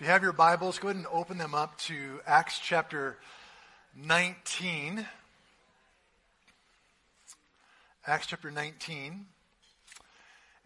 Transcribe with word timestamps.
If 0.00 0.06
you 0.06 0.12
have 0.12 0.22
your 0.22 0.32
Bibles, 0.32 0.78
go 0.78 0.88
ahead 0.88 0.96
and 0.96 1.06
open 1.12 1.36
them 1.36 1.54
up 1.54 1.76
to 1.80 2.20
Acts 2.26 2.58
chapter 2.58 3.18
19. 3.94 5.06
Acts 8.06 8.26
chapter 8.26 8.50
19. 8.50 9.26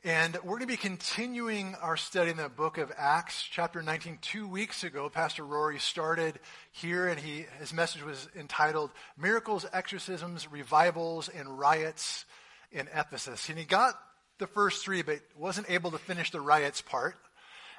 And 0.04 0.34
we're 0.44 0.58
going 0.58 0.60
to 0.60 0.66
be 0.68 0.76
continuing 0.76 1.74
our 1.82 1.96
study 1.96 2.30
in 2.30 2.36
the 2.36 2.48
book 2.48 2.78
of 2.78 2.92
Acts, 2.96 3.42
chapter 3.42 3.82
19. 3.82 4.18
Two 4.22 4.46
weeks 4.46 4.84
ago, 4.84 5.08
Pastor 5.08 5.44
Rory 5.44 5.80
started 5.80 6.38
here, 6.70 7.08
and 7.08 7.18
he, 7.18 7.46
his 7.58 7.72
message 7.72 8.04
was 8.04 8.28
entitled 8.38 8.92
Miracles, 9.18 9.66
Exorcisms, 9.72 10.48
Revivals, 10.48 11.28
and 11.28 11.58
Riots 11.58 12.24
in 12.70 12.86
Ephesus. 12.94 13.48
And 13.48 13.58
he 13.58 13.64
got 13.64 13.98
the 14.38 14.46
first 14.46 14.84
three, 14.84 15.02
but 15.02 15.18
wasn't 15.36 15.68
able 15.68 15.90
to 15.90 15.98
finish 15.98 16.30
the 16.30 16.40
riots 16.40 16.82
part. 16.82 17.16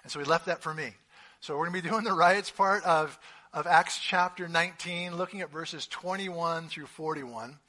And 0.03 0.11
so 0.11 0.19
he 0.19 0.25
left 0.25 0.47
that 0.47 0.61
for 0.61 0.73
me. 0.73 0.95
So 1.45 1.53
we're 1.55 1.67
going 1.67 1.75
to 1.75 1.83
be 1.83 1.89
doing 1.89 2.03
the 2.03 2.11
riots 2.11 2.49
part 2.49 2.83
of, 2.85 3.19
of 3.53 3.67
Acts 3.67 3.99
chapter 3.99 4.47
19, 4.47 5.15
looking 5.15 5.41
at 5.41 5.51
verses 5.51 5.85
21 5.85 6.69
through 6.69 6.87
41. 6.87 7.59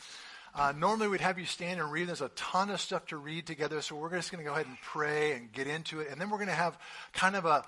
Uh, 0.55 0.73
normally 0.75 1.09
we'd 1.09 1.21
have 1.21 1.39
you 1.39 1.45
stand 1.45 1.79
and 1.79 1.93
read. 1.93 2.09
There's 2.09 2.23
a 2.23 2.31
ton 2.31 2.70
of 2.70 2.81
stuff 2.81 3.05
to 3.09 3.19
read 3.19 3.47
together, 3.47 3.83
so 3.83 3.95
we're 3.95 4.09
just 4.09 4.33
going 4.33 4.43
to 4.43 4.48
go 4.48 4.55
ahead 4.55 4.65
and 4.65 4.79
pray 4.81 5.33
and 5.33 5.53
get 5.53 5.67
into 5.67 6.01
it. 6.01 6.09
And 6.11 6.19
then 6.19 6.31
we're 6.31 6.39
going 6.39 6.48
to 6.48 6.55
have 6.55 6.79
kind 7.12 7.37
of 7.37 7.45
a, 7.45 7.65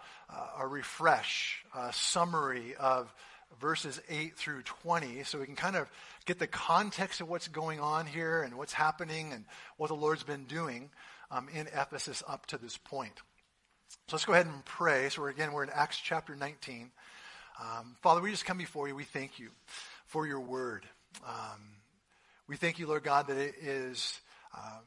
a 0.58 0.66
refresh, 0.66 1.62
a 1.76 1.92
summary 1.92 2.74
of 2.80 3.14
verses 3.60 4.00
8 4.08 4.34
through 4.34 4.62
20, 4.62 5.24
so 5.24 5.40
we 5.40 5.44
can 5.44 5.56
kind 5.56 5.76
of 5.76 5.90
get 6.24 6.38
the 6.38 6.46
context 6.46 7.20
of 7.20 7.28
what's 7.28 7.48
going 7.48 7.80
on 7.80 8.06
here 8.06 8.40
and 8.40 8.54
what's 8.54 8.72
happening 8.72 9.34
and 9.34 9.44
what 9.76 9.88
the 9.88 9.94
Lord's 9.94 10.22
been 10.22 10.44
doing 10.44 10.88
um, 11.30 11.50
in 11.52 11.66
Ephesus 11.66 12.22
up 12.26 12.46
to 12.46 12.56
this 12.56 12.78
point. 12.78 13.20
So 13.88 14.16
let's 14.16 14.24
go 14.24 14.32
ahead 14.32 14.46
and 14.46 14.64
pray. 14.64 15.08
So 15.08 15.22
we're, 15.22 15.30
again, 15.30 15.52
we're 15.52 15.64
in 15.64 15.70
Acts 15.70 15.98
chapter 15.98 16.34
19. 16.34 16.90
Um, 17.60 17.96
Father, 18.02 18.20
we 18.20 18.30
just 18.30 18.44
come 18.44 18.58
before 18.58 18.88
you. 18.88 18.94
We 18.94 19.04
thank 19.04 19.38
you 19.38 19.50
for 20.06 20.26
your 20.26 20.40
word. 20.40 20.86
Um, 21.26 21.60
we 22.46 22.56
thank 22.56 22.78
you, 22.78 22.86
Lord 22.86 23.02
God, 23.02 23.28
that 23.28 23.36
it 23.36 23.56
is 23.60 24.20
um, 24.56 24.82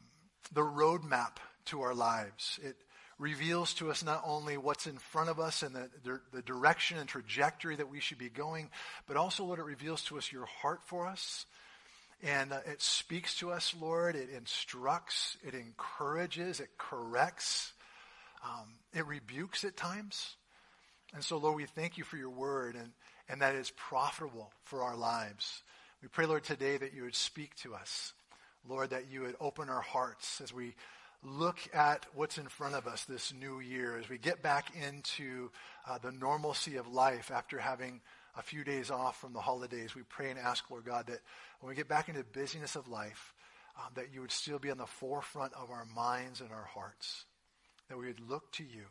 the 0.53 0.61
roadmap 0.61 1.37
to 1.65 1.81
our 1.81 1.93
lives. 1.93 2.59
It 2.63 2.75
reveals 3.19 3.75
to 3.75 3.91
us 3.91 4.03
not 4.03 4.23
only 4.25 4.57
what's 4.57 4.87
in 4.87 4.97
front 4.97 5.29
of 5.29 5.39
us 5.39 5.61
and 5.61 5.75
the, 5.75 5.89
the, 6.03 6.19
the 6.33 6.41
direction 6.41 6.97
and 6.97 7.07
trajectory 7.07 7.75
that 7.75 7.89
we 7.89 7.99
should 7.99 8.17
be 8.17 8.29
going, 8.29 8.69
but 9.07 9.17
also, 9.17 9.43
Lord, 9.43 9.59
it 9.59 9.65
reveals 9.65 10.01
to 10.05 10.17
us 10.17 10.31
your 10.31 10.47
heart 10.47 10.81
for 10.85 11.07
us. 11.07 11.45
And 12.23 12.51
uh, 12.51 12.59
it 12.65 12.81
speaks 12.81 13.35
to 13.37 13.51
us, 13.51 13.75
Lord. 13.79 14.15
It 14.15 14.29
instructs, 14.35 15.37
it 15.45 15.53
encourages, 15.53 16.59
it 16.59 16.69
corrects. 16.77 17.73
Um, 18.43 18.75
it 18.93 19.05
rebukes 19.05 19.63
at 19.63 19.77
times. 19.77 20.35
And 21.13 21.23
so, 21.23 21.37
Lord, 21.37 21.55
we 21.55 21.65
thank 21.65 21.97
you 21.97 22.03
for 22.03 22.17
your 22.17 22.29
word 22.29 22.75
and, 22.75 22.91
and 23.29 23.41
that 23.41 23.55
is 23.55 23.71
profitable 23.71 24.51
for 24.63 24.83
our 24.83 24.95
lives. 24.95 25.61
We 26.01 26.07
pray, 26.07 26.25
Lord, 26.25 26.43
today 26.43 26.77
that 26.77 26.93
you 26.93 27.03
would 27.03 27.15
speak 27.15 27.55
to 27.57 27.75
us. 27.75 28.13
Lord, 28.67 28.91
that 28.91 29.11
you 29.11 29.21
would 29.21 29.35
open 29.39 29.69
our 29.69 29.81
hearts 29.81 30.41
as 30.41 30.53
we 30.53 30.75
look 31.23 31.57
at 31.73 32.05
what's 32.13 32.37
in 32.37 32.47
front 32.47 32.75
of 32.75 32.87
us 32.87 33.05
this 33.05 33.33
new 33.33 33.59
year, 33.59 33.97
as 33.97 34.09
we 34.09 34.17
get 34.17 34.41
back 34.41 34.71
into 34.75 35.51
uh, 35.87 35.97
the 35.99 36.11
normalcy 36.11 36.77
of 36.77 36.87
life 36.87 37.31
after 37.31 37.59
having 37.59 38.01
a 38.37 38.41
few 38.41 38.63
days 38.63 38.89
off 38.89 39.19
from 39.19 39.33
the 39.33 39.41
holidays. 39.41 39.93
We 39.95 40.03
pray 40.03 40.29
and 40.31 40.39
ask, 40.39 40.69
Lord 40.71 40.85
God, 40.85 41.07
that 41.07 41.19
when 41.59 41.69
we 41.69 41.75
get 41.75 41.87
back 41.87 42.07
into 42.07 42.21
the 42.21 42.39
busyness 42.39 42.75
of 42.75 42.87
life, 42.87 43.33
um, 43.77 43.91
that 43.95 44.13
you 44.13 44.21
would 44.21 44.31
still 44.31 44.59
be 44.59 44.71
on 44.71 44.77
the 44.77 44.85
forefront 44.85 45.53
of 45.53 45.69
our 45.69 45.85
minds 45.85 46.41
and 46.41 46.51
our 46.51 46.65
hearts 46.65 47.25
that 47.91 47.97
we 47.97 48.07
would 48.07 48.29
look 48.29 48.49
to 48.53 48.63
you. 48.63 48.85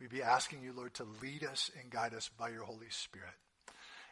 We'd 0.00 0.10
be 0.10 0.22
asking 0.22 0.62
you, 0.62 0.72
Lord, 0.72 0.94
to 0.94 1.06
lead 1.22 1.44
us 1.44 1.70
and 1.80 1.90
guide 1.90 2.12
us 2.12 2.28
by 2.36 2.48
your 2.48 2.64
Holy 2.64 2.90
Spirit. 2.90 3.30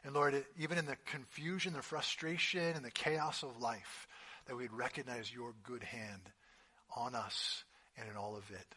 And 0.05 0.14
Lord, 0.14 0.45
even 0.56 0.78
in 0.78 0.87
the 0.87 0.97
confusion, 1.05 1.72
the 1.72 1.83
frustration, 1.83 2.77
and 2.77 2.84
the 2.84 2.92
chaos 2.92 3.42
of 3.42 3.61
life, 3.61 4.06
that 4.47 4.56
we'd 4.56 4.72
recognize 4.72 5.34
your 5.34 5.53
good 5.65 5.82
hand 5.82 6.31
on 6.97 7.16
us 7.16 7.65
and 7.99 8.09
in 8.09 8.16
all 8.16 8.37
of 8.37 8.49
it. 8.53 8.75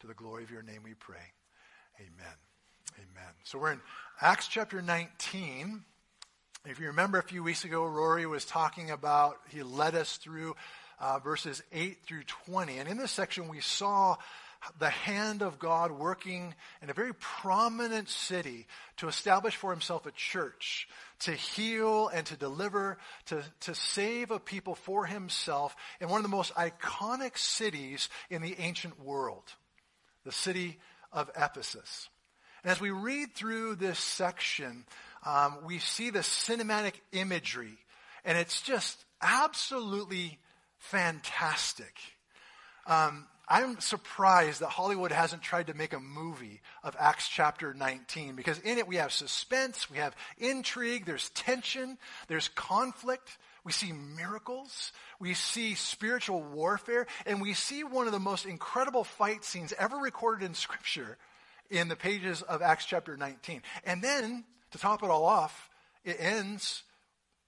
To 0.00 0.06
the 0.06 0.14
glory 0.14 0.42
of 0.42 0.50
your 0.50 0.62
name 0.62 0.80
we 0.82 0.94
pray. 0.94 1.32
Amen. 2.00 2.36
Amen. 2.96 3.32
So 3.44 3.58
we're 3.58 3.72
in 3.72 3.80
Acts 4.22 4.48
chapter 4.48 4.80
19. 4.80 5.84
If 6.64 6.80
you 6.80 6.86
remember 6.86 7.18
a 7.18 7.22
few 7.22 7.42
weeks 7.42 7.64
ago, 7.64 7.84
Rory 7.84 8.24
was 8.24 8.46
talking 8.46 8.90
about, 8.90 9.36
he 9.50 9.62
led 9.62 9.94
us 9.94 10.16
through 10.16 10.56
uh, 10.98 11.18
verses 11.18 11.62
8 11.72 11.98
through 12.06 12.24
20. 12.46 12.78
And 12.78 12.88
in 12.88 12.96
this 12.96 13.12
section, 13.12 13.48
we 13.48 13.60
saw 13.60 14.16
the 14.78 14.90
hand 14.90 15.42
of 15.42 15.58
God 15.58 15.92
working 15.92 16.54
in 16.82 16.90
a 16.90 16.94
very 16.94 17.14
prominent 17.14 18.08
city 18.08 18.66
to 18.98 19.08
establish 19.08 19.56
for 19.56 19.70
himself 19.70 20.06
a 20.06 20.10
church, 20.12 20.88
to 21.20 21.32
heal 21.32 22.08
and 22.08 22.26
to 22.26 22.36
deliver, 22.36 22.98
to, 23.26 23.42
to 23.60 23.74
save 23.74 24.30
a 24.30 24.38
people 24.38 24.74
for 24.74 25.06
himself 25.06 25.76
in 26.00 26.08
one 26.08 26.18
of 26.18 26.22
the 26.22 26.36
most 26.36 26.54
iconic 26.54 27.38
cities 27.38 28.08
in 28.30 28.42
the 28.42 28.56
ancient 28.58 29.00
world, 29.00 29.44
the 30.24 30.32
city 30.32 30.78
of 31.12 31.30
Ephesus. 31.36 32.08
And 32.62 32.70
as 32.70 32.80
we 32.80 32.90
read 32.90 33.34
through 33.34 33.76
this 33.76 33.98
section, 33.98 34.84
um, 35.24 35.58
we 35.64 35.78
see 35.78 36.10
the 36.10 36.20
cinematic 36.20 36.94
imagery, 37.12 37.78
and 38.24 38.38
it's 38.38 38.62
just 38.62 39.04
absolutely 39.20 40.38
fantastic. 40.78 41.96
Um, 42.86 43.26
I'm 43.46 43.78
surprised 43.80 44.60
that 44.60 44.70
Hollywood 44.70 45.12
hasn't 45.12 45.42
tried 45.42 45.66
to 45.66 45.74
make 45.74 45.92
a 45.92 46.00
movie 46.00 46.62
of 46.82 46.96
Acts 46.98 47.28
chapter 47.28 47.74
19 47.74 48.36
because 48.36 48.58
in 48.60 48.78
it 48.78 48.88
we 48.88 48.96
have 48.96 49.12
suspense, 49.12 49.90
we 49.90 49.98
have 49.98 50.16
intrigue, 50.38 51.04
there's 51.04 51.28
tension, 51.30 51.98
there's 52.28 52.48
conflict, 52.48 53.36
we 53.62 53.72
see 53.72 53.92
miracles, 53.92 54.92
we 55.18 55.34
see 55.34 55.74
spiritual 55.74 56.42
warfare, 56.42 57.06
and 57.26 57.40
we 57.42 57.52
see 57.52 57.84
one 57.84 58.06
of 58.06 58.12
the 58.12 58.18
most 58.20 58.46
incredible 58.46 59.04
fight 59.04 59.44
scenes 59.44 59.74
ever 59.78 59.96
recorded 59.96 60.44
in 60.44 60.54
Scripture 60.54 61.18
in 61.70 61.88
the 61.88 61.96
pages 61.96 62.40
of 62.42 62.62
Acts 62.62 62.86
chapter 62.86 63.16
19. 63.16 63.62
And 63.84 64.02
then, 64.02 64.44
to 64.70 64.78
top 64.78 65.02
it 65.02 65.10
all 65.10 65.24
off, 65.24 65.70
it 66.02 66.16
ends 66.18 66.82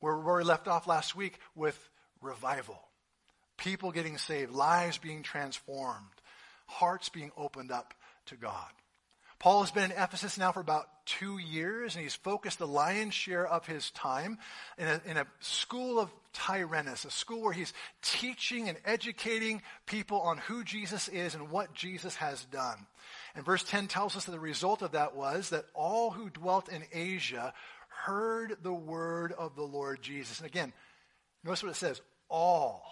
where 0.01 0.17
we 0.17 0.43
left 0.43 0.69
off 0.69 0.87
last 0.87 1.17
week 1.17 1.39
with 1.55 1.91
revival 2.21 2.86
people 3.57 3.93
getting 3.93 4.19
saved, 4.19 4.53
lives 4.53 4.99
being 4.99 5.23
transformed, 5.23 6.07
hearts 6.67 7.09
being 7.09 7.33
opened 7.37 7.71
up 7.71 7.95
to 8.27 8.37
God. 8.37 8.71
Paul 9.39 9.61
has 9.61 9.71
been 9.71 9.91
in 9.91 9.99
Ephesus 9.99 10.39
now 10.39 10.53
for 10.53 10.61
about 10.61 10.89
two 11.05 11.39
years, 11.39 11.95
and 11.95 12.03
he's 12.03 12.15
focused 12.15 12.59
the 12.59 12.67
lion's 12.67 13.15
share 13.15 13.47
of 13.47 13.67
his 13.67 13.91
time 13.91 14.39
in 14.79 14.89
a, 14.89 15.01
in 15.05 15.17
a, 15.19 15.27
school 15.41 16.01
of 16.01 16.11
Tyrannus, 16.33 17.05
a 17.05 17.11
school 17.11 17.43
where 17.43 17.53
he's 17.53 17.75
teaching 18.03 18.69
and 18.69 18.79
educating 18.85 19.63
people 19.85 20.21
on 20.21 20.39
who 20.39 20.65
Jesus 20.65 21.09
is 21.09 21.35
and 21.35 21.51
what 21.51 21.75
Jesus 21.75 22.17
has 22.17 22.45
done. 22.47 22.87
And 23.35 23.45
verse 23.45 23.63
10 23.63 23.89
tells 23.89 24.17
us 24.17 24.25
that 24.25 24.33
the 24.33 24.41
result 24.41 24.83
of 24.83 24.93
that 24.93 25.15
was 25.15 25.51
that 25.51 25.67
all 25.75 26.11
who 26.11 26.31
dwelt 26.31 26.69
in 26.71 26.83
Asia 26.93 27.53
heard 28.05 28.57
the 28.63 28.73
word 28.73 29.33
of 29.33 29.55
the 29.55 29.63
Lord 29.63 30.01
Jesus. 30.01 30.39
And 30.41 30.47
again, 30.47 30.73
notice 31.45 31.63
what 31.63 31.73
it 31.73 31.77
says 31.77 32.01
all 32.29 32.83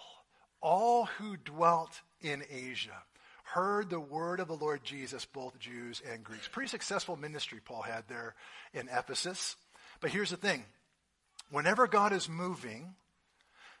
all 0.61 1.05
who 1.05 1.37
dwelt 1.37 2.01
in 2.21 2.43
Asia 2.49 3.03
heard 3.45 3.89
the 3.89 3.99
word 3.99 4.39
of 4.39 4.47
the 4.47 4.55
Lord 4.55 4.83
Jesus, 4.83 5.23
both 5.25 5.57
Jews 5.59 6.01
and 6.11 6.23
Greeks. 6.23 6.47
Pretty 6.47 6.69
successful 6.69 7.15
ministry 7.15 7.59
Paul 7.63 7.83
had 7.83 8.03
there 8.09 8.35
in 8.73 8.89
Ephesus. 8.89 9.55
But 10.01 10.09
here's 10.09 10.31
the 10.31 10.37
thing 10.37 10.65
whenever 11.51 11.87
God 11.87 12.11
is 12.11 12.27
moving, 12.27 12.95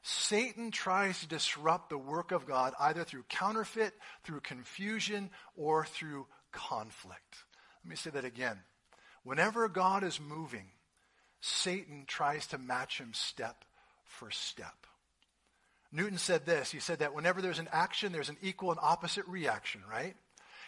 Satan 0.01 0.69
tries 0.69 1.19
to 1.19 1.27
disrupt 1.27 1.89
the 1.89 1.97
work 1.97 2.31
of 2.31 2.45
God 2.45 2.73
either 2.79 3.03
through 3.03 3.25
counterfeit, 3.27 3.93
through 4.23 4.41
confusion, 4.41 5.31
or 5.57 5.83
through 5.83 6.27
conflict. 6.51 7.43
Let 7.83 7.89
me 7.89 7.95
say 7.95 8.11
that 8.11 8.23
again. 8.23 8.59
Whenever 9.23 9.67
God 9.67 10.03
is 10.03 10.19
moving, 10.19 10.67
Satan 11.41 12.03
tries 12.05 12.45
to 12.47 12.59
match 12.59 12.99
him 12.99 13.11
step 13.13 13.65
for 14.03 14.29
step. 14.29 14.85
Newton 15.95 16.17
said 16.17 16.45
this. 16.45 16.71
He 16.71 16.79
said 16.79 16.99
that 16.99 17.15
whenever 17.15 17.41
there's 17.41 17.59
an 17.59 17.69
action, 17.71 18.11
there's 18.11 18.29
an 18.29 18.37
equal 18.41 18.71
and 18.71 18.79
opposite 18.81 19.25
reaction, 19.27 19.81
right? 19.89 20.15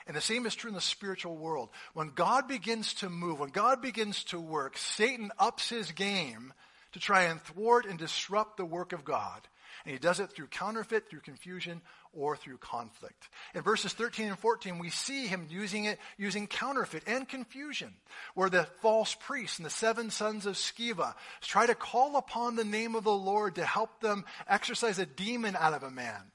And 0.08 0.16
the 0.16 0.22
same 0.22 0.46
is 0.46 0.56
true 0.56 0.70
in 0.70 0.76
the 0.76 0.82
spiritual 0.82 1.36
world. 1.36 1.70
When 1.94 2.12
God 2.16 2.48
begins 2.48 2.94
to 2.96 3.10
move, 3.10 3.40
when 3.40 3.50
God 3.50 3.82
begins 3.82 4.24
to 4.26 4.40
work, 4.40 4.78
Satan 4.78 5.32
ups 5.38 5.70
his 5.70 5.92
game 5.92 6.54
to 6.94 7.00
try 7.00 7.24
and 7.24 7.42
thwart 7.42 7.86
and 7.86 8.00
disrupt 8.00 8.56
the 8.56 8.66
work 8.66 8.94
of 8.94 9.04
God. 9.04 9.42
And 9.86 9.94
he 9.94 10.00
does 10.00 10.20
it 10.20 10.32
through 10.32 10.48
counterfeit, 10.48 11.10
through 11.10 11.22
confusion, 11.22 11.82
or 12.14 12.36
through 12.36 12.58
conflict. 12.58 13.30
In 13.54 13.62
verses 13.62 13.94
13 13.94 14.30
and 14.30 14.40
14, 14.40 14.80
we 14.80 14.90
see 14.90 15.28
him 15.28 15.48
using 15.50 15.86
it, 15.86 16.00
using 16.18 16.48
counterfeit 16.48 17.04
and 17.06 17.28
confusion, 17.28 17.94
where 18.34 18.50
the 18.50 18.68
false 18.82 19.16
priests 19.16 19.60
and 19.60 19.66
the 19.66 19.70
seven 19.70 20.10
sons 20.10 20.46
of 20.46 20.56
Sceva 20.56 21.14
try 21.42 21.66
to 21.66 21.76
call 21.76 22.16
upon 22.18 22.56
the 22.56 22.64
name 22.64 22.96
of 22.96 23.04
the 23.04 23.12
Lord 23.12 23.56
to 23.56 23.66
help 23.66 24.02
them 24.02 24.26
exorcise 24.48 25.00
a 25.00 25.06
demon 25.06 25.56
out 25.56 25.74
of 25.74 25.84
a 25.84 25.92
man. 25.92 26.32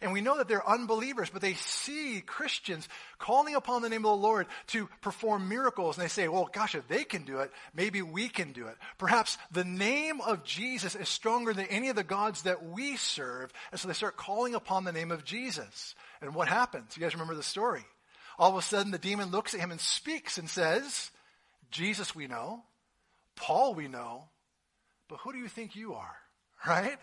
And 0.00 0.12
we 0.12 0.20
know 0.20 0.38
that 0.38 0.48
they're 0.48 0.68
unbelievers, 0.68 1.30
but 1.30 1.42
they 1.42 1.54
see 1.54 2.22
Christians 2.24 2.88
calling 3.18 3.54
upon 3.54 3.82
the 3.82 3.88
name 3.88 4.04
of 4.04 4.10
the 4.10 4.26
Lord 4.26 4.46
to 4.68 4.88
perform 5.00 5.48
miracles. 5.48 5.96
And 5.96 6.04
they 6.04 6.08
say, 6.08 6.28
well, 6.28 6.48
gosh, 6.52 6.74
if 6.74 6.86
they 6.88 7.04
can 7.04 7.24
do 7.24 7.38
it, 7.38 7.50
maybe 7.74 8.02
we 8.02 8.28
can 8.28 8.52
do 8.52 8.66
it. 8.66 8.76
Perhaps 8.98 9.38
the 9.50 9.64
name 9.64 10.20
of 10.20 10.44
Jesus 10.44 10.94
is 10.94 11.08
stronger 11.08 11.52
than 11.52 11.66
any 11.66 11.88
of 11.88 11.96
the 11.96 12.04
gods 12.04 12.42
that 12.42 12.64
we 12.64 12.96
serve. 12.96 13.52
And 13.70 13.80
so 13.80 13.88
they 13.88 13.94
start 13.94 14.16
calling 14.16 14.54
upon 14.54 14.84
the 14.84 14.92
name 14.92 15.10
of 15.10 15.24
Jesus. 15.24 15.94
And 16.20 16.34
what 16.34 16.48
happens? 16.48 16.96
You 16.96 17.02
guys 17.02 17.14
remember 17.14 17.34
the 17.34 17.42
story. 17.42 17.84
All 18.38 18.50
of 18.50 18.56
a 18.56 18.62
sudden, 18.62 18.92
the 18.92 18.98
demon 18.98 19.30
looks 19.30 19.54
at 19.54 19.60
him 19.60 19.70
and 19.70 19.80
speaks 19.80 20.38
and 20.38 20.50
says, 20.50 21.10
Jesus 21.70 22.14
we 22.14 22.26
know, 22.26 22.62
Paul 23.36 23.74
we 23.74 23.88
know, 23.88 24.28
but 25.08 25.18
who 25.20 25.32
do 25.32 25.38
you 25.38 25.48
think 25.48 25.76
you 25.76 25.94
are? 25.94 26.16
Right? 26.66 26.96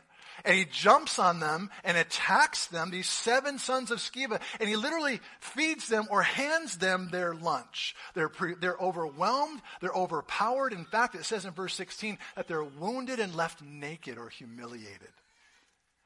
And 0.45 0.55
he 0.55 0.65
jumps 0.65 1.19
on 1.19 1.39
them 1.39 1.69
and 1.83 1.97
attacks 1.97 2.67
them, 2.67 2.91
these 2.91 3.09
seven 3.09 3.59
sons 3.59 3.91
of 3.91 3.99
Sceva, 3.99 4.41
and 4.59 4.69
he 4.69 4.75
literally 4.75 5.19
feeds 5.39 5.87
them 5.87 6.07
or 6.09 6.21
hands 6.21 6.77
them 6.77 7.09
their 7.11 7.33
lunch. 7.33 7.95
They're, 8.13 8.29
pre, 8.29 8.55
they're 8.55 8.77
overwhelmed, 8.79 9.61
they're 9.81 9.91
overpowered. 9.91 10.73
In 10.73 10.85
fact, 10.85 11.15
it 11.15 11.25
says 11.25 11.45
in 11.45 11.51
verse 11.51 11.73
16 11.75 12.17
that 12.35 12.47
they're 12.47 12.63
wounded 12.63 13.19
and 13.19 13.35
left 13.35 13.61
naked 13.61 14.17
or 14.17 14.29
humiliated. 14.29 15.11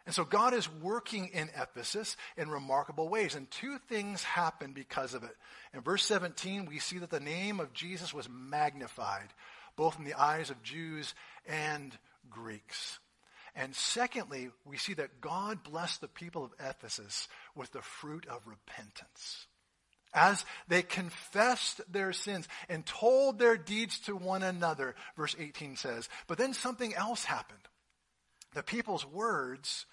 And 0.06 0.14
so 0.14 0.24
God 0.24 0.54
is 0.54 0.72
working 0.72 1.30
in 1.34 1.50
Ephesus 1.60 2.16
in 2.38 2.50
remarkable 2.50 3.10
ways. 3.10 3.34
And 3.34 3.50
two 3.50 3.80
things 3.90 4.24
happen 4.24 4.72
because 4.72 5.14
of 5.16 5.24
it. 5.24 5.36
In 5.74 5.82
verse 5.82 6.04
17, 6.04 6.66
we 6.66 6.78
see 6.78 7.00
that 7.00 7.10
the 7.10 7.20
name 7.20 7.60
of 7.60 7.74
Jesus 7.74 8.14
was 8.14 8.30
magnified, 8.30 9.34
both 9.76 9.98
in 9.98 10.06
the 10.06 10.14
eyes 10.14 10.52
of 10.52 10.62
Jews 10.62 11.16
and 11.48 11.98
Greeks. 12.30 13.00
And 13.56 13.74
secondly, 13.74 14.50
we 14.66 14.78
see 14.78 14.94
that 14.96 15.22
God 15.22 15.63
blessed 15.63 16.02
the 16.02 16.07
people 16.07 16.44
of 16.44 16.54
Ephesus 16.60 17.28
with 17.56 17.72
the 17.72 17.81
fruit 17.81 18.28
of 18.28 18.46
repentance. 18.48 19.48
As 20.13 20.46
they 20.68 20.81
confessed 20.81 21.81
their 21.92 22.13
sins 22.13 22.48
and 22.69 22.86
told 22.86 23.38
their 23.38 23.57
deeds 23.57 24.00
to 24.02 24.16
one 24.16 24.44
another, 24.44 24.96
verse 25.16 25.36
18 25.38 25.78
says. 25.78 26.10
But 26.28 26.38
then 26.38 26.54
something 26.54 26.94
else 26.94 27.25
happened. 27.25 27.60
The 28.54 28.63
people's 28.63 29.06
words 29.06 29.86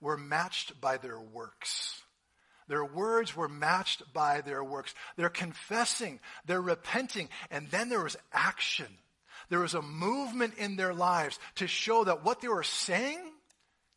were 0.00 0.16
matched 0.16 0.80
by 0.80 0.98
their 0.98 1.20
works. 1.20 2.02
Their 2.68 2.84
words 2.84 3.34
were 3.34 3.48
matched 3.48 4.12
by 4.12 4.42
their 4.42 4.62
works. 4.62 4.94
They're 5.16 5.28
confessing, 5.28 6.20
they're 6.46 6.60
repenting, 6.60 7.28
and 7.50 7.68
then 7.70 7.88
there 7.88 8.02
was 8.02 8.16
action. 8.32 8.86
There 9.50 9.58
was 9.58 9.74
a 9.74 9.82
movement 9.82 10.54
in 10.56 10.76
their 10.76 10.94
lives 10.94 11.38
to 11.56 11.66
show 11.66 12.04
that 12.04 12.24
what 12.24 12.40
they 12.40 12.48
were 12.48 12.62
saying, 12.62 13.20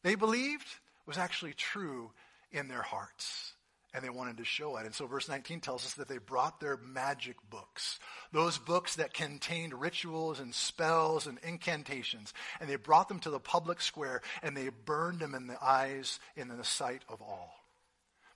they 0.04 0.16
believed, 0.16 0.68
was 1.06 1.18
actually 1.18 1.54
true 1.54 2.12
in 2.52 2.68
their 2.68 2.82
hearts. 2.82 3.54
And 3.96 4.04
they 4.04 4.10
wanted 4.10 4.38
to 4.38 4.44
show 4.44 4.76
it. 4.78 4.88
And 4.88 4.96
so 4.96 5.06
verse 5.06 5.30
19 5.30 5.60
tells 5.60 5.86
us 5.86 5.94
that 5.94 6.08
they 6.08 6.18
brought 6.18 6.60
their 6.60 6.78
magic 6.78 7.36
books, 7.52 8.00
those 8.32 8.58
books 8.58 8.96
that 8.96 9.14
contained 9.14 9.80
rituals 9.80 10.40
and 10.40 10.54
spells 10.56 11.28
and 11.28 11.38
incantations. 11.44 12.34
And 12.60 12.68
they 12.68 12.76
brought 12.76 13.08
them 13.08 13.20
to 13.20 13.30
the 13.30 13.40
public 13.40 13.82
square 13.82 14.22
and 14.42 14.58
they 14.58 14.70
burned 14.70 15.20
them 15.20 15.36
in 15.36 15.46
the 15.46 15.64
eyes 15.64 16.20
and 16.36 16.50
in 16.50 16.58
the 16.58 16.64
sight 16.64 17.04
of 17.08 17.22
all. 17.22 17.63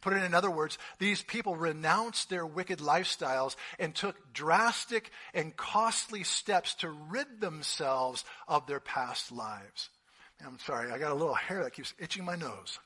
Put 0.07 0.15
it 0.15 0.23
in 0.23 0.33
other 0.33 0.49
words, 0.49 0.77
these 0.99 1.21
people 1.21 1.57
renounced 1.57 2.29
their 2.29 2.45
wicked 2.45 2.79
lifestyles 2.79 3.57
and 3.77 3.93
took 3.93 4.15
drastic 4.31 5.11
and 5.33 5.53
costly 5.57 6.23
steps 6.23 6.75
to 6.75 6.89
rid 6.89 7.41
themselves 7.41 8.23
of 8.47 8.65
their 8.67 8.79
past 8.79 9.33
lives. 9.33 9.89
I'm 10.45 10.59
sorry, 10.59 10.93
I 10.93 10.97
got 10.97 11.11
a 11.11 11.15
little 11.15 11.33
hair 11.33 11.61
that 11.61 11.73
keeps 11.73 11.93
itching 11.99 12.23
my 12.23 12.37
nose. 12.37 12.79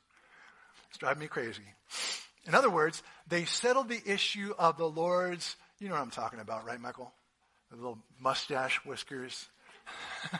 It's 0.90 0.98
driving 0.98 1.20
me 1.20 1.28
crazy. 1.28 1.62
In 2.48 2.56
other 2.56 2.72
words, 2.72 3.04
they 3.28 3.46
settled 3.46 3.88
the 3.88 4.02
issue 4.04 4.56
of 4.58 4.78
the 4.78 4.90
Lord's, 4.90 5.56
you 5.80 5.90
know 5.90 5.94
what 5.94 6.02
I'm 6.02 6.10
talking 6.10 6.40
about, 6.40 6.66
right, 6.66 6.82
Michael? 6.82 7.14
The 7.70 7.76
little 7.76 8.00
mustache, 8.20 8.78
whiskers. 8.84 9.48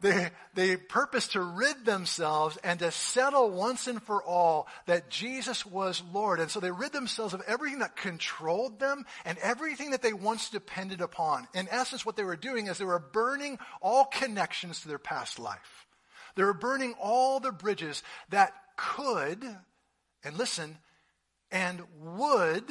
they, 0.00 0.30
they 0.54 0.76
purpose 0.76 1.28
to 1.28 1.40
rid 1.40 1.84
themselves 1.84 2.58
and 2.64 2.78
to 2.78 2.90
settle 2.90 3.50
once 3.50 3.86
and 3.86 4.02
for 4.02 4.22
all 4.22 4.66
that 4.86 5.10
Jesus 5.10 5.66
was 5.66 6.02
Lord. 6.12 6.40
And 6.40 6.50
so 6.50 6.60
they 6.60 6.70
rid 6.70 6.92
themselves 6.92 7.34
of 7.34 7.42
everything 7.46 7.80
that 7.80 7.96
controlled 7.96 8.80
them 8.80 9.04
and 9.24 9.38
everything 9.38 9.90
that 9.90 10.02
they 10.02 10.12
once 10.12 10.50
depended 10.50 11.00
upon. 11.00 11.46
In 11.54 11.68
essence, 11.70 12.06
what 12.06 12.16
they 12.16 12.24
were 12.24 12.36
doing 12.36 12.66
is 12.66 12.78
they 12.78 12.84
were 12.84 12.98
burning 12.98 13.58
all 13.80 14.06
connections 14.06 14.80
to 14.80 14.88
their 14.88 14.98
past 14.98 15.38
life. 15.38 15.86
They 16.34 16.44
were 16.44 16.54
burning 16.54 16.94
all 17.00 17.40
the 17.40 17.52
bridges 17.52 18.02
that 18.30 18.54
could 18.76 19.44
and 20.24 20.36
listen, 20.36 20.76
and 21.50 21.82
would 21.98 22.64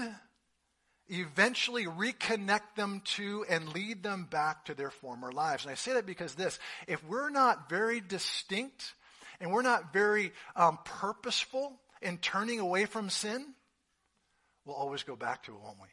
eventually 1.10 1.86
reconnect 1.86 2.76
them 2.76 3.02
to 3.16 3.46
and 3.50 3.74
lead 3.74 4.04
them 4.04 4.28
back 4.30 4.66
to 4.66 4.74
their 4.74 4.92
former 4.92 5.32
lives. 5.32 5.64
And 5.64 5.72
I 5.72 5.76
say 5.76 5.94
that 5.94 6.06
because 6.06 6.36
this, 6.36 6.60
if 6.88 7.04
we're 7.06 7.30
not 7.30 7.70
very 7.70 8.00
distinct 8.00 8.94
and 9.40 9.52
we're 9.52 9.62
not 9.62 9.94
very 9.94 10.32
um, 10.56 10.80
purposeful 10.86 11.80
in 12.02 12.18
turning 12.18 12.60
away 12.60 12.86
from 12.86 13.10
sin, 13.10 13.46
we'll 14.66 14.76
always 14.76 15.04
go 15.04 15.16
back 15.16 15.44
to 15.44 15.52
it, 15.52 15.62
won't 15.62 15.78
we? 15.82 15.88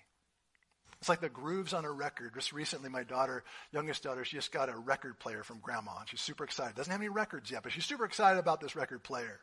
It's 1.01 1.09
like 1.09 1.21
the 1.21 1.29
grooves 1.29 1.75
on 1.75 1.85
a 1.85 1.91
record. 1.91 2.35
Just 2.35 2.53
recently, 2.53 2.89
my 2.89 3.03
daughter, 3.03 3.45
youngest 3.71 4.03
daughter, 4.03 4.25
she 4.25 4.37
just 4.37 4.51
got 4.51 4.69
a 4.69 4.77
record 4.77 5.19
player 5.19 5.43
from 5.43 5.59
grandma, 5.61 5.99
and 6.01 6.09
she's 6.09 6.21
super 6.21 6.45
excited. 6.45 6.75
Doesn't 6.75 6.91
have 6.91 7.01
any 7.01 7.11
records 7.11 7.51
yet, 7.51 7.63
but 7.63 7.73
she's 7.73 7.85
super 7.85 8.05
excited 8.05 8.39
about 8.39 8.61
this 8.61 8.75
record 8.75 9.03
player. 9.03 9.41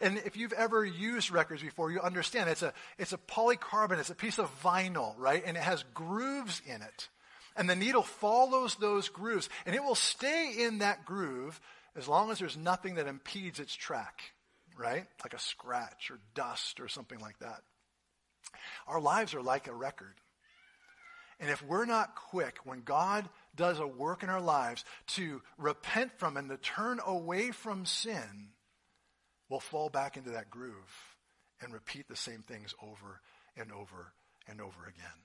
And 0.00 0.18
if 0.18 0.36
you've 0.36 0.52
ever 0.52 0.84
used 0.84 1.30
records 1.30 1.62
before, 1.62 1.90
you 1.90 2.00
understand 2.00 2.48
it's 2.50 2.62
a, 2.62 2.72
it's 2.98 3.12
a 3.12 3.18
polycarbonate, 3.18 4.00
it's 4.00 4.10
a 4.10 4.14
piece 4.14 4.38
of 4.38 4.50
vinyl, 4.62 5.14
right? 5.18 5.42
And 5.44 5.56
it 5.56 5.62
has 5.62 5.84
grooves 5.94 6.62
in 6.66 6.82
it. 6.82 7.08
And 7.56 7.68
the 7.68 7.76
needle 7.76 8.02
follows 8.02 8.76
those 8.76 9.08
grooves, 9.08 9.48
and 9.66 9.74
it 9.74 9.84
will 9.84 9.94
stay 9.94 10.54
in 10.58 10.78
that 10.78 11.04
groove 11.04 11.60
as 11.94 12.08
long 12.08 12.30
as 12.30 12.38
there's 12.38 12.56
nothing 12.56 12.94
that 12.94 13.06
impedes 13.06 13.60
its 13.60 13.74
track, 13.74 14.22
right? 14.78 15.06
Like 15.22 15.34
a 15.34 15.38
scratch 15.38 16.10
or 16.10 16.18
dust 16.34 16.80
or 16.80 16.88
something 16.88 17.20
like 17.20 17.38
that. 17.40 17.60
Our 18.86 19.00
lives 19.00 19.34
are 19.34 19.42
like 19.42 19.68
a 19.68 19.74
record. 19.74 20.14
And 21.40 21.50
if 21.50 21.62
we're 21.62 21.86
not 21.86 22.14
quick, 22.14 22.58
when 22.64 22.82
God 22.82 23.28
does 23.56 23.80
a 23.80 23.86
work 23.86 24.22
in 24.22 24.28
our 24.28 24.40
lives 24.40 24.84
to 25.08 25.42
repent 25.58 26.12
from 26.18 26.36
and 26.36 26.48
to 26.48 26.56
turn 26.56 27.00
away 27.04 27.50
from 27.50 27.84
sin, 27.84 28.50
will 29.52 29.60
fall 29.60 29.90
back 29.90 30.16
into 30.16 30.30
that 30.30 30.50
groove 30.50 31.14
and 31.60 31.74
repeat 31.74 32.08
the 32.08 32.16
same 32.16 32.40
things 32.40 32.74
over 32.82 33.20
and 33.54 33.70
over 33.70 34.14
and 34.48 34.62
over 34.62 34.82
again. 34.84 35.18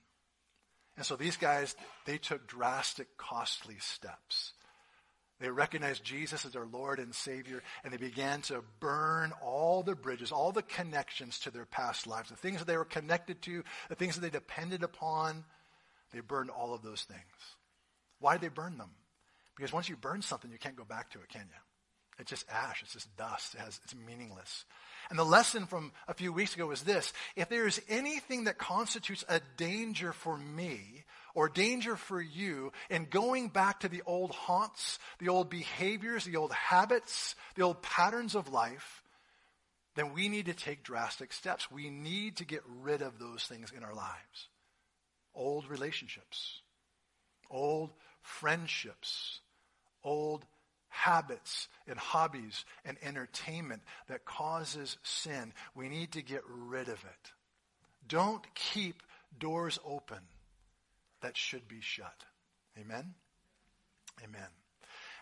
And 0.98 1.06
so 1.06 1.16
these 1.16 1.38
guys, 1.38 1.74
they 2.04 2.18
took 2.18 2.46
drastic, 2.46 3.16
costly 3.16 3.76
steps. 3.80 4.52
They 5.40 5.48
recognized 5.48 6.04
Jesus 6.04 6.44
as 6.44 6.52
their 6.52 6.66
Lord 6.66 6.98
and 6.98 7.14
Savior, 7.14 7.62
and 7.82 7.92
they 7.92 7.96
began 7.96 8.42
to 8.42 8.62
burn 8.80 9.32
all 9.40 9.82
the 9.82 9.94
bridges, 9.94 10.30
all 10.30 10.52
the 10.52 10.62
connections 10.62 11.38
to 11.40 11.50
their 11.50 11.64
past 11.64 12.06
lives, 12.06 12.28
the 12.28 12.36
things 12.36 12.58
that 12.58 12.66
they 12.66 12.76
were 12.76 12.84
connected 12.84 13.40
to, 13.42 13.62
the 13.88 13.94
things 13.94 14.14
that 14.14 14.20
they 14.20 14.30
depended 14.30 14.82
upon. 14.82 15.44
They 16.12 16.20
burned 16.20 16.50
all 16.50 16.74
of 16.74 16.82
those 16.82 17.02
things. 17.02 17.22
Why 18.20 18.34
did 18.34 18.42
they 18.42 18.48
burn 18.48 18.76
them? 18.76 18.90
Because 19.56 19.72
once 19.72 19.88
you 19.88 19.96
burn 19.96 20.20
something, 20.20 20.50
you 20.50 20.58
can't 20.58 20.76
go 20.76 20.84
back 20.84 21.12
to 21.12 21.18
it, 21.20 21.28
can 21.28 21.46
you? 21.48 21.67
It's 22.18 22.30
just 22.30 22.46
ash. 22.50 22.82
It's 22.82 22.92
just 22.92 23.16
dust. 23.16 23.54
It 23.54 23.60
has, 23.60 23.80
it's 23.84 23.94
meaningless. 23.94 24.64
And 25.10 25.18
the 25.18 25.24
lesson 25.24 25.66
from 25.66 25.92
a 26.06 26.14
few 26.14 26.32
weeks 26.32 26.54
ago 26.54 26.66
was 26.66 26.82
this. 26.82 27.12
If 27.36 27.48
there 27.48 27.66
is 27.66 27.80
anything 27.88 28.44
that 28.44 28.58
constitutes 28.58 29.24
a 29.28 29.40
danger 29.56 30.12
for 30.12 30.36
me 30.36 31.04
or 31.34 31.48
danger 31.48 31.96
for 31.96 32.20
you 32.20 32.72
in 32.90 33.06
going 33.06 33.48
back 33.48 33.80
to 33.80 33.88
the 33.88 34.02
old 34.04 34.32
haunts, 34.32 34.98
the 35.18 35.28
old 35.28 35.48
behaviors, 35.48 36.24
the 36.24 36.36
old 36.36 36.52
habits, 36.52 37.36
the 37.54 37.62
old 37.62 37.80
patterns 37.82 38.34
of 38.34 38.52
life, 38.52 39.02
then 39.94 40.12
we 40.12 40.28
need 40.28 40.46
to 40.46 40.54
take 40.54 40.82
drastic 40.82 41.32
steps. 41.32 41.70
We 41.70 41.90
need 41.90 42.36
to 42.36 42.44
get 42.44 42.62
rid 42.82 43.02
of 43.02 43.18
those 43.18 43.44
things 43.44 43.72
in 43.74 43.82
our 43.82 43.94
lives. 43.94 44.48
Old 45.34 45.68
relationships, 45.68 46.60
old 47.50 47.90
friendships, 48.22 49.40
old 50.02 50.44
habits 50.88 51.68
and 51.86 51.98
hobbies 51.98 52.64
and 52.84 52.96
entertainment 53.02 53.82
that 54.08 54.24
causes 54.24 54.96
sin. 55.02 55.52
We 55.74 55.88
need 55.88 56.12
to 56.12 56.22
get 56.22 56.42
rid 56.48 56.88
of 56.88 57.04
it. 57.04 57.32
Don't 58.08 58.42
keep 58.54 59.02
doors 59.38 59.78
open 59.84 60.18
that 61.20 61.36
should 61.36 61.68
be 61.68 61.80
shut. 61.80 62.24
Amen? 62.78 63.14
Amen. 64.22 64.48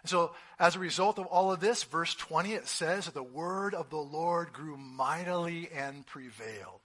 And 0.03 0.11
so, 0.11 0.33
as 0.59 0.77
a 0.77 0.79
result 0.79 1.19
of 1.19 1.27
all 1.27 1.51
of 1.51 1.61
this, 1.61 1.83
verse 1.83 2.15
20, 2.15 2.53
it 2.53 2.69
says, 2.69 3.07
that 3.07 3.15
The 3.15 3.23
word 3.23 3.75
of 3.75 3.91
the 3.91 3.97
Lord 3.97 4.53
grew 4.53 4.77
mightily 4.77 5.69
and 5.75 6.07
prevailed. 6.07 6.81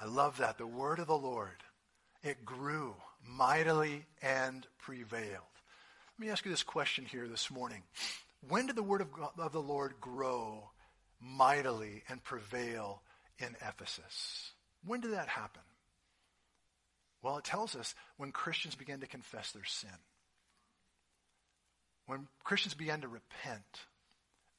I 0.00 0.06
love 0.06 0.38
that. 0.38 0.56
The 0.56 0.66
word 0.66 0.98
of 0.98 1.06
the 1.06 1.18
Lord, 1.18 1.62
it 2.22 2.44
grew 2.44 2.94
mightily 3.26 4.06
and 4.22 4.66
prevailed. 4.78 5.42
Let 6.20 6.26
me 6.26 6.32
ask 6.32 6.44
you 6.44 6.50
this 6.50 6.62
question 6.62 7.06
here 7.06 7.26
this 7.26 7.50
morning. 7.50 7.82
When 8.46 8.66
did 8.66 8.76
the 8.76 8.82
word 8.82 9.00
of, 9.00 9.10
God, 9.10 9.30
of 9.38 9.52
the 9.52 9.62
Lord 9.62 9.94
grow 10.02 10.68
mightily 11.18 12.02
and 12.10 12.22
prevail 12.22 13.00
in 13.38 13.56
Ephesus. 13.66 14.50
When 14.84 15.00
did 15.00 15.14
that 15.14 15.28
happen? 15.28 15.62
Well, 17.22 17.38
it 17.38 17.44
tells 17.44 17.74
us 17.74 17.94
when 18.18 18.32
Christians 18.32 18.74
began 18.74 19.00
to 19.00 19.06
confess 19.06 19.52
their 19.52 19.64
sin. 19.64 19.88
When 22.04 22.28
Christians 22.44 22.74
began 22.74 23.00
to 23.00 23.08
repent. 23.08 23.86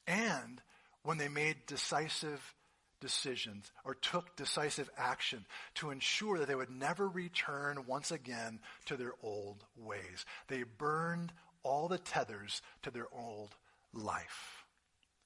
And 0.08 0.60
when 1.04 1.16
they 1.16 1.28
made 1.28 1.58
decisive 1.68 2.56
decisions 3.00 3.70
or 3.84 3.94
took 3.94 4.34
decisive 4.34 4.90
action 4.98 5.44
to 5.76 5.90
ensure 5.90 6.38
that 6.38 6.48
they 6.48 6.56
would 6.56 6.70
never 6.70 7.06
return 7.08 7.84
once 7.86 8.10
again 8.10 8.58
to 8.86 8.96
their 8.96 9.12
old 9.22 9.64
ways. 9.76 10.24
They 10.48 10.64
burned 10.64 11.32
all 11.62 11.88
the 11.88 11.98
tethers 11.98 12.62
to 12.82 12.90
their 12.90 13.06
old 13.12 13.54
life. 13.92 14.64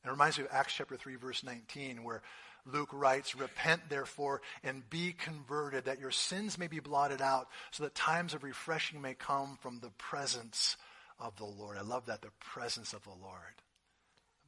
It 0.05 0.11
reminds 0.11 0.39
me 0.39 0.45
of 0.45 0.51
Acts 0.53 0.75
chapter 0.75 0.97
3 0.97 1.17
verse 1.17 1.43
19 1.43 2.05
where 2.05 2.23
Luke 2.65 2.91
writes, 2.93 3.35
Repent 3.35 3.89
therefore 3.89 4.43
and 4.63 4.89
be 4.91 5.13
converted 5.13 5.85
that 5.85 6.01
your 6.01 6.11
sins 6.11 6.59
may 6.59 6.67
be 6.67 6.81
blotted 6.81 7.23
out 7.23 7.49
so 7.71 7.85
that 7.85 7.95
times 7.95 8.35
of 8.35 8.43
refreshing 8.43 9.01
may 9.01 9.15
come 9.15 9.59
from 9.61 9.79
the 9.81 9.91
presence 9.99 10.77
of 11.19 11.37
the 11.37 11.45
Lord. 11.45 11.77
I 11.77 11.83
love 11.83 12.07
that, 12.07 12.23
the 12.23 12.31
presence 12.41 12.93
of 12.93 13.03
the 13.05 13.11
Lord. 13.11 13.57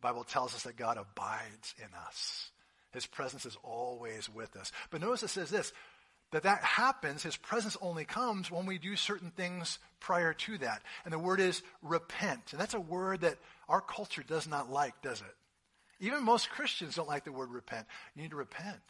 The 0.00 0.09
Bible 0.09 0.25
tells 0.25 0.54
us 0.54 0.64
that 0.64 0.76
God 0.76 0.99
abides 0.99 1.75
in 1.78 1.88
us. 2.07 2.50
His 2.92 3.07
presence 3.07 3.47
is 3.47 3.57
always 3.62 4.28
with 4.28 4.57
us. 4.57 4.73
But 4.90 5.00
notice 5.00 5.23
it 5.23 5.28
says 5.28 5.50
this, 5.50 5.73
that 6.30 6.42
that 6.42 6.62
happens, 6.62 7.23
his 7.23 7.37
presence 7.37 7.76
only 7.80 8.04
comes 8.04 8.50
when 8.50 8.66
we 8.66 8.78
do 8.78 8.97
certain 8.97 9.30
things 9.30 9.78
prior 10.00 10.35
to 10.35 10.58
that. 10.58 10.82
And 11.04 11.12
the 11.12 11.18
word 11.18 11.40
is 11.40 11.62
repent. 11.82 12.52
And 12.52 12.61
that's 12.61 12.75
a 12.75 12.80
word 12.80 13.23
that 13.23 13.38
our 13.68 13.80
culture 13.80 14.23
does 14.23 14.47
not 14.47 14.70
like, 14.70 15.00
does 15.02 15.20
it? 15.20 15.35
Even 16.00 16.25
most 16.25 16.50
Christians 16.50 16.94
don't 16.94 17.08
like 17.08 17.25
the 17.25 17.32
word 17.32 17.50
repent. 17.50 17.87
You 18.14 18.23
need 18.23 18.30
to 18.30 18.37
repent. 18.37 18.80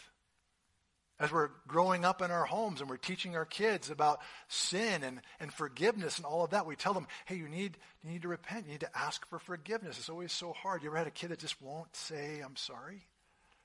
As 1.21 1.33
we're 1.33 1.51
growing 1.67 2.05
up 2.05 2.23
in 2.23 2.31
our 2.31 2.45
homes 2.45 2.81
and 2.81 2.89
we're 2.89 2.97
teaching 2.97 3.35
our 3.35 3.45
kids 3.45 3.91
about 3.91 4.21
sin 4.47 5.03
and, 5.03 5.21
and 5.41 5.53
forgiveness 5.53 6.17
and 6.17 6.27
all 6.27 6.45
of 6.45 6.51
that, 6.51 6.67
we 6.67 6.77
tell 6.77 6.95
them, 6.95 7.09
hey, 7.25 7.37
you 7.37 7.49
need, 7.49 7.77
you 8.05 8.11
need 8.11 8.23
to 8.23 8.29
repent. 8.29 8.67
You 8.67 8.73
need 8.73 8.81
to 8.81 8.97
ask 8.97 9.27
for 9.29 9.39
forgiveness. 9.39 9.99
It's 9.99 10.11
always 10.11 10.33
so 10.33 10.53
hard. 10.53 10.83
You 10.83 10.91
ever 10.91 10.99
had 10.99 11.07
a 11.09 11.13
kid 11.13 11.31
that 11.31 11.41
just 11.41 11.61
won't 11.61 11.95
say, 11.97 12.41
I'm 12.45 12.57
sorry? 12.57 13.03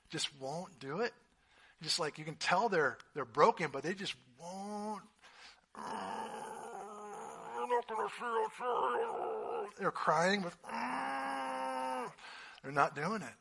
Just 0.09 0.29
won't 0.39 0.79
do 0.79 1.01
it? 1.01 1.13
Just 1.83 1.99
like 1.99 2.17
you 2.17 2.25
can 2.25 2.35
tell 2.35 2.69
they're, 2.69 2.97
they're 3.13 3.25
broken, 3.25 3.69
but 3.71 3.83
they 3.83 3.93
just 3.93 4.15
won't. 4.39 5.03
They're 9.79 9.91
crying 9.91 10.41
with, 10.43 10.55
they're 12.63 12.71
not 12.71 12.95
doing 12.95 13.21
it. 13.21 13.33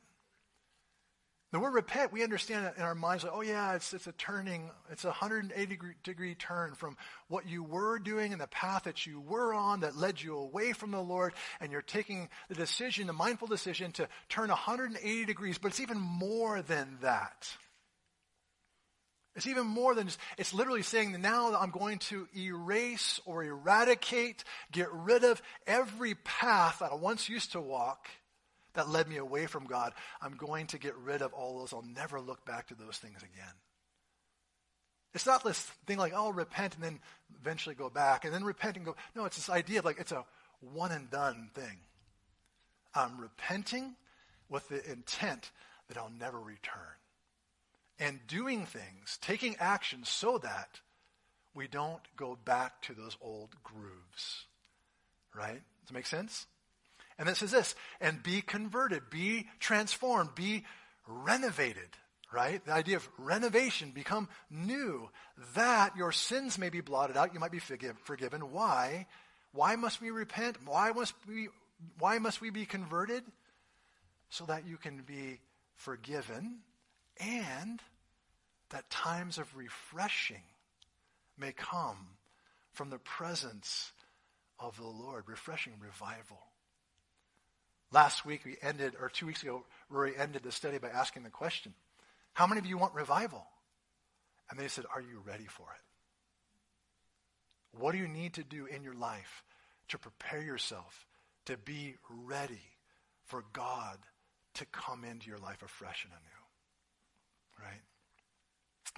The 1.52 1.60
word 1.60 1.74
repent, 1.74 2.12
we 2.14 2.22
understand 2.22 2.64
it 2.64 2.74
in 2.78 2.82
our 2.82 2.94
minds 2.94 3.24
like, 3.24 3.32
oh 3.34 3.42
yeah, 3.42 3.74
it's, 3.74 3.92
it's 3.92 4.06
a 4.06 4.12
turning, 4.12 4.70
it's 4.90 5.04
a 5.04 5.08
180 5.08 5.66
degree, 5.66 5.92
degree 6.02 6.34
turn 6.34 6.72
from 6.74 6.96
what 7.28 7.46
you 7.46 7.62
were 7.62 7.98
doing 7.98 8.32
and 8.32 8.40
the 8.40 8.46
path 8.46 8.84
that 8.84 9.04
you 9.04 9.20
were 9.20 9.52
on 9.52 9.80
that 9.80 9.94
led 9.94 10.20
you 10.22 10.38
away 10.38 10.72
from 10.72 10.92
the 10.92 11.00
Lord, 11.00 11.34
and 11.60 11.70
you're 11.70 11.82
taking 11.82 12.30
the 12.48 12.54
decision, 12.54 13.06
the 13.06 13.12
mindful 13.12 13.48
decision 13.48 13.92
to 13.92 14.08
turn 14.30 14.48
180 14.48 15.26
degrees, 15.26 15.58
but 15.58 15.68
it's 15.68 15.80
even 15.80 16.00
more 16.00 16.62
than 16.62 16.96
that. 17.02 17.54
It's 19.34 19.46
even 19.46 19.66
more 19.66 19.94
than 19.94 20.08
just, 20.08 20.18
it's 20.36 20.52
literally 20.52 20.82
saying 20.82 21.12
that 21.12 21.20
now 21.20 21.50
that 21.50 21.60
I'm 21.60 21.70
going 21.70 21.98
to 22.00 22.28
erase 22.36 23.18
or 23.24 23.42
eradicate, 23.42 24.44
get 24.70 24.92
rid 24.92 25.24
of 25.24 25.40
every 25.66 26.14
path 26.16 26.80
that 26.80 26.92
I 26.92 26.96
once 26.96 27.28
used 27.28 27.52
to 27.52 27.60
walk 27.60 28.08
that 28.74 28.88
led 28.88 29.08
me 29.08 29.16
away 29.16 29.46
from 29.46 29.64
God. 29.64 29.92
I'm 30.20 30.36
going 30.36 30.66
to 30.68 30.78
get 30.78 30.96
rid 30.96 31.22
of 31.22 31.32
all 31.32 31.58
those. 31.58 31.72
I'll 31.72 31.82
never 31.82 32.20
look 32.20 32.44
back 32.44 32.68
to 32.68 32.74
those 32.74 32.98
things 32.98 33.18
again. 33.18 33.54
It's 35.14 35.26
not 35.26 35.44
this 35.44 35.60
thing 35.86 35.98
like, 35.98 36.12
oh, 36.14 36.30
repent 36.30 36.74
and 36.74 36.84
then 36.84 37.00
eventually 37.40 37.74
go 37.74 37.90
back 37.90 38.24
and 38.24 38.32
then 38.32 38.44
repent 38.44 38.76
and 38.76 38.84
go. 38.84 38.96
No, 39.14 39.24
it's 39.24 39.36
this 39.36 39.50
idea 39.50 39.80
of 39.80 39.84
like 39.84 39.98
it's 39.98 40.12
a 40.12 40.24
one 40.60 40.92
and 40.92 41.10
done 41.10 41.50
thing. 41.54 41.78
I'm 42.94 43.20
repenting 43.20 43.94
with 44.48 44.68
the 44.68 44.90
intent 44.90 45.50
that 45.88 45.96
I'll 45.96 46.12
never 46.18 46.38
return. 46.38 46.96
And 47.98 48.20
doing 48.26 48.66
things, 48.66 49.18
taking 49.20 49.56
action 49.60 50.04
so 50.04 50.38
that 50.38 50.80
we 51.54 51.68
don't 51.68 52.02
go 52.16 52.36
back 52.44 52.80
to 52.82 52.94
those 52.94 53.16
old 53.20 53.50
grooves. 53.62 54.46
Right? 55.34 55.62
Does 55.82 55.90
it 55.90 55.94
make 55.94 56.06
sense? 56.06 56.46
And 57.18 57.28
it 57.28 57.36
says 57.36 57.50
this, 57.50 57.74
and 58.00 58.22
be 58.22 58.40
converted, 58.40 59.10
be 59.10 59.46
transformed, 59.60 60.34
be 60.34 60.64
renovated, 61.06 61.88
right? 62.32 62.64
The 62.64 62.72
idea 62.72 62.96
of 62.96 63.08
renovation, 63.18 63.90
become 63.90 64.28
new, 64.50 65.10
that 65.54 65.96
your 65.96 66.12
sins 66.12 66.58
may 66.58 66.70
be 66.70 66.80
blotted 66.80 67.16
out, 67.16 67.34
you 67.34 67.40
might 67.40 67.52
be 67.52 67.58
forgive, 67.58 67.96
forgiven. 68.04 68.52
Why? 68.52 69.06
Why 69.52 69.76
must 69.76 70.00
we 70.00 70.10
repent? 70.10 70.56
Why 70.64 70.90
must 70.90 71.14
we, 71.28 71.48
why 71.98 72.18
must 72.18 72.40
we 72.40 72.50
be 72.50 72.64
converted? 72.64 73.22
So 74.30 74.46
that 74.46 74.66
you 74.66 74.78
can 74.78 75.02
be 75.02 75.40
forgiven 75.76 76.60
and 77.20 77.80
that 78.70 78.88
times 78.90 79.38
of 79.38 79.56
refreshing 79.56 80.42
may 81.38 81.52
come 81.52 82.16
from 82.72 82.90
the 82.90 82.98
presence 82.98 83.92
of 84.58 84.76
the 84.76 84.86
Lord, 84.86 85.24
refreshing 85.26 85.74
revival. 85.80 86.38
Last 87.92 88.24
week 88.24 88.44
we 88.44 88.56
ended, 88.62 88.94
or 88.98 89.10
two 89.10 89.26
weeks 89.26 89.42
ago, 89.42 89.64
Rory 89.90 90.14
ended 90.16 90.42
the 90.42 90.52
study 90.52 90.78
by 90.78 90.88
asking 90.88 91.24
the 91.24 91.30
question, 91.30 91.74
how 92.32 92.46
many 92.46 92.58
of 92.58 92.66
you 92.66 92.78
want 92.78 92.94
revival? 92.94 93.44
And 94.50 94.58
they 94.58 94.68
said, 94.68 94.86
are 94.94 95.00
you 95.00 95.22
ready 95.26 95.46
for 95.46 95.66
it? 95.74 95.82
What 97.78 97.92
do 97.92 97.98
you 97.98 98.08
need 98.08 98.34
to 98.34 98.44
do 98.44 98.66
in 98.66 98.82
your 98.82 98.94
life 98.94 99.44
to 99.88 99.98
prepare 99.98 100.42
yourself 100.42 101.06
to 101.46 101.56
be 101.56 101.96
ready 102.08 102.62
for 103.24 103.44
God 103.52 103.98
to 104.54 104.66
come 104.66 105.04
into 105.04 105.28
your 105.28 105.38
life 105.38 105.62
afresh 105.62 106.04
and 106.04 106.12
anew? 106.12 106.31
Right? 107.62 107.80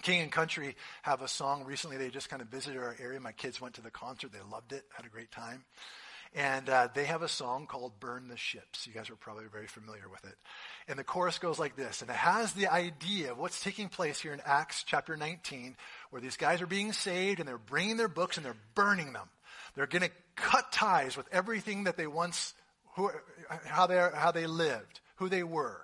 King 0.03 0.23
and 0.23 0.33
Country 0.33 0.77
have 1.03 1.23
a 1.23 1.29
song 1.29 1.65
recently. 1.65 1.97
They 1.97 2.11
just 2.11 2.29
kind 2.29 2.43
of 2.43 2.49
visited 2.49 2.79
our 2.79 2.97
area. 3.01 3.21
My 3.21 3.33
kids 3.33 3.61
went 3.61 3.75
to 3.75 3.83
the 3.83 3.91
concert. 3.91 4.33
They 4.33 4.39
loved 4.51 4.73
it, 4.73 4.85
had 4.95 5.07
a 5.07 5.09
great 5.09 5.31
time. 5.31 5.65
And 6.35 6.69
uh, 6.69 6.89
they 6.93 7.05
have 7.05 7.23
a 7.23 7.29
song 7.29 7.67
called 7.67 8.01
Burn 8.01 8.27
the 8.27 8.37
Ships. 8.37 8.89
You 8.89 8.93
guys 8.93 9.09
are 9.09 9.15
probably 9.15 9.45
very 9.53 9.69
familiar 9.69 10.09
with 10.11 10.25
it. 10.25 10.35
And 10.89 10.99
the 10.99 11.05
chorus 11.05 11.39
goes 11.39 11.61
like 11.61 11.77
this. 11.77 12.03
And 12.03 12.11
it 12.11 12.17
has 12.17 12.53
the 12.53 12.67
idea 12.67 13.33
of 13.33 13.39
what's 13.39 13.63
taking 13.63 13.89
place 13.89 14.21
here 14.21 14.33
in 14.33 14.41
Acts 14.45 14.83
chapter 14.85 15.17
19, 15.17 15.77
where 16.11 16.21
these 16.21 16.37
guys 16.37 16.61
are 16.61 16.67
being 16.67 16.93
saved 16.93 17.39
and 17.39 17.49
they're 17.49 17.57
bringing 17.57 17.97
their 17.97 18.09
books 18.09 18.37
and 18.37 18.45
they're 18.45 18.57
burning 18.75 19.13
them. 19.13 19.29
They're 19.77 19.87
going 19.87 20.03
to 20.03 20.11
cut 20.35 20.73
ties 20.73 21.17
with 21.17 21.29
everything 21.31 21.85
that 21.85 21.97
they 21.97 22.09
once, 22.09 22.55
who, 22.97 23.11
how, 23.67 23.87
they 23.87 23.97
how 23.97 24.33
they 24.33 24.49
lived, 24.49 25.01
who 25.17 25.29
they 25.29 25.45
were, 25.45 25.81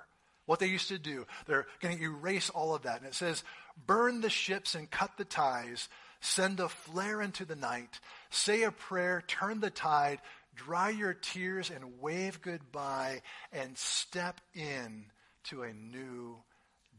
what 0.50 0.59
they 0.59 0.66
used 0.66 0.88
to 0.88 0.99
do. 0.99 1.25
They're 1.47 1.69
going 1.78 1.97
to 1.97 2.02
erase 2.02 2.50
all 2.50 2.75
of 2.75 2.83
that. 2.83 2.99
And 2.99 3.07
it 3.07 3.14
says, 3.14 3.45
burn 3.87 4.21
the 4.21 4.28
ships 4.28 4.75
and 4.75 4.90
cut 4.90 5.12
the 5.16 5.25
ties, 5.25 5.88
send 6.21 6.59
a 6.59 6.69
flare 6.69 7.23
into 7.23 7.45
the 7.45 7.54
night, 7.54 8.00
say 8.30 8.64
a 8.64 8.73
prayer, 8.73 9.23
turn 9.28 9.61
the 9.61 9.71
tide, 9.71 10.19
dry 10.57 10.90
your 10.90 11.14
tears 11.14 11.71
and 11.71 12.00
wave 12.00 12.42
goodbye 12.42 13.23
and 13.52 13.78
step 13.78 14.40
in 14.52 15.04
to 15.45 15.62
a 15.62 15.73
new 15.73 16.37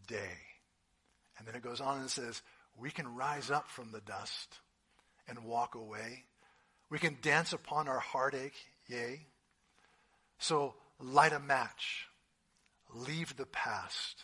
day. 0.07 0.37
And 1.37 1.45
then 1.45 1.53
it 1.53 1.61
goes 1.61 1.81
on 1.81 1.99
and 1.99 2.09
says, 2.09 2.41
we 2.79 2.89
can 2.89 3.17
rise 3.17 3.51
up 3.51 3.67
from 3.67 3.91
the 3.91 3.99
dust 3.99 4.59
and 5.27 5.43
walk 5.43 5.75
away. 5.75 6.23
We 6.89 6.99
can 6.99 7.17
dance 7.21 7.51
upon 7.51 7.89
our 7.89 7.99
heartache, 7.99 8.55
yea. 8.87 9.25
So 10.39 10.73
light 11.01 11.33
a 11.33 11.39
match, 11.41 12.07
leave 12.93 13.35
the 13.35 13.45
past, 13.45 14.23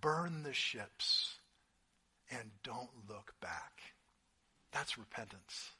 burn 0.00 0.42
the 0.42 0.52
ships, 0.52 1.36
and 2.30 2.50
don't 2.62 2.90
look 3.08 3.34
back. 3.40 3.80
That's 4.72 4.98
repentance. 4.98 5.70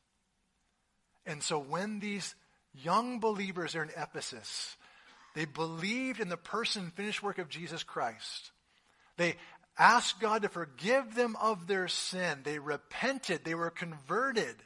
And 1.26 1.42
so 1.42 1.58
when 1.58 1.98
these 2.00 2.34
young 2.82 3.20
believers 3.20 3.74
are 3.74 3.82
in 3.82 3.90
Ephesus. 3.96 4.76
They 5.34 5.44
believed 5.44 6.20
in 6.20 6.28
the 6.28 6.36
person 6.36 6.84
and 6.84 6.92
finished 6.92 7.22
work 7.22 7.38
of 7.38 7.48
Jesus 7.48 7.82
Christ. 7.82 8.52
They 9.16 9.36
asked 9.78 10.20
God 10.20 10.42
to 10.42 10.48
forgive 10.48 11.14
them 11.14 11.36
of 11.40 11.66
their 11.66 11.88
sin. 11.88 12.40
They 12.42 12.58
repented. 12.58 13.44
They 13.44 13.54
were 13.54 13.70
converted. 13.70 14.56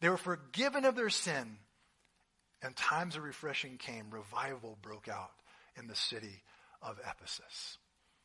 They 0.00 0.08
were 0.08 0.16
forgiven 0.16 0.84
of 0.84 0.96
their 0.96 1.10
sin. 1.10 1.58
And 2.62 2.74
times 2.74 3.16
of 3.16 3.22
refreshing 3.22 3.76
came. 3.76 4.06
Revival 4.10 4.78
broke 4.80 5.08
out 5.08 5.30
in 5.78 5.86
the 5.86 5.94
city 5.94 6.42
of 6.82 6.98
Ephesus. 6.98 7.78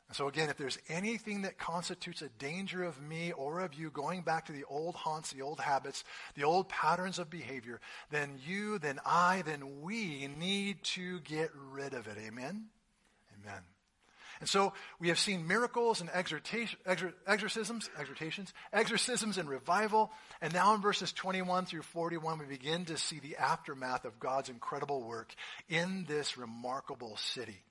And 0.08 0.16
so 0.18 0.28
again, 0.28 0.50
if 0.50 0.58
there's 0.58 0.78
anything 0.90 1.44
that 1.44 1.58
constitutes 1.58 2.22
a 2.22 2.28
danger 2.28 2.84
of 2.84 3.02
me 3.02 3.32
or 3.32 3.62
of 3.62 3.74
you 3.74 3.90
going 3.90 4.24
back 4.24 4.46
to 4.48 4.52
the 4.52 4.66
old 4.66 4.94
haunts, 4.94 5.32
the 5.32 5.42
old 5.42 5.62
habits, 5.62 6.04
the 6.36 6.44
old 6.44 6.68
patterns 6.68 7.18
of 7.18 7.30
behavior, 7.30 7.80
then 8.10 8.38
you, 8.46 8.78
then 8.78 9.00
I, 9.06 9.42
then 9.46 9.82
we 9.82 10.28
need 10.28 10.84
to 10.96 11.22
get 11.22 11.50
rid 11.72 11.94
of 11.94 12.08
it. 12.08 12.18
Amen? 12.18 12.66
Amen. 13.42 13.62
And 14.42 14.50
so 14.50 14.74
we 15.00 15.10
have 15.10 15.20
seen 15.20 15.48
miracles 15.48 16.02
and 16.02 16.10
exhortation, 16.10 16.80
exorcisms, 17.28 17.92
exhortations, 17.98 18.52
exorcisms 18.74 19.38
and 19.38 19.48
revival. 19.48 20.12
And 20.42 20.52
now 20.52 20.74
in 20.74 20.82
verses 20.82 21.14
21 21.14 21.68
through 21.68 21.84
41, 21.84 22.40
we 22.40 22.46
begin 22.46 22.86
to 22.86 22.98
see 22.98 23.20
the 23.20 23.38
aftermath 23.38 24.04
of 24.04 24.20
God's 24.20 24.50
incredible 24.50 25.04
work 25.04 25.34
in 25.70 26.06
this 26.08 26.40
remarkable 26.40 27.18
city. 27.18 27.62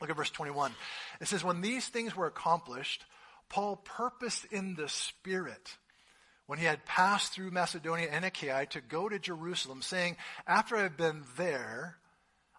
Look 0.00 0.08
at 0.08 0.16
verse 0.16 0.30
21. 0.30 0.72
It 1.20 1.28
says, 1.28 1.44
When 1.44 1.60
these 1.60 1.86
things 1.86 2.16
were 2.16 2.26
accomplished, 2.26 3.04
Paul 3.50 3.76
purposed 3.76 4.46
in 4.50 4.74
the 4.74 4.88
Spirit 4.88 5.76
when 6.46 6.58
he 6.58 6.64
had 6.64 6.86
passed 6.86 7.34
through 7.34 7.50
Macedonia 7.50 8.08
and 8.10 8.24
Achaia 8.24 8.64
to 8.70 8.80
go 8.80 9.10
to 9.10 9.18
Jerusalem, 9.18 9.82
saying, 9.82 10.16
After 10.46 10.74
I 10.74 10.84
have 10.84 10.96
been 10.96 11.24
there, 11.36 11.98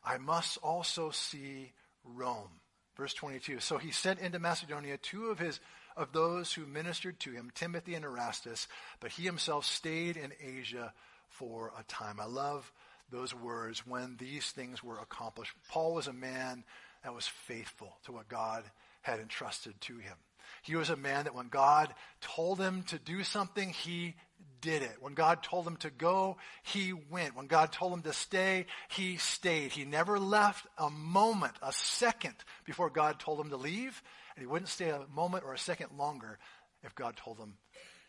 I 0.05 0.19
must 0.19 0.57
also 0.57 1.09
see 1.09 1.71
Rome. 2.03 2.59
Verse 2.95 3.13
22. 3.13 3.59
So 3.59 3.77
he 3.77 3.91
sent 3.91 4.19
into 4.19 4.39
Macedonia 4.39 4.97
two 4.97 5.27
of 5.27 5.39
his 5.39 5.59
of 5.95 6.11
those 6.11 6.53
who 6.53 6.65
ministered 6.65 7.19
to 7.19 7.31
him, 7.31 7.51
Timothy 7.53 7.93
and 7.93 8.03
Erastus, 8.03 8.67
but 8.99 9.11
he 9.11 9.23
himself 9.23 9.65
stayed 9.65 10.17
in 10.17 10.33
Asia 10.41 10.93
for 11.29 11.71
a 11.77 11.83
time. 11.83 12.19
I 12.19 12.25
love 12.25 12.71
those 13.11 13.33
words 13.33 13.85
when 13.85 14.17
these 14.17 14.49
things 14.51 14.83
were 14.83 14.99
accomplished. 14.99 15.53
Paul 15.69 15.93
was 15.93 16.07
a 16.07 16.13
man 16.13 16.63
that 17.03 17.13
was 17.13 17.27
faithful 17.27 17.97
to 18.05 18.11
what 18.11 18.27
God 18.27 18.63
had 19.01 19.19
entrusted 19.19 19.79
to 19.81 19.97
him. 19.97 20.15
He 20.61 20.75
was 20.75 20.89
a 20.89 20.95
man 20.95 21.25
that 21.25 21.35
when 21.35 21.47
God 21.47 21.93
told 22.21 22.59
him 22.59 22.83
to 22.83 22.99
do 22.99 23.23
something, 23.23 23.69
he 23.69 24.15
did 24.61 24.81
it. 24.81 24.95
When 25.01 25.13
God 25.13 25.43
told 25.43 25.67
him 25.67 25.75
to 25.77 25.89
go, 25.89 26.37
he 26.63 26.93
went. 26.93 27.35
When 27.35 27.47
God 27.47 27.71
told 27.71 27.93
him 27.93 28.01
to 28.03 28.13
stay, 28.13 28.65
he 28.89 29.17
stayed. 29.17 29.73
He 29.73 29.83
never 29.83 30.17
left 30.17 30.65
a 30.77 30.89
moment, 30.89 31.53
a 31.61 31.73
second 31.73 32.35
before 32.65 32.89
God 32.89 33.19
told 33.19 33.39
him 33.39 33.49
to 33.49 33.57
leave, 33.57 34.01
and 34.35 34.41
he 34.41 34.47
wouldn't 34.47 34.69
stay 34.69 34.89
a 34.89 35.05
moment 35.13 35.43
or 35.45 35.53
a 35.53 35.59
second 35.59 35.97
longer 35.97 36.39
if 36.81 36.95
God 36.95 37.17
told 37.17 37.37
him 37.37 37.55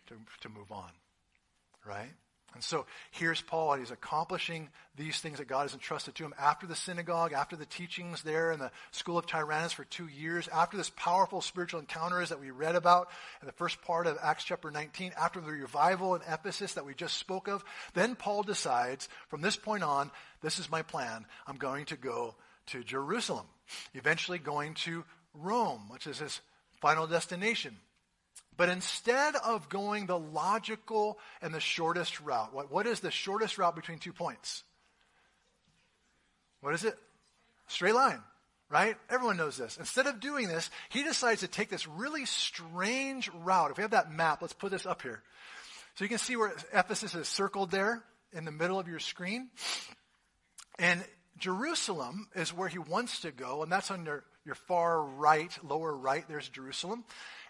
to, 0.09 0.15
to 0.43 0.49
move 0.49 0.71
on. 0.71 0.91
Right? 1.85 2.13
And 2.55 2.63
so 2.63 2.87
here's 3.11 3.41
Paul, 3.41 3.73
and 3.73 3.83
he's 3.83 3.91
accomplishing 3.91 4.69
these 4.97 5.19
things 5.19 5.39
that 5.39 5.49
God 5.49 5.63
has 5.63 5.75
entrusted 5.75 6.15
to 6.15 6.25
him 6.25 6.35
after 6.39 6.67
the 6.67 6.77
synagogue, 6.77 7.33
after 7.33 7.57
the 7.57 7.67
teachings 7.67 8.23
there 8.23 8.53
in 8.53 8.61
the 8.61 8.71
school 8.93 9.19
of 9.19 9.27
Tyrannus 9.27 9.73
for 9.73 9.85
two 9.85 10.07
years, 10.07 10.49
after 10.49 10.77
this 10.77 10.91
powerful 10.91 11.41
spiritual 11.41 11.81
encounters 11.81 12.29
that 12.29 12.41
we 12.41 12.53
read 12.53 12.77
about 12.77 13.11
in 13.41 13.47
the 13.47 13.53
first 13.53 13.83
part 13.83 14.07
of 14.07 14.19
Acts 14.23 14.45
chapter 14.45 14.71
19, 14.71 15.13
after 15.19 15.41
the 15.41 15.51
revival 15.51 16.15
in 16.15 16.23
Ephesus 16.23 16.75
that 16.75 16.87
we 16.87 16.95
just 16.95 17.19
spoke 17.19 17.49
of. 17.49 17.65
Then 17.95 18.15
Paul 18.15 18.45
decides, 18.45 19.09
from 19.29 19.41
this 19.41 19.57
point 19.57 19.83
on, 19.83 20.13
this 20.41 20.59
is 20.59 20.71
my 20.71 20.83
plan. 20.83 21.27
I'm 21.47 21.57
going 21.57 21.87
to 21.87 21.97
go 21.97 22.37
to 22.67 22.85
Jerusalem, 22.85 23.47
eventually 23.95 24.39
going 24.39 24.75
to 24.75 25.05
Rome, 25.35 25.89
which 25.89 26.07
is 26.07 26.19
his 26.19 26.41
final 26.81 27.07
destination. 27.07 27.77
But 28.57 28.69
instead 28.69 29.35
of 29.37 29.69
going 29.69 30.07
the 30.07 30.19
logical 30.19 31.19
and 31.43 31.53
the 31.53 31.61
shortest 31.61 32.21
route, 32.21 32.55
what, 32.55 32.71
what 32.71 32.87
is 32.87 33.01
the 33.01 33.11
shortest 33.11 33.59
route 33.59 33.75
between 33.75 33.99
two 33.99 34.13
points? 34.13 34.63
What 36.61 36.75
is 36.75 36.85
it? 36.85 36.97
Straight 37.67 37.95
line, 37.95 38.21
right? 38.71 38.97
Everyone 39.11 39.37
knows 39.37 39.57
this. 39.57 39.77
Instead 39.77 40.07
of 40.07 40.21
doing 40.21 40.49
this, 40.49 40.71
he 40.89 41.03
decides 41.03 41.41
to 41.41 41.49
take 41.49 41.69
this 41.69 41.89
really 41.89 42.27
strange 42.27 43.31
route. 43.35 43.71
If 43.71 43.77
we 43.77 43.83
have 43.83 43.91
that 43.91 44.13
map, 44.13 44.41
let's 44.41 44.55
put 44.55 44.71
this 44.71 44.87
up 44.87 45.03
here. 45.03 45.23
So 45.97 46.05
you 46.05 46.09
can 46.09 46.19
see 46.19 46.37
where 46.37 46.53
Ephesus 46.73 47.15
is 47.15 47.29
circled 47.29 47.71
there 47.71 48.03
in 48.33 48.45
the 48.45 48.53
middle 48.53 48.79
of 48.79 48.89
your 48.89 48.99
screen. 48.99 49.49
And 50.79 51.05
Jerusalem 51.39 52.29
is 52.35 52.53
where 52.53 52.69
he 52.69 52.79
wants 52.79 53.21
to 53.21 53.31
go, 53.31 53.63
and 53.63 53.71
that's 53.71 53.91
on 53.91 54.05
your, 54.05 54.25
your 54.45 54.55
far 54.55 55.03
right, 55.03 55.57
lower 55.65 55.95
right, 55.97 56.25
there's 56.29 56.49
Jerusalem. 56.49 57.05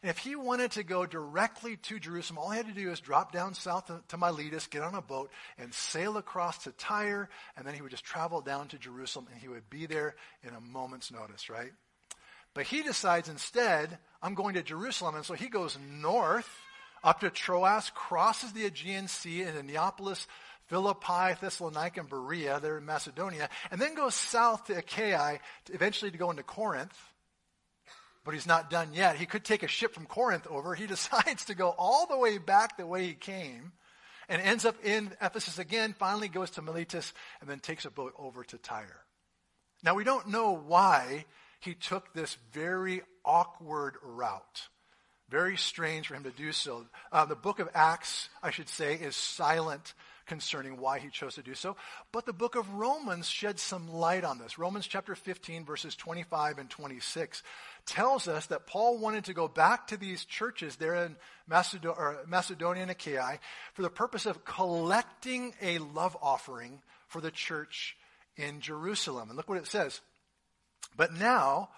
And 0.04 0.10
if 0.10 0.18
he 0.18 0.36
wanted 0.36 0.72
to 0.72 0.82
go 0.82 1.06
directly 1.06 1.78
to 1.78 1.98
Jerusalem, 1.98 2.36
all 2.36 2.50
he 2.50 2.58
had 2.58 2.66
to 2.66 2.74
do 2.74 2.90
is 2.90 3.00
drop 3.00 3.32
down 3.32 3.54
south 3.54 3.86
to, 3.86 4.02
to 4.08 4.18
Miletus, 4.18 4.66
get 4.66 4.82
on 4.82 4.94
a 4.94 5.00
boat, 5.00 5.30
and 5.56 5.72
sail 5.72 6.18
across 6.18 6.64
to 6.64 6.72
Tyre, 6.72 7.30
and 7.56 7.66
then 7.66 7.72
he 7.72 7.80
would 7.80 7.90
just 7.90 8.04
travel 8.04 8.42
down 8.42 8.68
to 8.68 8.78
Jerusalem, 8.78 9.28
and 9.32 9.40
he 9.40 9.48
would 9.48 9.70
be 9.70 9.86
there 9.86 10.14
in 10.42 10.50
a 10.50 10.60
moment's 10.60 11.10
notice, 11.10 11.48
right? 11.48 11.72
But 12.52 12.66
he 12.66 12.82
decides 12.82 13.30
instead, 13.30 13.96
I'm 14.22 14.34
going 14.34 14.56
to 14.56 14.62
Jerusalem, 14.62 15.14
and 15.14 15.24
so 15.24 15.32
he 15.32 15.48
goes 15.48 15.78
north 15.90 16.50
up 17.02 17.20
to 17.20 17.30
Troas, 17.30 17.90
crosses 17.94 18.52
the 18.52 18.66
Aegean 18.66 19.08
Sea 19.08 19.44
into 19.44 19.62
Neapolis, 19.62 20.26
Philippi, 20.66 21.32
Thessalonica, 21.40 22.00
and 22.00 22.10
Berea, 22.10 22.60
there 22.60 22.76
in 22.76 22.84
Macedonia, 22.84 23.48
and 23.70 23.80
then 23.80 23.94
goes 23.94 24.14
south 24.14 24.66
to 24.66 24.76
Achaia, 24.76 25.38
eventually 25.72 26.10
to 26.10 26.18
go 26.18 26.28
into 26.28 26.42
Corinth 26.42 27.13
but 28.24 28.34
he's 28.34 28.46
not 28.46 28.70
done 28.70 28.90
yet. 28.92 29.16
He 29.16 29.26
could 29.26 29.44
take 29.44 29.62
a 29.62 29.68
ship 29.68 29.94
from 29.94 30.06
Corinth 30.06 30.46
over. 30.48 30.74
He 30.74 30.86
decides 30.88 31.44
to 31.46 31.54
go 31.54 31.74
all 31.76 32.06
the 32.06 32.18
way 32.18 32.38
back 32.38 32.76
the 32.76 32.86
way 32.86 33.06
he 33.06 33.14
came 33.14 33.72
and 34.28 34.40
ends 34.40 34.64
up 34.64 34.76
in 34.82 35.12
Ephesus 35.20 35.58
again, 35.58 35.94
finally 35.98 36.28
goes 36.28 36.50
to 36.52 36.62
Miletus, 36.62 37.12
and 37.40 37.48
then 37.48 37.58
takes 37.58 37.84
a 37.84 37.90
boat 37.90 38.14
over 38.18 38.42
to 38.44 38.58
Tyre. 38.58 39.04
Now, 39.82 39.94
we 39.94 40.04
don't 40.04 40.28
know 40.28 40.56
why 40.56 41.26
he 41.60 41.74
took 41.74 42.12
this 42.14 42.38
very 42.52 43.02
awkward 43.24 43.96
route. 44.02 44.68
Very 45.28 45.56
strange 45.56 46.08
for 46.08 46.14
him 46.14 46.24
to 46.24 46.30
do 46.30 46.52
so. 46.52 46.86
Uh, 47.12 47.24
the 47.24 47.34
book 47.34 47.58
of 47.58 47.68
Acts, 47.74 48.28
I 48.42 48.50
should 48.50 48.68
say, 48.68 48.94
is 48.94 49.16
silent 49.16 49.94
concerning 50.26 50.78
why 50.78 50.98
he 50.98 51.08
chose 51.08 51.34
to 51.34 51.42
do 51.42 51.54
so. 51.54 51.76
But 52.12 52.26
the 52.26 52.32
book 52.32 52.56
of 52.56 52.74
Romans 52.74 53.28
sheds 53.28 53.62
some 53.62 53.92
light 53.92 54.24
on 54.24 54.38
this. 54.38 54.58
Romans 54.58 54.86
chapter 54.86 55.14
15, 55.14 55.64
verses 55.64 55.96
25 55.96 56.58
and 56.58 56.70
26 56.70 57.42
tells 57.86 58.28
us 58.28 58.46
that 58.46 58.66
Paul 58.66 58.98
wanted 58.98 59.24
to 59.26 59.34
go 59.34 59.48
back 59.48 59.88
to 59.88 59.96
these 59.96 60.24
churches 60.24 60.76
there 60.76 60.94
in 60.94 61.16
Macedonia 61.46 62.82
and 62.82 62.90
Achaia 62.90 63.38
for 63.74 63.82
the 63.82 63.90
purpose 63.90 64.26
of 64.26 64.44
collecting 64.44 65.54
a 65.60 65.78
love 65.78 66.16
offering 66.22 66.80
for 67.08 67.20
the 67.20 67.30
church 67.30 67.96
in 68.36 68.60
Jerusalem. 68.60 69.28
And 69.28 69.36
look 69.36 69.48
what 69.48 69.58
it 69.58 69.66
says. 69.66 70.00
But 70.96 71.12
now, 71.12 71.70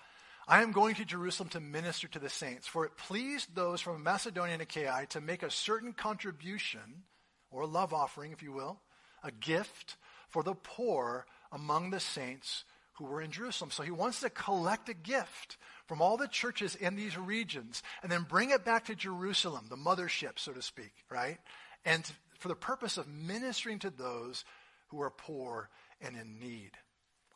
I 0.49 0.62
am 0.62 0.73
going 0.73 0.95
to 0.97 1.05
Jerusalem 1.05 1.49
to 1.51 1.61
minister 1.61 2.07
to 2.09 2.19
the 2.21 2.29
saints, 2.29 2.69
for 2.69 2.85
it 2.85 2.97
pleased 2.97 3.55
those 3.55 3.81
from 3.81 4.03
Macedonia 4.03 4.55
and 4.55 4.62
Achaia 4.62 5.07
to 5.11 5.21
make 5.21 5.42
a 5.42 5.51
certain 5.51 5.92
contribution 5.92 7.03
or 7.51 7.66
love 7.66 7.92
offering, 7.92 8.31
if 8.31 8.42
you 8.42 8.53
will, 8.53 8.79
a 9.25 9.33
gift 9.33 9.97
for 10.29 10.45
the 10.45 10.55
poor 10.55 11.27
among 11.51 11.90
the 11.90 12.01
saints 12.01 12.64
who 12.95 13.07
were 13.07 13.21
in 13.21 13.31
Jerusalem. 13.31 13.71
So 13.71 13.83
he 13.83 13.90
wants 13.90 14.21
to 14.21 14.31
collect 14.31 14.88
a 14.88 14.95
gift 14.95 15.57
from 15.87 16.03
all 16.03 16.16
the 16.16 16.29
churches 16.29 16.75
in 16.75 16.96
these 16.96 17.16
regions 17.16 17.83
and 18.03 18.11
then 18.11 18.27
bring 18.29 18.51
it 18.51 18.64
back 18.64 18.87
to 18.87 18.94
Jerusalem, 18.94 19.66
the 19.68 19.77
mothership, 19.77 20.38
so 20.38 20.53
to 20.53 20.62
speak, 20.62 20.92
right? 21.11 21.38
And 21.85 22.11
for 22.38 22.49
the 22.49 22.55
purpose 22.55 22.96
of 22.96 23.09
ministering 23.09 23.79
to 23.81 23.90
those 23.90 24.44
who 24.88 25.01
are 25.01 25.11
poor 25.11 25.68
and 26.01 26.16
in 26.16 26.38
need. 26.38 26.72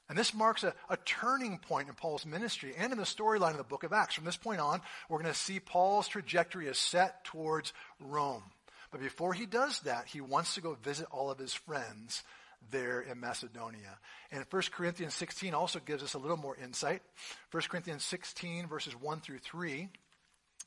And 0.09 0.19
this 0.19 0.35
marks 0.35 0.65
a, 0.65 0.75
a, 0.89 0.97
turning 0.97 1.59
point 1.59 1.89
in 1.89 1.95
Paul's 1.95 2.27
ministry 2.27 2.75
and 2.77 2.91
in 2.91 2.99
the 2.99 3.05
storyline 3.05 3.53
of 3.53 3.59
the 3.59 3.65
book 3.65 3.85
of 3.85 3.93
Acts. 3.93 4.17
From 4.17 4.25
this 4.25 4.37
point 4.37 4.61
on, 4.61 4.81
we're 5.09 5.23
going 5.23 5.33
to 5.33 5.39
see 5.39 5.61
Paul's 5.61 6.09
trajectory 6.09 6.67
is 6.67 6.79
set 6.79 7.25
towards 7.25 7.73
Rome. 8.01 8.43
But 8.91 9.01
before 9.01 9.35
he 9.35 9.47
does 9.47 9.79
that, 9.81 10.09
he 10.09 10.21
wants 10.21 10.55
to 10.55 10.61
go 10.61 10.77
visit 10.83 11.07
all 11.13 11.31
of 11.31 11.39
his 11.39 11.55
friends 11.55 12.25
there 12.71 13.01
in 13.01 13.21
Macedonia. 13.21 13.99
And 14.31 14.45
1 14.49 14.63
Corinthians 14.73 15.15
16 15.15 15.55
also 15.55 15.81
gives 15.81 16.03
us 16.03 16.15
a 16.15 16.19
little 16.19 16.37
more 16.37 16.57
insight. 16.57 17.03
1 17.51 17.63
Corinthians 17.69 18.05
16, 18.05 18.67
verses 18.67 18.95
1 18.95 19.21
through 19.21 19.39
3. 19.39 19.89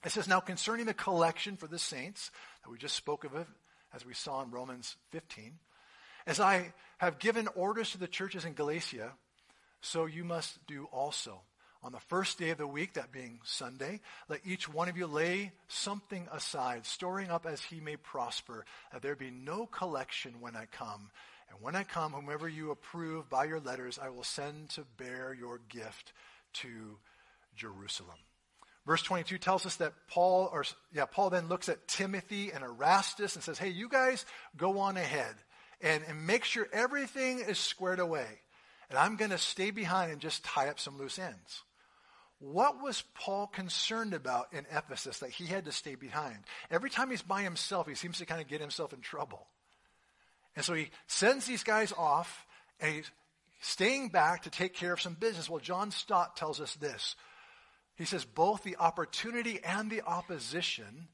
It 0.05 0.11
says, 0.11 0.27
Now 0.27 0.39
concerning 0.39 0.85
the 0.85 0.93
collection 0.93 1.55
for 1.55 1.67
the 1.67 1.79
saints, 1.79 2.31
that 2.63 2.71
we 2.71 2.77
just 2.77 2.95
spoke 2.95 3.23
of 3.23 3.35
it, 3.35 3.47
as 3.93 4.05
we 4.05 4.13
saw 4.13 4.41
in 4.41 4.51
Romans 4.51 4.95
15, 5.11 5.53
as 6.25 6.39
I 6.39 6.73
have 6.97 7.19
given 7.19 7.47
orders 7.55 7.91
to 7.91 7.97
the 7.97 8.07
churches 8.07 8.45
in 8.45 8.53
Galatia, 8.53 9.11
so 9.81 10.05
you 10.05 10.23
must 10.23 10.65
do 10.67 10.85
also. 10.91 11.41
On 11.83 11.91
the 11.91 11.99
first 11.99 12.39
day 12.39 12.51
of 12.51 12.57
the 12.57 12.65
week, 12.65 12.93
that 12.93 13.11
being 13.11 13.41
Sunday, 13.43 13.99
let 14.29 14.39
each 14.45 14.69
one 14.69 14.87
of 14.87 14.95
you 14.95 15.05
lay 15.05 15.51
something 15.67 16.29
aside, 16.31 16.85
storing 16.85 17.29
up 17.29 17.45
as 17.45 17.61
he 17.61 17.81
may 17.81 17.97
prosper, 17.97 18.63
that 18.93 19.01
there 19.01 19.17
be 19.17 19.31
no 19.31 19.65
collection 19.65 20.39
when 20.39 20.55
I 20.55 20.65
come. 20.65 21.11
And 21.53 21.61
when 21.61 21.75
I 21.75 21.83
come, 21.83 22.13
whomever 22.13 22.49
you 22.49 22.71
approve 22.71 23.29
by 23.29 23.45
your 23.45 23.59
letters, 23.59 23.99
I 24.01 24.09
will 24.09 24.23
send 24.23 24.69
to 24.71 24.85
bear 24.97 25.35
your 25.37 25.59
gift 25.69 26.11
to 26.53 26.97
Jerusalem. 27.55 28.17
Verse 28.87 29.03
22 29.03 29.37
tells 29.37 29.65
us 29.65 29.75
that 29.77 29.93
Paul, 30.09 30.49
or 30.51 30.65
yeah, 30.93 31.05
Paul 31.05 31.29
then 31.29 31.47
looks 31.47 31.69
at 31.69 31.87
Timothy 31.87 32.51
and 32.51 32.63
Erastus 32.63 33.35
and 33.35 33.43
says, 33.43 33.59
hey, 33.59 33.69
you 33.69 33.87
guys 33.87 34.25
go 34.57 34.79
on 34.79 34.97
ahead 34.97 35.35
and, 35.79 36.03
and 36.07 36.25
make 36.25 36.43
sure 36.43 36.67
everything 36.73 37.39
is 37.39 37.59
squared 37.59 37.99
away. 37.99 38.27
And 38.89 38.97
I'm 38.97 39.15
going 39.15 39.31
to 39.31 39.37
stay 39.37 39.71
behind 39.71 40.11
and 40.11 40.19
just 40.19 40.43
tie 40.43 40.69
up 40.69 40.79
some 40.79 40.97
loose 40.97 41.19
ends. 41.19 41.63
What 42.39 42.81
was 42.81 43.03
Paul 43.13 43.47
concerned 43.47 44.13
about 44.13 44.47
in 44.51 44.65
Ephesus 44.75 45.19
that 45.19 45.29
he 45.29 45.45
had 45.45 45.65
to 45.65 45.71
stay 45.71 45.95
behind? 45.95 46.39
Every 46.69 46.89
time 46.89 47.09
he's 47.09 47.21
by 47.21 47.43
himself, 47.43 47.87
he 47.87 47.95
seems 47.95 48.17
to 48.17 48.25
kind 48.25 48.41
of 48.41 48.47
get 48.47 48.59
himself 48.59 48.91
in 48.91 48.99
trouble. 48.99 49.47
And 50.55 50.63
so 50.63 50.73
he 50.73 50.89
sends 51.07 51.45
these 51.45 51.63
guys 51.63 51.93
off, 51.97 52.45
and 52.79 52.95
he's 52.95 53.11
staying 53.61 54.09
back 54.09 54.43
to 54.43 54.49
take 54.49 54.73
care 54.73 54.93
of 54.93 55.01
some 55.01 55.15
business. 55.15 55.49
Well, 55.49 55.59
John 55.59 55.91
Stott 55.91 56.35
tells 56.35 56.61
us 56.61 56.75
this 56.75 57.15
he 57.95 58.05
says 58.05 58.25
both 58.25 58.63
the 58.63 58.77
opportunity 58.77 59.59
and 59.63 59.89
the 59.89 60.01
opposition 60.01 61.07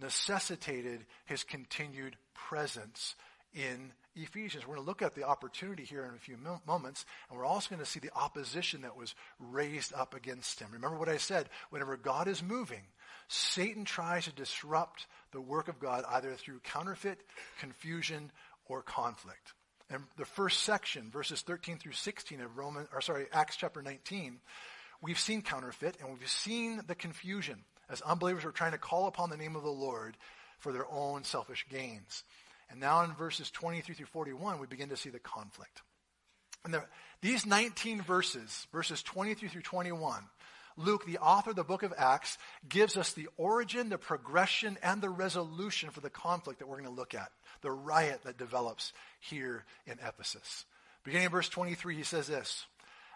necessitated 0.00 1.04
his 1.26 1.44
continued 1.44 2.16
presence 2.34 3.16
in 3.52 3.92
Ephesians. 4.14 4.66
We're 4.66 4.76
going 4.76 4.84
to 4.84 4.88
look 4.88 5.02
at 5.02 5.14
the 5.14 5.24
opportunity 5.24 5.84
here 5.84 6.04
in 6.04 6.14
a 6.14 6.18
few 6.18 6.36
moments, 6.66 7.04
and 7.28 7.38
we're 7.38 7.44
also 7.44 7.70
going 7.70 7.84
to 7.84 7.90
see 7.90 8.00
the 8.00 8.14
opposition 8.14 8.82
that 8.82 8.96
was 8.96 9.14
raised 9.38 9.92
up 9.92 10.14
against 10.14 10.60
him. 10.60 10.68
Remember 10.72 10.98
what 10.98 11.08
I 11.08 11.16
said 11.16 11.48
whenever 11.70 11.96
God 11.96 12.28
is 12.28 12.42
moving, 12.42 12.82
Satan 13.28 13.84
tries 13.84 14.24
to 14.24 14.32
disrupt 14.32 15.06
the 15.32 15.40
work 15.40 15.68
of 15.68 15.78
God 15.78 16.04
either 16.08 16.34
through 16.34 16.60
counterfeit, 16.60 17.20
confusion, 17.60 18.32
or 18.70 18.82
conflict. 18.82 19.52
And 19.90 20.04
the 20.16 20.24
first 20.24 20.62
section, 20.62 21.10
verses 21.10 21.42
13 21.42 21.78
through 21.78 21.92
16 21.92 22.40
of 22.40 22.56
Roman, 22.56 22.86
or 22.92 23.00
sorry, 23.00 23.26
Acts 23.32 23.56
chapter 23.56 23.82
19, 23.82 24.38
we've 25.02 25.18
seen 25.18 25.42
counterfeit 25.42 25.96
and 26.00 26.10
we've 26.10 26.28
seen 26.28 26.80
the 26.86 26.94
confusion 26.94 27.64
as 27.90 28.00
unbelievers 28.02 28.44
were 28.44 28.52
trying 28.52 28.72
to 28.72 28.78
call 28.78 29.08
upon 29.08 29.30
the 29.30 29.36
name 29.36 29.56
of 29.56 29.64
the 29.64 29.68
Lord 29.68 30.16
for 30.58 30.72
their 30.72 30.86
own 30.90 31.24
selfish 31.24 31.66
gains. 31.68 32.22
And 32.70 32.78
now 32.78 33.02
in 33.02 33.12
verses 33.14 33.50
23 33.50 33.96
through 33.96 34.06
41, 34.06 34.60
we 34.60 34.68
begin 34.68 34.90
to 34.90 34.96
see 34.96 35.10
the 35.10 35.18
conflict. 35.18 35.82
And 36.64 36.72
the, 36.72 36.84
these 37.20 37.46
19 37.46 38.02
verses, 38.02 38.66
verses 38.70 39.02
23 39.02 39.48
through 39.48 39.62
21, 39.62 40.22
Luke, 40.76 41.04
the 41.06 41.18
author 41.18 41.50
of 41.50 41.56
the 41.56 41.64
book 41.64 41.82
of 41.82 41.92
Acts, 41.96 42.38
gives 42.68 42.96
us 42.96 43.12
the 43.12 43.28
origin, 43.36 43.88
the 43.88 43.98
progression, 43.98 44.78
and 44.82 45.02
the 45.02 45.10
resolution 45.10 45.90
for 45.90 46.00
the 46.00 46.10
conflict 46.10 46.58
that 46.58 46.66
we're 46.66 46.80
going 46.80 46.88
to 46.88 46.94
look 46.94 47.14
at, 47.14 47.30
the 47.62 47.70
riot 47.70 48.20
that 48.24 48.38
develops 48.38 48.92
here 49.20 49.64
in 49.86 49.98
Ephesus. 50.06 50.64
Beginning 51.04 51.26
in 51.26 51.32
verse 51.32 51.48
23, 51.48 51.96
he 51.96 52.02
says 52.02 52.26
this 52.26 52.66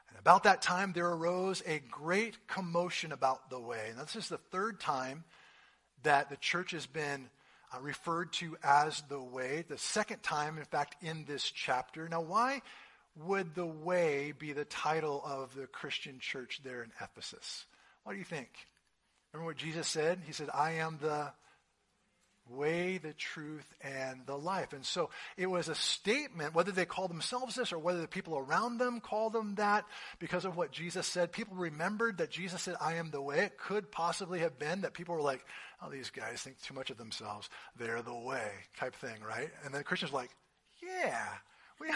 And 0.09 0.19
about 0.19 0.45
that 0.45 0.62
time 0.62 0.93
there 0.93 1.11
arose 1.11 1.62
a 1.67 1.81
great 1.90 2.47
commotion 2.47 3.12
about 3.12 3.51
the 3.51 3.61
way. 3.61 3.93
Now, 3.97 4.05
this 4.05 4.17
is 4.17 4.29
the 4.29 4.38
third 4.38 4.81
time 4.81 5.25
that 6.03 6.31
the 6.31 6.37
church 6.37 6.73
has 6.73 6.87
been 6.87 7.29
uh, 7.75 7.81
referred 7.81 8.33
to 8.35 8.57
as 8.62 9.03
the 9.09 9.21
way. 9.21 9.64
The 9.69 9.79
second 9.79 10.23
time, 10.23 10.59
in 10.59 10.64
fact, 10.64 11.03
in 11.03 11.25
this 11.25 11.43
chapter. 11.51 12.09
Now, 12.09 12.21
why 12.21 12.62
would 13.16 13.55
the 13.55 13.66
way 13.66 14.33
be 14.37 14.53
the 14.53 14.64
title 14.64 15.22
of 15.24 15.55
the 15.55 15.66
Christian 15.66 16.18
church 16.18 16.61
there 16.64 16.83
in 16.83 16.90
Ephesus? 17.00 17.66
What 18.03 18.12
do 18.12 18.18
you 18.18 18.24
think? 18.24 18.48
Remember 19.33 19.50
what 19.50 19.57
Jesus 19.57 19.88
said? 19.88 20.20
He 20.27 20.33
said, 20.33 20.50
I 20.53 20.72
am 20.72 20.98
the 21.00 21.33
way, 22.50 22.98
the 22.98 23.14
truth, 23.14 23.66
and 23.81 24.20
the 24.27 24.37
life. 24.37 24.72
And 24.72 24.85
so 24.85 25.11
it 25.37 25.46
was 25.46 25.68
a 25.68 25.74
statement, 25.74 26.55
whether 26.55 26.72
they 26.72 26.85
called 26.85 27.11
themselves 27.11 27.55
this 27.55 27.72
or 27.72 27.79
whether 27.79 28.00
the 28.00 28.09
people 28.09 28.37
around 28.37 28.79
them 28.79 29.00
called 29.00 29.33
them 29.33 29.55
that 29.55 29.87
because 30.18 30.44
of 30.44 30.57
what 30.57 30.70
Jesus 30.70 31.07
said. 31.07 31.33
People 31.33 31.57
remembered 31.57 32.18
that 32.18 32.31
Jesus 32.31 32.62
said, 32.62 32.77
I 32.81 32.94
am 32.94 33.11
the 33.11 33.22
way. 33.22 33.40
It 33.40 33.59
could 33.59 33.90
possibly 33.90 34.40
have 34.40 34.59
been 34.59 34.83
that 34.83 34.92
people 34.92 35.14
were 35.14 35.22
like, 35.22 35.44
oh, 35.83 35.90
these 35.90 36.11
guys 36.11 36.42
think 36.42 36.61
too 36.61 36.74
much 36.74 36.90
of 36.90 36.98
themselves. 36.98 37.48
They're 37.79 38.03
the 38.03 38.14
way 38.14 38.50
type 38.77 38.94
thing, 38.94 39.22
right? 39.27 39.50
And 39.64 39.72
then 39.72 39.83
Christians 39.83 40.12
were 40.12 40.18
like, 40.18 40.31
yeah, 40.83 41.29
we, 41.81 41.89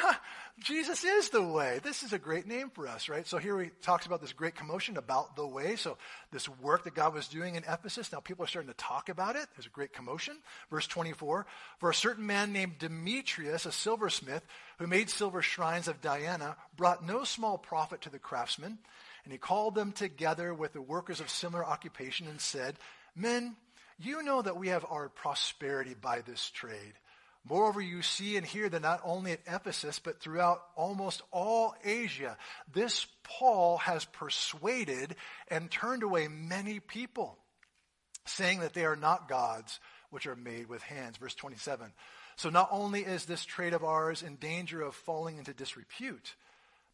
Jesus 0.59 1.05
is 1.05 1.29
the 1.29 1.43
way. 1.43 1.81
This 1.83 2.03
is 2.03 2.13
a 2.13 2.19
great 2.19 2.47
name 2.47 2.71
for 2.71 2.89
us, 2.89 3.09
right? 3.09 3.27
So 3.27 3.39
here 3.39 3.61
he 3.61 3.71
talks 3.83 4.07
about 4.07 4.21
this 4.21 4.33
great 4.33 4.57
commotion 4.57 4.97
about 4.97 5.37
the 5.37 5.47
way. 5.47 5.77
So 5.77 5.99
this 6.33 6.49
work 6.49 6.85
that 6.85 6.95
God 6.95 7.15
was 7.15 7.29
doing 7.29 7.55
in 7.55 7.63
Ephesus, 7.63 8.11
now 8.13 8.21
people 8.21 8.45
are 8.45 8.49
starting 8.49 8.71
to 8.71 8.77
talk 8.77 9.09
about 9.09 9.37
it. 9.37 9.47
There's 9.55 9.67
a 9.67 9.71
great 9.71 9.93
commotion. 9.93 10.37
Verse 10.71 10.87
24, 10.87 11.47
for 11.79 11.91
a 11.91 11.95
certain 11.95 12.27
man 12.27 12.53
named 12.53 12.79
Demetrius, 12.79 13.67
a 13.67 13.73
silversmith, 13.73 14.45
who 14.79 14.87
made 14.87 15.11
silver 15.11 15.43
shrines 15.43 15.87
of 15.87 16.01
Diana, 16.01 16.57
brought 16.77 17.07
no 17.07 17.23
small 17.25 17.57
profit 17.57 18.03
to 18.03 18.11
the 18.11 18.19
craftsmen. 18.19 18.79
And 19.25 19.33
he 19.33 19.39
called 19.39 19.75
them 19.75 19.93
together 19.93 20.53
with 20.53 20.73
the 20.73 20.83
workers 20.83 21.21
of 21.21 21.31
similar 21.31 21.65
occupation 21.65 22.27
and 22.27 22.41
said, 22.41 22.77
Men, 23.15 23.57
you 23.99 24.23
know 24.23 24.43
that 24.43 24.57
we 24.57 24.69
have 24.69 24.87
our 24.89 25.09
prosperity 25.09 25.95
by 26.01 26.21
this 26.23 26.51
trade. 26.51 26.95
Moreover, 27.45 27.81
you 27.81 28.03
see 28.03 28.37
and 28.37 28.45
hear 28.45 28.69
that 28.69 28.83
not 28.83 29.01
only 29.05 29.33
at 29.33 29.41
Ephesus, 29.47 29.99
but 29.99 30.21
throughout 30.21 30.63
almost 30.77 31.23
all 31.31 31.75
Asia, 31.85 32.37
this 32.73 33.07
Paul 33.23 33.79
has 33.79 34.05
persuaded 34.05 35.17
and 35.49 35.71
turned 35.71 36.03
away 36.03 36.29
many 36.29 36.81
people, 36.81 37.39
saying 38.27 38.61
that 38.61 38.75
they 38.75 38.85
are 38.85 38.97
not 38.97 39.29
gods 39.29 39.81
which 40.11 40.27
are 40.27 40.37
made 40.37 40.69
with 40.69 40.83
hands. 40.83 41.17
Verse 41.17 41.35
27. 41.35 41.93
So 42.37 42.51
not 42.51 42.69
only 42.71 43.01
is 43.01 43.25
this 43.25 43.45
trade 43.45 43.75
of 43.75 43.83
ours 43.83 44.23
in 44.23 44.37
danger 44.37 44.83
of 44.83 44.95
falling 44.95 45.39
into 45.39 45.53
disrepute, 45.53 46.35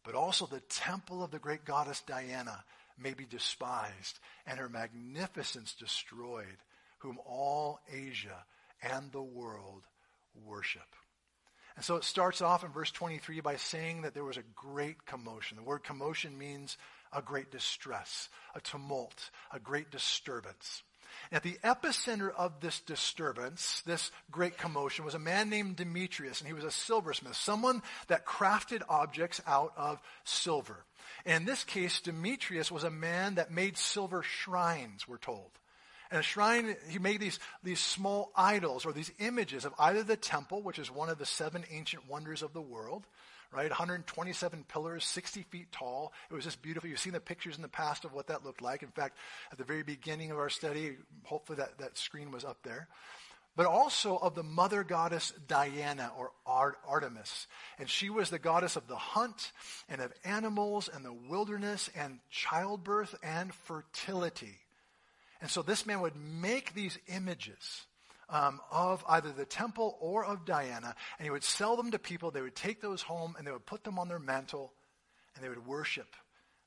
but 0.03 0.15
also 0.15 0.45
the 0.45 0.61
temple 0.61 1.23
of 1.23 1.31
the 1.31 1.39
great 1.39 1.65
goddess 1.65 2.01
Diana 2.07 2.63
may 2.97 3.13
be 3.13 3.25
despised 3.25 4.19
and 4.47 4.57
her 4.59 4.69
magnificence 4.69 5.73
destroyed, 5.73 6.57
whom 6.99 7.19
all 7.25 7.79
Asia 7.91 8.45
and 8.81 9.11
the 9.11 9.21
world 9.21 9.83
worship. 10.43 10.95
And 11.75 11.83
so 11.83 11.95
it 11.97 12.03
starts 12.03 12.41
off 12.41 12.63
in 12.63 12.71
verse 12.71 12.91
23 12.91 13.41
by 13.41 13.57
saying 13.57 14.03
that 14.03 14.13
there 14.13 14.23
was 14.23 14.37
a 14.37 14.43
great 14.55 15.05
commotion. 15.05 15.57
The 15.57 15.63
word 15.63 15.83
commotion 15.83 16.37
means 16.37 16.77
a 17.11 17.21
great 17.21 17.51
distress, 17.51 18.29
a 18.55 18.61
tumult, 18.61 19.29
a 19.51 19.59
great 19.59 19.91
disturbance. 19.91 20.83
At 21.31 21.43
the 21.43 21.57
epicenter 21.63 22.33
of 22.33 22.59
this 22.59 22.79
disturbance, 22.81 23.81
this 23.85 24.11
great 24.31 24.57
commotion, 24.57 25.05
was 25.05 25.15
a 25.15 25.19
man 25.19 25.49
named 25.49 25.77
Demetrius, 25.77 26.39
and 26.39 26.47
he 26.47 26.53
was 26.53 26.63
a 26.63 26.71
silversmith, 26.71 27.35
someone 27.35 27.81
that 28.07 28.25
crafted 28.25 28.81
objects 28.89 29.41
out 29.47 29.73
of 29.77 30.01
silver. 30.23 30.85
And 31.25 31.41
in 31.41 31.45
this 31.45 31.63
case, 31.63 32.01
Demetrius 32.01 32.71
was 32.71 32.83
a 32.83 32.89
man 32.89 33.35
that 33.35 33.51
made 33.51 33.77
silver 33.77 34.23
shrines, 34.23 35.07
we're 35.07 35.17
told. 35.17 35.51
And 36.15 36.21
a 36.21 36.23
shrine, 36.23 36.77
he 36.87 36.97
made 36.97 37.19
these, 37.19 37.39
these 37.61 37.81
small 37.81 38.31
idols 38.37 38.85
or 38.85 38.93
these 38.93 39.11
images 39.19 39.65
of 39.65 39.73
either 39.77 40.01
the 40.01 40.15
temple, 40.15 40.61
which 40.61 40.79
is 40.79 40.89
one 40.89 41.09
of 41.09 41.17
the 41.17 41.25
seven 41.25 41.65
ancient 41.69 42.09
wonders 42.09 42.41
of 42.41 42.53
the 42.53 42.61
world, 42.61 43.05
right? 43.51 43.69
127 43.69 44.63
pillars, 44.69 45.03
60 45.03 45.41
feet 45.49 45.73
tall. 45.73 46.13
It 46.31 46.33
was 46.33 46.45
just 46.45 46.61
beautiful. 46.61 46.89
You've 46.89 47.01
seen 47.01 47.11
the 47.11 47.19
pictures 47.19 47.57
in 47.57 47.61
the 47.61 47.67
past 47.67 48.05
of 48.05 48.13
what 48.13 48.27
that 48.27 48.45
looked 48.45 48.61
like. 48.61 48.81
In 48.81 48.91
fact, 48.91 49.17
at 49.51 49.57
the 49.57 49.65
very 49.65 49.83
beginning 49.83 50.31
of 50.31 50.37
our 50.37 50.49
study, 50.49 50.95
hopefully 51.23 51.57
that, 51.57 51.79
that 51.79 51.97
screen 51.97 52.31
was 52.31 52.45
up 52.45 52.59
there. 52.63 52.87
But 53.57 53.65
also 53.65 54.15
of 54.15 54.35
the 54.35 54.43
mother 54.43 54.85
goddess 54.85 55.33
Diana 55.49 56.13
or 56.17 56.31
Artemis. 56.45 57.47
And 57.77 57.89
she 57.89 58.09
was 58.09 58.29
the 58.29 58.39
goddess 58.39 58.77
of 58.77 58.87
the 58.87 58.95
hunt 58.95 59.51
and 59.89 59.99
of 59.99 60.13
animals 60.23 60.87
and 60.87 61.03
the 61.03 61.11
wilderness 61.11 61.89
and 61.93 62.19
childbirth 62.29 63.15
and 63.21 63.53
fertility. 63.53 64.59
And 65.41 65.49
so 65.49 65.61
this 65.61 65.85
man 65.85 66.01
would 66.01 66.15
make 66.15 66.73
these 66.73 66.97
images 67.07 67.85
um, 68.29 68.59
of 68.71 69.03
either 69.07 69.31
the 69.31 69.45
temple 69.45 69.97
or 69.99 70.25
of 70.25 70.45
Diana, 70.45 70.95
and 71.17 71.25
he 71.25 71.29
would 71.29 71.43
sell 71.43 71.75
them 71.75 71.91
to 71.91 71.99
people. 71.99 72.31
They 72.31 72.41
would 72.41 72.55
take 72.55 72.81
those 72.81 73.01
home 73.01 73.35
and 73.37 73.45
they 73.45 73.51
would 73.51 73.65
put 73.65 73.83
them 73.83 73.99
on 73.99 74.07
their 74.07 74.19
mantle, 74.19 74.73
and 75.35 75.43
they 75.43 75.49
would 75.49 75.67
worship 75.67 76.15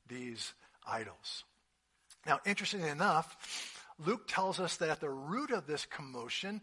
these 0.08 0.52
idols. 0.86 1.44
Now, 2.26 2.40
interestingly 2.44 2.88
enough, 2.88 3.84
Luke 4.04 4.28
tells 4.28 4.60
us 4.60 4.76
that 4.76 4.90
at 4.90 5.00
the 5.00 5.10
root 5.10 5.50
of 5.50 5.66
this 5.66 5.86
commotion, 5.86 6.60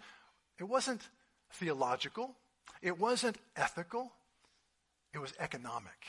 it 0.59 0.63
wasn't 0.63 1.01
theological, 1.51 2.35
it 2.81 2.99
wasn't 2.99 3.37
ethical, 3.55 4.11
it 5.13 5.19
was 5.19 5.33
economic. 5.39 6.05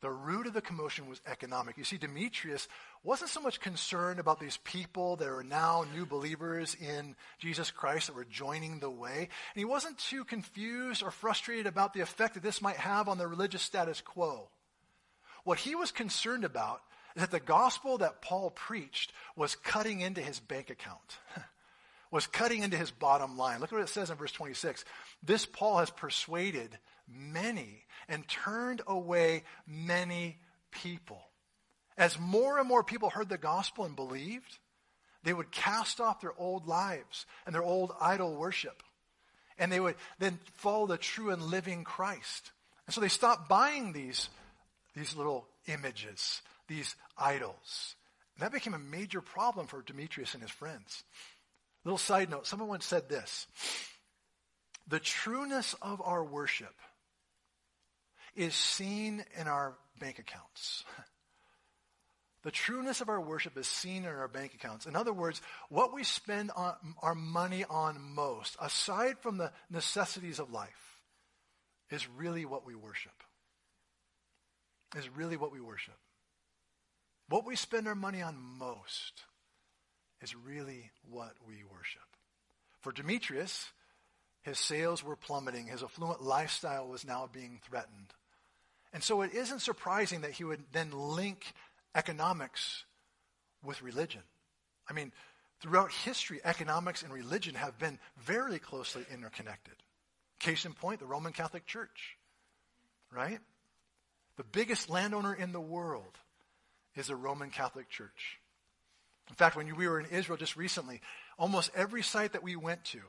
The 0.00 0.10
root 0.10 0.46
of 0.46 0.54
the 0.54 0.62
commotion 0.62 1.08
was 1.08 1.20
economic. 1.26 1.76
You 1.76 1.84
see, 1.84 1.98
Demetrius 1.98 2.68
wasn't 3.04 3.30
so 3.30 3.40
much 3.40 3.60
concerned 3.60 4.18
about 4.18 4.40
these 4.40 4.56
people 4.64 5.16
that 5.16 5.28
are 5.28 5.42
now 5.42 5.84
new 5.94 6.06
believers 6.06 6.74
in 6.74 7.16
Jesus 7.38 7.70
Christ 7.70 8.06
that 8.06 8.16
were 8.16 8.24
joining 8.24 8.78
the 8.78 8.90
way. 8.90 9.18
And 9.18 9.28
he 9.56 9.66
wasn't 9.66 9.98
too 9.98 10.24
confused 10.24 11.02
or 11.02 11.10
frustrated 11.10 11.66
about 11.66 11.92
the 11.92 12.00
effect 12.00 12.34
that 12.34 12.42
this 12.42 12.62
might 12.62 12.76
have 12.76 13.08
on 13.08 13.18
the 13.18 13.26
religious 13.26 13.62
status 13.62 14.00
quo. 14.00 14.48
What 15.44 15.58
he 15.58 15.74
was 15.74 15.92
concerned 15.92 16.44
about 16.44 16.80
is 17.14 17.20
that 17.20 17.30
the 17.30 17.40
gospel 17.40 17.98
that 17.98 18.22
Paul 18.22 18.50
preached 18.50 19.12
was 19.36 19.54
cutting 19.54 20.00
into 20.00 20.22
his 20.22 20.40
bank 20.40 20.70
account. 20.70 21.18
was 22.10 22.26
cutting 22.26 22.62
into 22.62 22.76
his 22.76 22.90
bottom 22.90 23.36
line. 23.36 23.60
Look 23.60 23.72
at 23.72 23.76
what 23.76 23.82
it 23.82 23.88
says 23.88 24.10
in 24.10 24.16
verse 24.16 24.32
26. 24.32 24.84
This 25.22 25.46
Paul 25.46 25.78
has 25.78 25.90
persuaded 25.90 26.78
many 27.08 27.84
and 28.10 28.28
turned 28.28 28.82
away 28.86 29.44
many 29.66 30.38
people. 30.70 31.22
As 31.96 32.18
more 32.18 32.58
and 32.58 32.68
more 32.68 32.82
people 32.82 33.10
heard 33.10 33.28
the 33.28 33.38
gospel 33.38 33.84
and 33.84 33.96
believed, 33.96 34.58
they 35.22 35.32
would 35.32 35.50
cast 35.50 36.00
off 36.00 36.20
their 36.20 36.34
old 36.38 36.66
lives 36.66 37.26
and 37.46 37.54
their 37.54 37.62
old 37.62 37.92
idol 38.00 38.34
worship. 38.34 38.82
And 39.58 39.70
they 39.70 39.80
would 39.80 39.96
then 40.18 40.38
follow 40.54 40.86
the 40.86 40.96
true 40.96 41.30
and 41.30 41.42
living 41.42 41.84
Christ. 41.84 42.52
And 42.86 42.94
so 42.94 43.00
they 43.00 43.08
stopped 43.08 43.48
buying 43.48 43.92
these, 43.92 44.28
these 44.94 45.14
little 45.14 45.46
images, 45.66 46.40
these 46.68 46.96
idols. 47.18 47.94
And 48.34 48.42
that 48.44 48.52
became 48.52 48.74
a 48.74 48.78
major 48.78 49.20
problem 49.20 49.66
for 49.66 49.82
Demetrius 49.82 50.34
and 50.34 50.42
his 50.42 50.50
friends. 50.50 51.04
Little 51.84 51.98
side 51.98 52.30
note 52.30 52.46
someone 52.46 52.68
once 52.68 52.86
said 52.86 53.08
this 53.08 53.46
The 54.88 55.00
trueness 55.00 55.74
of 55.82 56.00
our 56.02 56.24
worship 56.24 56.74
is 58.34 58.54
seen 58.54 59.24
in 59.38 59.48
our 59.48 59.76
bank 59.98 60.18
accounts. 60.18 60.84
The 62.42 62.50
trueness 62.50 63.02
of 63.02 63.10
our 63.10 63.20
worship 63.20 63.58
is 63.58 63.66
seen 63.66 64.04
in 64.04 64.10
our 64.10 64.28
bank 64.28 64.54
accounts. 64.54 64.86
In 64.86 64.96
other 64.96 65.12
words, 65.12 65.42
what 65.68 65.92
we 65.92 66.04
spend 66.04 66.50
on, 66.56 66.74
our 67.02 67.14
money 67.14 67.64
on 67.68 68.00
most, 68.14 68.56
aside 68.60 69.18
from 69.18 69.36
the 69.36 69.52
necessities 69.68 70.38
of 70.38 70.50
life, 70.50 71.02
is 71.90 72.08
really 72.08 72.46
what 72.46 72.66
we 72.66 72.74
worship. 72.74 73.12
Is 74.96 75.08
really 75.10 75.36
what 75.36 75.52
we 75.52 75.60
worship. 75.60 75.98
What 77.28 77.46
we 77.46 77.56
spend 77.56 77.86
our 77.86 77.94
money 77.94 78.22
on 78.22 78.36
most 78.58 79.24
is 80.22 80.34
really 80.34 80.90
what 81.08 81.34
we 81.46 81.62
worship. 81.70 82.02
For 82.80 82.90
Demetrius, 82.90 83.70
his 84.42 84.58
sales 84.58 85.04
were 85.04 85.14
plummeting. 85.14 85.66
His 85.66 85.82
affluent 85.82 86.22
lifestyle 86.22 86.88
was 86.88 87.04
now 87.04 87.28
being 87.30 87.60
threatened. 87.68 88.14
And 88.92 89.02
so 89.02 89.22
it 89.22 89.32
isn't 89.32 89.60
surprising 89.60 90.22
that 90.22 90.32
he 90.32 90.44
would 90.44 90.64
then 90.72 90.90
link 90.90 91.52
economics 91.94 92.84
with 93.62 93.82
religion. 93.82 94.22
I 94.88 94.92
mean, 94.92 95.12
throughout 95.60 95.92
history, 95.92 96.40
economics 96.44 97.02
and 97.02 97.12
religion 97.12 97.54
have 97.54 97.78
been 97.78 97.98
very 98.18 98.58
closely 98.58 99.04
interconnected. 99.12 99.74
Case 100.40 100.64
in 100.64 100.72
point, 100.72 101.00
the 101.00 101.06
Roman 101.06 101.32
Catholic 101.32 101.66
Church, 101.66 102.16
right? 103.12 103.38
The 104.36 104.44
biggest 104.44 104.88
landowner 104.88 105.34
in 105.34 105.52
the 105.52 105.60
world 105.60 106.18
is 106.96 107.08
the 107.08 107.16
Roman 107.16 107.50
Catholic 107.50 107.88
Church. 107.90 108.38
In 109.28 109.34
fact, 109.36 109.54
when 109.54 109.76
we 109.76 109.86
were 109.86 110.00
in 110.00 110.06
Israel 110.06 110.38
just 110.38 110.56
recently, 110.56 111.00
almost 111.38 111.70
every 111.74 112.02
site 112.02 112.32
that 112.32 112.42
we 112.42 112.56
went 112.56 112.84
to, 112.86 113.00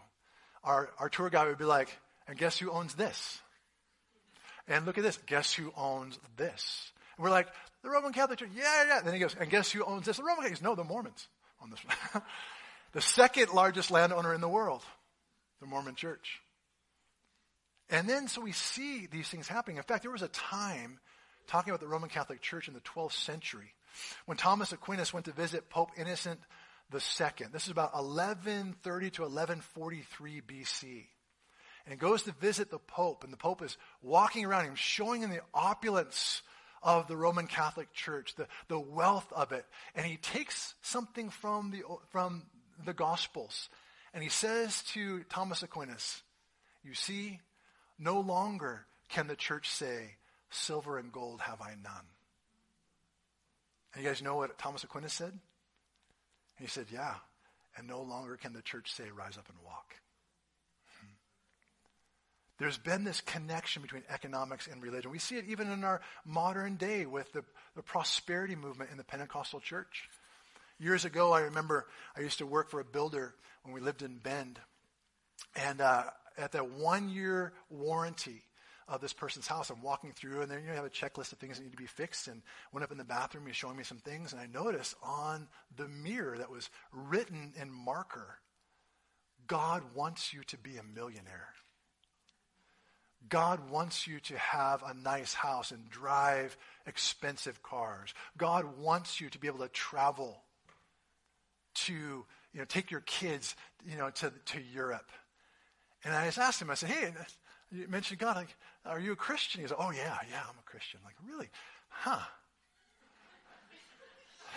our, 0.63 0.91
our 0.99 1.09
tour 1.09 1.29
guide 1.29 1.47
would 1.47 1.57
be 1.57 1.65
like, 1.65 1.97
and 2.27 2.37
guess 2.37 2.57
who 2.59 2.69
owns 2.69 2.93
this? 2.93 3.39
And 4.71 4.85
look 4.85 4.97
at 4.97 5.03
this. 5.03 5.19
Guess 5.25 5.53
who 5.53 5.73
owns 5.75 6.17
this? 6.37 6.91
And 7.17 7.25
we're 7.25 7.29
like, 7.29 7.47
the 7.83 7.89
Roman 7.89 8.13
Catholic 8.13 8.39
Church. 8.39 8.49
Yeah, 8.55 8.85
yeah. 8.87 9.01
Then 9.01 9.13
he 9.13 9.19
goes, 9.19 9.35
and 9.37 9.49
guess 9.49 9.69
who 9.69 9.83
owns 9.83 10.05
this? 10.05 10.15
The 10.15 10.23
Roman 10.23 10.43
Catholics. 10.43 10.61
No, 10.61 10.75
the 10.75 10.85
Mormons 10.85 11.27
on 11.61 11.69
this 11.69 11.79
one. 11.83 12.23
the 12.93 13.01
second 13.01 13.49
largest 13.53 13.91
landowner 13.91 14.33
in 14.33 14.39
the 14.39 14.47
world, 14.47 14.81
the 15.59 15.67
Mormon 15.67 15.95
Church. 15.95 16.39
And 17.89 18.07
then, 18.07 18.29
so 18.29 18.39
we 18.39 18.53
see 18.53 19.07
these 19.11 19.27
things 19.27 19.49
happening. 19.49 19.75
In 19.75 19.83
fact, 19.83 20.03
there 20.03 20.11
was 20.11 20.21
a 20.21 20.29
time, 20.29 20.99
talking 21.47 21.71
about 21.71 21.81
the 21.81 21.87
Roman 21.87 22.09
Catholic 22.09 22.39
Church 22.39 22.69
in 22.69 22.73
the 22.73 22.79
12th 22.79 23.11
century, 23.11 23.73
when 24.25 24.37
Thomas 24.37 24.71
Aquinas 24.71 25.13
went 25.13 25.25
to 25.25 25.33
visit 25.33 25.69
Pope 25.69 25.91
Innocent 25.97 26.39
II. 26.93 27.47
This 27.51 27.65
is 27.65 27.69
about 27.71 27.93
1130 27.93 29.09
to 29.11 29.21
1143 29.23 30.41
BC. 30.47 31.07
And 31.87 31.99
goes 31.99 32.23
to 32.23 32.31
visit 32.33 32.69
the 32.69 32.79
Pope, 32.79 33.23
and 33.23 33.33
the 33.33 33.37
Pope 33.37 33.61
is 33.61 33.77
walking 34.01 34.45
around 34.45 34.65
him, 34.65 34.75
showing 34.75 35.21
him 35.21 35.29
the 35.29 35.41
opulence 35.53 36.41
of 36.83 37.07
the 37.07 37.17
Roman 37.17 37.47
Catholic 37.47 37.93
Church, 37.93 38.35
the, 38.35 38.47
the 38.67 38.79
wealth 38.79 39.31
of 39.33 39.51
it. 39.51 39.65
And 39.95 40.05
he 40.05 40.17
takes 40.17 40.75
something 40.81 41.29
from 41.29 41.71
the, 41.71 41.83
from 42.09 42.43
the 42.85 42.93
Gospels, 42.93 43.69
and 44.13 44.23
he 44.23 44.29
says 44.29 44.83
to 44.93 45.23
Thomas 45.29 45.63
Aquinas, 45.63 46.21
You 46.83 46.93
see, 46.93 47.39
no 47.99 48.19
longer 48.19 48.85
can 49.09 49.27
the 49.27 49.35
church 49.35 49.69
say, 49.69 50.15
Silver 50.49 50.97
and 50.97 51.11
gold 51.11 51.41
have 51.41 51.61
I 51.61 51.75
none. 51.81 52.05
And 53.93 54.03
you 54.03 54.09
guys 54.09 54.21
know 54.21 54.35
what 54.35 54.57
Thomas 54.57 54.83
Aquinas 54.83 55.13
said? 55.13 55.37
He 56.59 56.67
said, 56.67 56.87
Yeah. 56.91 57.15
And 57.77 57.87
no 57.87 58.01
longer 58.01 58.35
can 58.35 58.53
the 58.53 58.61
church 58.61 58.91
say, 58.93 59.05
Rise 59.15 59.37
up 59.37 59.47
and 59.47 59.57
walk. 59.63 59.95
There's 62.61 62.77
been 62.77 63.03
this 63.03 63.21
connection 63.21 63.81
between 63.81 64.03
economics 64.07 64.67
and 64.67 64.83
religion. 64.83 65.09
We 65.09 65.17
see 65.17 65.37
it 65.37 65.45
even 65.47 65.71
in 65.71 65.83
our 65.83 65.99
modern 66.25 66.75
day 66.75 67.07
with 67.07 67.33
the, 67.33 67.43
the 67.75 67.81
prosperity 67.81 68.55
movement 68.55 68.91
in 68.91 68.97
the 68.97 69.03
Pentecostal 69.03 69.59
church. 69.59 70.07
Years 70.79 71.03
ago, 71.03 71.31
I 71.31 71.41
remember 71.41 71.87
I 72.15 72.21
used 72.21 72.37
to 72.37 72.45
work 72.45 72.69
for 72.69 72.79
a 72.79 72.85
builder 72.85 73.33
when 73.63 73.73
we 73.73 73.81
lived 73.81 74.03
in 74.03 74.19
Bend. 74.19 74.59
And 75.55 75.81
uh, 75.81 76.03
at 76.37 76.51
that 76.51 76.69
one 76.69 77.09
year 77.09 77.53
warranty, 77.71 78.43
of 78.87 78.99
this 78.99 79.13
person's 79.13 79.47
house. 79.47 79.69
I'm 79.69 79.81
walking 79.81 80.11
through, 80.11 80.41
and 80.41 80.51
then 80.51 80.61
you, 80.61 80.67
know, 80.67 80.75
have 80.75 80.83
a 80.83 80.89
checklist 80.89 81.31
of 81.31 81.39
things 81.39 81.57
that 81.57 81.63
need 81.63 81.71
to 81.71 81.77
be 81.77 81.85
fixed. 81.85 82.27
And 82.27 82.41
went 82.73 82.83
up 82.83 82.91
in 82.91 82.97
the 82.97 83.05
bathroom, 83.05 83.47
he's 83.47 83.55
showing 83.55 83.77
me 83.77 83.85
some 83.85 83.99
things, 83.99 84.33
and 84.33 84.41
I 84.41 84.47
noticed 84.47 84.95
on 85.01 85.47
the 85.77 85.87
mirror 85.87 86.37
that 86.37 86.51
was 86.51 86.69
written 86.91 87.53
in 87.59 87.71
marker, 87.71 88.37
God 89.47 89.81
wants 89.95 90.33
you 90.33 90.43
to 90.47 90.57
be 90.57 90.75
a 90.75 90.83
millionaire. 90.83 91.53
God 93.29 93.69
wants 93.69 94.07
you 94.07 94.19
to 94.21 94.37
have 94.37 94.83
a 94.83 94.93
nice 94.93 95.33
house 95.33 95.71
and 95.71 95.89
drive 95.89 96.57
expensive 96.85 97.61
cars. 97.63 98.13
God 98.37 98.77
wants 98.79 99.21
you 99.21 99.29
to 99.29 99.37
be 99.37 99.47
able 99.47 99.59
to 99.59 99.69
travel 99.69 100.41
to, 101.73 101.93
you 101.93 102.25
know, 102.59 102.65
take 102.65 102.91
your 102.91 103.01
kids, 103.01 103.55
you 103.89 103.97
know, 103.97 104.09
to, 104.09 104.33
to 104.47 104.61
Europe. 104.73 105.09
And 106.03 106.13
I 106.13 106.25
just 106.25 106.39
asked 106.39 106.61
him, 106.61 106.69
I 106.69 106.73
said, 106.73 106.89
hey, 106.89 107.13
you 107.71 107.87
mentioned 107.87 108.19
God. 108.19 108.35
Like, 108.35 108.55
are 108.85 108.99
you 108.99 109.13
a 109.13 109.15
Christian? 109.15 109.61
He 109.61 109.67
said, 109.67 109.77
Oh, 109.79 109.91
yeah, 109.91 110.17
yeah, 110.29 110.41
I'm 110.47 110.57
a 110.59 110.63
Christian. 110.65 110.99
Like, 111.05 111.15
really? 111.27 111.49
Huh. 111.89 112.19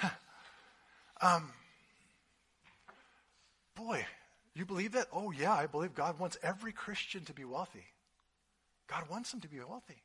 um, 1.21 1.53
boy, 3.77 4.05
you 4.55 4.65
believe 4.65 4.93
that? 4.93 5.09
Oh, 5.13 5.31
yeah, 5.31 5.53
I 5.53 5.67
believe 5.67 5.95
God 5.95 6.19
wants 6.19 6.37
every 6.43 6.73
Christian 6.73 7.25
to 7.27 7.33
be 7.33 7.45
wealthy. 7.45 7.85
God 8.89 9.05
wants 9.11 9.31
them 9.31 9.41
to 9.41 9.49
be 9.49 9.59
wealthy. 9.61 10.03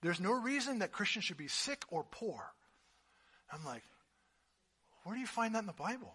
There's 0.00 0.20
no 0.20 0.32
reason 0.32 0.80
that 0.80 0.92
Christians 0.92 1.24
should 1.24 1.36
be 1.36 1.48
sick 1.48 1.84
or 1.90 2.04
poor. 2.10 2.52
I'm 3.52 3.64
like, 3.64 3.82
where 5.04 5.14
do 5.14 5.20
you 5.20 5.26
find 5.26 5.54
that 5.54 5.60
in 5.60 5.66
the 5.66 5.72
Bible? 5.72 6.14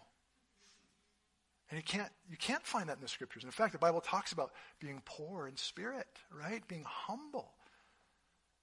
And 1.70 1.78
you 1.78 1.84
can't, 1.84 2.10
you 2.30 2.36
can't 2.36 2.64
find 2.64 2.88
that 2.88 2.96
in 2.96 3.02
the 3.02 3.08
scriptures. 3.08 3.44
In 3.44 3.50
fact, 3.50 3.72
the 3.72 3.78
Bible 3.78 4.00
talks 4.00 4.32
about 4.32 4.52
being 4.80 5.02
poor 5.04 5.46
in 5.46 5.56
spirit, 5.56 6.06
right? 6.32 6.66
Being 6.66 6.84
humble. 6.86 7.52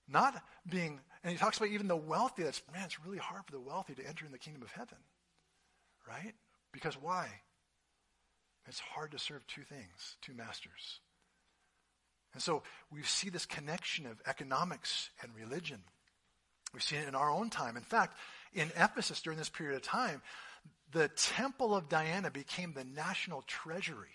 Not 0.07 0.41
being, 0.69 0.99
and 1.23 1.31
he 1.31 1.37
talks 1.37 1.57
about 1.57 1.69
even 1.69 1.87
the 1.87 1.95
wealthy. 1.95 2.43
That's, 2.43 2.61
man, 2.73 2.85
it's 2.85 3.03
really 3.03 3.17
hard 3.17 3.45
for 3.45 3.51
the 3.51 3.59
wealthy 3.59 3.93
to 3.95 4.07
enter 4.07 4.25
in 4.25 4.31
the 4.31 4.37
kingdom 4.37 4.63
of 4.63 4.71
heaven, 4.71 4.97
right? 6.07 6.33
Because 6.71 6.95
why? 6.99 7.29
It's 8.67 8.79
hard 8.79 9.11
to 9.11 9.19
serve 9.19 9.45
two 9.47 9.63
things, 9.63 10.17
two 10.21 10.33
masters. 10.33 10.99
And 12.35 12.43
so 12.43 12.63
we 12.91 13.01
see 13.03 13.29
this 13.29 13.45
connection 13.45 14.05
of 14.05 14.21
economics 14.27 15.09
and 15.23 15.31
religion. 15.35 15.79
We've 16.73 16.83
seen 16.83 16.99
it 16.99 17.07
in 17.07 17.15
our 17.15 17.31
own 17.31 17.49
time. 17.49 17.77
In 17.77 17.83
fact, 17.83 18.17
in 18.53 18.71
Ephesus 18.75 19.21
during 19.21 19.39
this 19.39 19.49
period 19.49 19.77
of 19.77 19.83
time, 19.83 20.21
the 20.91 21.07
temple 21.07 21.73
of 21.73 21.87
Diana 21.87 22.29
became 22.29 22.73
the 22.73 22.83
national 22.83 23.41
treasury. 23.43 24.09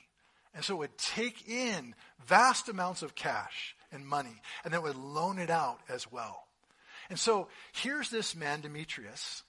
And 0.54 0.62
so 0.62 0.74
it 0.74 0.78
would 0.78 0.98
take 0.98 1.48
in 1.48 1.94
vast 2.26 2.68
amounts 2.68 3.00
of 3.00 3.14
cash 3.14 3.74
and 3.90 4.06
money, 4.06 4.42
and 4.64 4.72
then 4.72 4.82
would 4.82 4.96
loan 4.96 5.38
it 5.38 5.50
out 5.50 5.80
as 5.88 6.10
well. 6.12 6.44
And 7.08 7.18
so 7.18 7.48
here's 7.72 8.10
this 8.10 8.36
man, 8.36 8.60
Demetrius. 8.60 9.42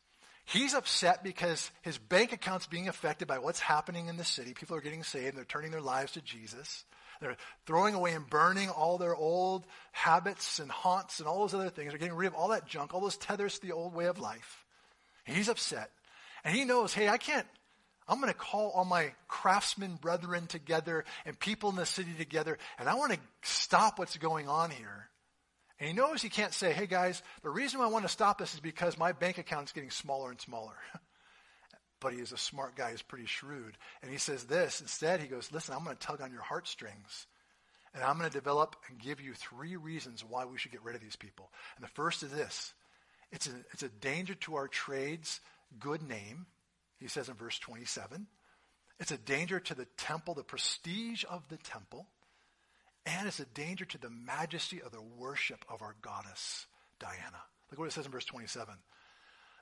He's 0.45 0.73
upset 0.73 1.23
because 1.23 1.71
his 1.81 1.97
bank 1.97 2.31
account's 2.31 2.67
being 2.67 2.87
affected 2.87 3.27
by 3.27 3.39
what's 3.39 3.59
happening 3.59 4.07
in 4.07 4.17
the 4.17 4.23
city. 4.23 4.53
People 4.53 4.77
are 4.77 4.81
getting 4.81 5.03
saved, 5.03 5.35
they're 5.35 5.43
turning 5.43 5.71
their 5.71 5.81
lives 5.81 6.13
to 6.13 6.21
Jesus. 6.21 6.85
They're 7.21 7.37
throwing 7.65 7.93
away 7.93 8.13
and 8.13 8.29
burning 8.29 8.69
all 8.69 8.97
their 8.97 9.15
old 9.15 9.65
habits 9.91 10.59
and 10.59 10.69
haunts 10.69 11.19
and 11.19 11.27
all 11.27 11.39
those 11.39 11.53
other 11.53 11.69
things. 11.69 11.91
They're 11.91 11.99
getting 11.99 12.15
rid 12.15 12.27
of 12.27 12.33
all 12.33 12.49
that 12.49 12.67
junk, 12.67 12.93
all 12.93 12.99
those 12.99 13.17
tethers 13.17 13.59
to 13.59 13.67
the 13.67 13.73
old 13.73 13.93
way 13.93 14.05
of 14.05 14.19
life. 14.19 14.65
And 15.27 15.37
he's 15.37 15.47
upset. 15.47 15.91
And 16.43 16.55
he 16.55 16.65
knows, 16.65 16.93
hey, 16.93 17.07
I 17.07 17.17
can't, 17.17 17.45
I'm 18.07 18.19
going 18.19 18.33
to 18.33 18.37
call 18.37 18.71
all 18.71 18.83
my 18.83 19.13
craftsmen 19.27 19.95
brethren 19.95 20.47
together 20.47 21.05
and 21.25 21.39
people 21.39 21.69
in 21.69 21.75
the 21.75 21.85
city 21.85 22.11
together, 22.17 22.57
and 22.79 22.89
I 22.89 22.95
want 22.95 23.13
to 23.13 23.19
stop 23.43 23.99
what's 23.99 24.17
going 24.17 24.49
on 24.49 24.71
here. 24.71 25.07
And 25.79 25.87
he 25.87 25.95
knows 25.95 26.21
he 26.21 26.29
can't 26.29 26.53
say, 26.53 26.73
hey 26.73 26.87
guys, 26.87 27.21
the 27.43 27.49
reason 27.49 27.81
I 27.81 27.87
want 27.87 28.05
to 28.05 28.09
stop 28.09 28.37
this 28.37 28.53
is 28.53 28.59
because 28.59 28.97
my 28.97 29.13
bank 29.13 29.37
account 29.37 29.69
is 29.69 29.71
getting 29.71 29.91
smaller 29.91 30.29
and 30.29 30.41
smaller. 30.41 30.73
but 32.01 32.13
he 32.13 32.19
is 32.19 32.33
a 32.33 32.37
smart 32.37 32.75
guy, 32.75 32.91
he's 32.91 33.01
pretty 33.01 33.27
shrewd. 33.27 33.77
And 34.01 34.11
he 34.11 34.17
says 34.17 34.43
this 34.43 34.81
instead, 34.81 35.21
he 35.21 35.27
goes, 35.27 35.51
listen, 35.53 35.73
I'm 35.73 35.85
going 35.85 35.95
to 35.95 36.05
tug 36.05 36.21
on 36.21 36.33
your 36.33 36.41
heartstrings. 36.41 37.27
And 37.93 38.03
I'm 38.03 38.17
going 38.17 38.29
to 38.29 38.37
develop 38.37 38.75
and 38.89 38.99
give 38.99 39.19
you 39.19 39.33
three 39.33 39.75
reasons 39.75 40.23
why 40.27 40.45
we 40.45 40.57
should 40.57 40.71
get 40.71 40.83
rid 40.83 40.95
of 40.95 41.01
these 41.01 41.17
people. 41.17 41.49
And 41.75 41.83
the 41.83 41.89
first 41.89 42.23
is 42.23 42.31
this 42.31 42.73
it's 43.31 43.47
a, 43.47 43.51
it's 43.71 43.83
a 43.83 43.89
danger 43.89 44.33
to 44.33 44.55
our 44.55 44.67
trades 44.67 45.39
good 45.79 46.01
name, 46.01 46.45
he 46.99 47.07
says 47.07 47.29
in 47.29 47.35
verse 47.35 47.57
27. 47.59 48.27
It's 48.99 49.11
a 49.11 49.17
danger 49.17 49.59
to 49.59 49.73
the 49.73 49.87
temple, 49.97 50.33
the 50.33 50.43
prestige 50.43 51.23
of 51.29 51.47
the 51.49 51.57
temple, 51.57 52.05
and 53.05 53.27
it's 53.27 53.39
a 53.39 53.45
danger 53.45 53.85
to 53.85 53.97
the 53.97 54.09
majesty 54.09 54.81
of 54.81 54.91
the 54.91 55.01
worship 55.01 55.65
of 55.69 55.81
our 55.81 55.95
goddess, 56.01 56.67
Diana. 56.99 57.41
Look 57.69 57.79
what 57.79 57.87
it 57.87 57.93
says 57.93 58.05
in 58.05 58.11
verse 58.11 58.25
27. 58.25 58.75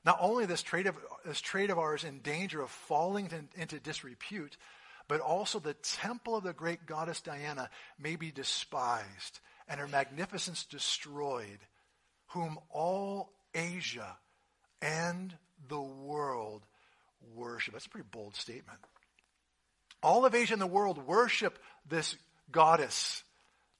Not 0.05 0.17
only 0.21 0.45
this 0.45 0.61
trade 0.61 0.87
of, 0.87 0.97
this 1.25 1.41
trade 1.41 1.69
of 1.69 1.77
ours 1.77 2.03
in 2.03 2.19
danger 2.19 2.61
of 2.61 2.69
falling 2.69 3.29
into 3.55 3.79
disrepute, 3.79 4.57
but 5.07 5.19
also 5.19 5.59
the 5.59 5.73
temple 5.73 6.35
of 6.35 6.43
the 6.43 6.53
great 6.53 6.85
goddess 6.85 7.21
Diana 7.21 7.69
may 7.99 8.15
be 8.15 8.31
despised 8.31 9.39
and 9.67 9.79
her 9.79 9.87
magnificence 9.87 10.63
destroyed, 10.63 11.59
whom 12.27 12.57
all 12.69 13.31
Asia 13.53 14.17
and 14.81 15.35
the 15.67 15.81
world 15.81 16.63
worship. 17.35 17.73
That's 17.73 17.85
a 17.85 17.89
pretty 17.89 18.07
bold 18.09 18.35
statement. 18.35 18.79
All 20.01 20.25
of 20.25 20.33
Asia 20.33 20.53
and 20.53 20.61
the 20.61 20.67
world 20.67 21.05
worship 21.05 21.59
this 21.87 22.15
goddess 22.51 23.23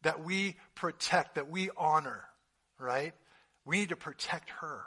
that 0.02 0.24
we 0.24 0.58
protect, 0.76 1.36
that 1.36 1.50
we 1.50 1.70
honor, 1.78 2.26
right? 2.78 3.14
We 3.66 3.80
need 3.80 3.90
to 3.90 3.96
protect 3.96 4.50
her 4.62 4.84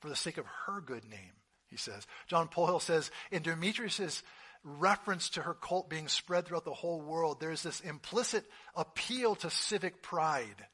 for 0.00 0.08
the 0.08 0.16
sake 0.16 0.38
of 0.38 0.46
her 0.66 0.80
good 0.80 1.04
name, 1.08 1.32
he 1.68 1.76
says. 1.76 2.06
John 2.26 2.48
Polhill 2.48 2.80
says, 2.80 3.10
in 3.30 3.42
Demetrius's 3.42 4.22
reference 4.62 5.30
to 5.30 5.42
her 5.42 5.54
cult 5.54 5.88
being 5.88 6.08
spread 6.08 6.46
throughout 6.46 6.64
the 6.64 6.72
whole 6.72 7.00
world, 7.00 7.40
there's 7.40 7.62
this 7.62 7.80
implicit 7.80 8.44
appeal 8.74 9.34
to 9.36 9.50
civic 9.50 10.02
pride. 10.02 10.66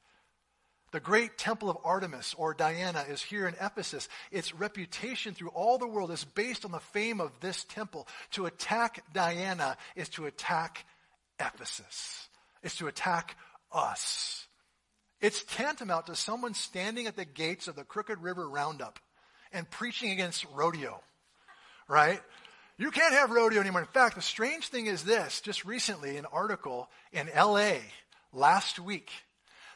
The 0.93 1.01
great 1.01 1.39
temple 1.39 1.71
of 1.71 1.79
Artemis 1.85 2.35
or 2.37 2.53
Diana 2.53 3.05
is 3.09 3.23
here 3.23 3.49
in 3.49 3.55
Ephesus. 3.61 4.09
Its 4.31 4.55
reputation 4.55 5.33
through 5.33 5.49
all 5.49 5.79
the 5.79 5.89
world 5.89 6.11
is 6.11 6.25
based 6.25 6.67
on 6.67 6.71
the 6.71 6.81
fame 6.81 7.19
of 7.19 7.33
this 7.41 7.65
temple. 7.65 8.07
To 8.33 8.45
attack 8.45 9.03
Diana 9.13 9.79
is 9.97 10.11
to 10.11 10.27
attack 10.27 10.85
Ephesus. 11.41 12.29
It's 12.63 12.77
to 12.77 12.89
attack 12.89 13.37
us. 13.73 14.47
It's 15.23 15.45
tantamount 15.45 16.07
to 16.07 16.15
someone 16.15 16.53
standing 16.53 17.07
at 17.07 17.17
the 17.17 17.25
gates 17.25 17.69
of 17.69 17.77
the 17.77 17.85
Crooked 17.85 18.19
River 18.19 18.47
Roundup 18.49 18.99
and 19.53 19.69
preaching 19.71 20.11
against 20.11 20.47
rodeo, 20.55 21.01
right? 21.89 22.21
You 22.79 22.91
can't 22.91 23.15
have 23.15 23.31
rodeo 23.31 23.61
anymore. 23.61 23.83
In 23.83 23.87
fact, 23.87 24.17
the 24.17 24.23
strange 24.23 24.69
thing 24.69 24.87
is 24.87 25.05
this 25.05 25.41
just 25.41 25.65
recently, 25.65 26.17
an 26.17 26.27
article 26.33 26.89
in 27.13 27.29
LA 27.37 27.75
last 28.33 28.79
week, 28.79 29.11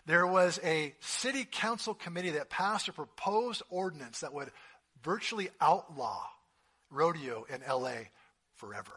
there 0.07 0.27
was 0.27 0.59
a 0.65 0.95
city 1.01 1.47
council 1.51 1.95
committee 1.95 2.31
that 2.31 2.49
passed 2.49 2.89
a 2.89 2.93
proposed 2.93 3.63
ordinance 3.71 4.21
that 4.21 4.33
would 4.33 4.51
virtually 5.03 5.51
outlaw 5.61 6.23
rodeo 6.91 7.45
in 7.49 7.61
LA 7.69 8.07
forever. 8.55 8.93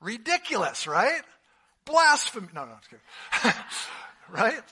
Ridiculous, 0.00 0.86
right? 0.86 1.22
Blasphemy. 1.84 2.48
No, 2.54 2.64
no, 2.64 2.74
right? 4.30 4.62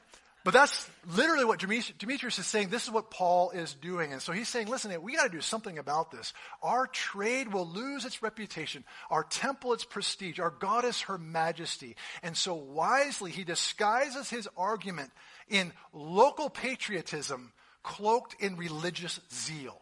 But 0.44 0.54
that's 0.54 0.90
literally 1.14 1.44
what 1.44 1.60
Demetrius 1.60 2.38
is 2.38 2.46
saying. 2.46 2.70
This 2.70 2.84
is 2.84 2.90
what 2.90 3.10
Paul 3.10 3.50
is 3.50 3.74
doing. 3.74 4.12
And 4.12 4.20
so 4.20 4.32
he's 4.32 4.48
saying, 4.48 4.66
listen, 4.66 5.00
we 5.00 5.14
got 5.14 5.24
to 5.24 5.28
do 5.28 5.40
something 5.40 5.78
about 5.78 6.10
this. 6.10 6.32
Our 6.62 6.88
trade 6.88 7.52
will 7.52 7.66
lose 7.66 8.04
its 8.04 8.22
reputation, 8.24 8.84
our 9.08 9.22
temple 9.22 9.72
its 9.72 9.84
prestige, 9.84 10.40
our 10.40 10.50
goddess 10.50 11.02
her 11.02 11.16
majesty. 11.16 11.94
And 12.24 12.36
so 12.36 12.54
wisely, 12.54 13.30
he 13.30 13.44
disguises 13.44 14.28
his 14.28 14.48
argument 14.56 15.12
in 15.48 15.72
local 15.92 16.50
patriotism 16.50 17.52
cloaked 17.84 18.34
in 18.40 18.56
religious 18.56 19.20
zeal. 19.32 19.78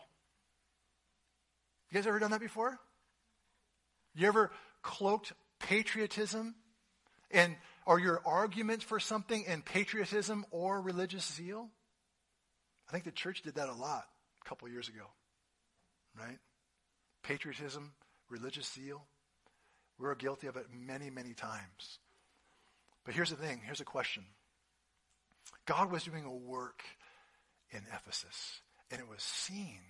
You 1.91 1.95
guys 1.95 2.07
ever 2.07 2.19
done 2.19 2.33
that 2.33 2.41
before? 2.41 2.79
You 4.15 4.29
ever 4.29 4.51
cloaked 4.83 5.33
patriotism 5.59 6.55
and 7.31 7.57
are 7.91 7.99
your 7.99 8.23
arguments 8.25 8.85
for 8.85 9.01
something 9.01 9.43
in 9.49 9.63
patriotism 9.63 10.47
or 10.53 10.81
religious 10.81 11.25
zeal? 11.25 11.69
I 12.89 12.93
think 12.93 13.03
the 13.03 13.11
church 13.11 13.43
did 13.43 13.57
that 13.57 13.69
a 13.69 13.75
lot 13.75 14.05
a 14.45 14.49
couple 14.49 14.69
years 14.69 14.89
ago, 14.89 15.07
right? 16.17 16.39
Patriotism, 17.25 17.93
religious 18.31 18.73
zeal. 18.73 19.03
We're 19.99 20.15
guilty 20.15 20.47
of 20.47 20.57
it 20.57 20.67
many, 20.73 21.11
many 21.11 21.35
times. 21.35 21.99
But 23.05 23.15
here's 23.15 23.31
the 23.31 23.37
thing 23.37 23.61
here's 23.65 23.81
a 23.81 23.85
question 23.85 24.25
God 25.67 25.91
was 25.91 26.05
doing 26.05 26.25
a 26.25 26.33
work 26.33 26.85
in 27.73 27.81
Ephesus, 27.93 28.61
and 28.93 29.01
it 29.01 29.09
was 29.09 29.21
seen 29.21 29.81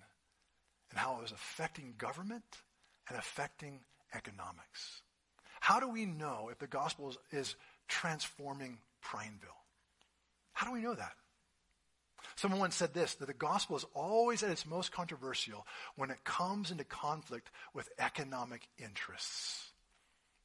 in 0.90 0.96
how 0.96 1.18
it 1.18 1.22
was 1.22 1.32
affecting 1.32 1.96
government 1.98 2.44
and 3.10 3.18
affecting 3.18 3.80
economics. 4.14 5.02
How 5.60 5.78
do 5.78 5.90
we 5.90 6.06
know 6.06 6.48
if 6.50 6.58
the 6.58 6.66
gospel 6.66 7.10
is, 7.10 7.18
is 7.30 7.56
transforming 7.90 8.78
Prineville? 9.02 9.50
How 10.52 10.66
do 10.66 10.72
we 10.72 10.80
know 10.80 10.94
that? 10.94 11.12
Someone 12.36 12.60
once 12.60 12.76
said 12.76 12.94
this 12.94 13.14
that 13.16 13.26
the 13.26 13.34
gospel 13.34 13.76
is 13.76 13.84
always 13.92 14.42
at 14.42 14.50
its 14.50 14.64
most 14.64 14.92
controversial 14.92 15.66
when 15.96 16.10
it 16.10 16.24
comes 16.24 16.70
into 16.70 16.84
conflict 16.84 17.50
with 17.74 17.90
economic 17.98 18.62
interests. 18.78 19.66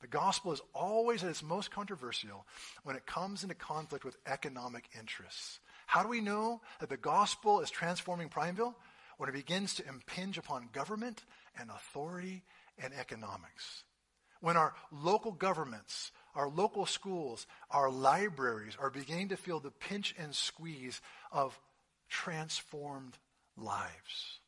The 0.02 0.08
gospel 0.08 0.52
is 0.52 0.62
always 0.74 1.24
at 1.24 1.30
its 1.30 1.44
most 1.44 1.72
controversial 1.72 2.46
when 2.84 2.96
it 2.96 3.06
comes 3.06 3.44
into 3.44 3.56
conflict 3.56 4.04
with 4.04 4.18
economic 4.26 4.90
interests. 4.98 5.60
How 5.88 6.04
do 6.04 6.10
we 6.10 6.22
know 6.22 6.62
that 6.80 6.90
the 6.90 6.98
gospel 6.98 7.62
is 7.62 7.70
transforming 7.70 8.30
Prineville? 8.30 8.76
When 9.18 9.30
it 9.30 9.34
begins 9.34 9.76
to 9.76 9.88
impinge 9.88 10.38
upon 10.38 10.68
government 10.74 11.24
and 11.58 11.70
authority 11.70 12.44
and 12.78 12.94
economics 12.94 13.86
when 14.46 14.58
our 14.58 14.76
local 14.92 15.32
governments, 15.32 16.12
our 16.36 16.50
local 16.50 16.86
schools, 16.86 17.48
our 17.72 17.90
libraries 17.90 18.78
are 18.80 18.90
beginning 18.90 19.30
to 19.30 19.38
feel 19.38 19.60
the 19.60 19.72
pinch 19.72 20.14
and 20.20 20.36
squeeze 20.36 21.02
of 21.32 21.58
transformed 22.10 23.18
lives 23.58 24.40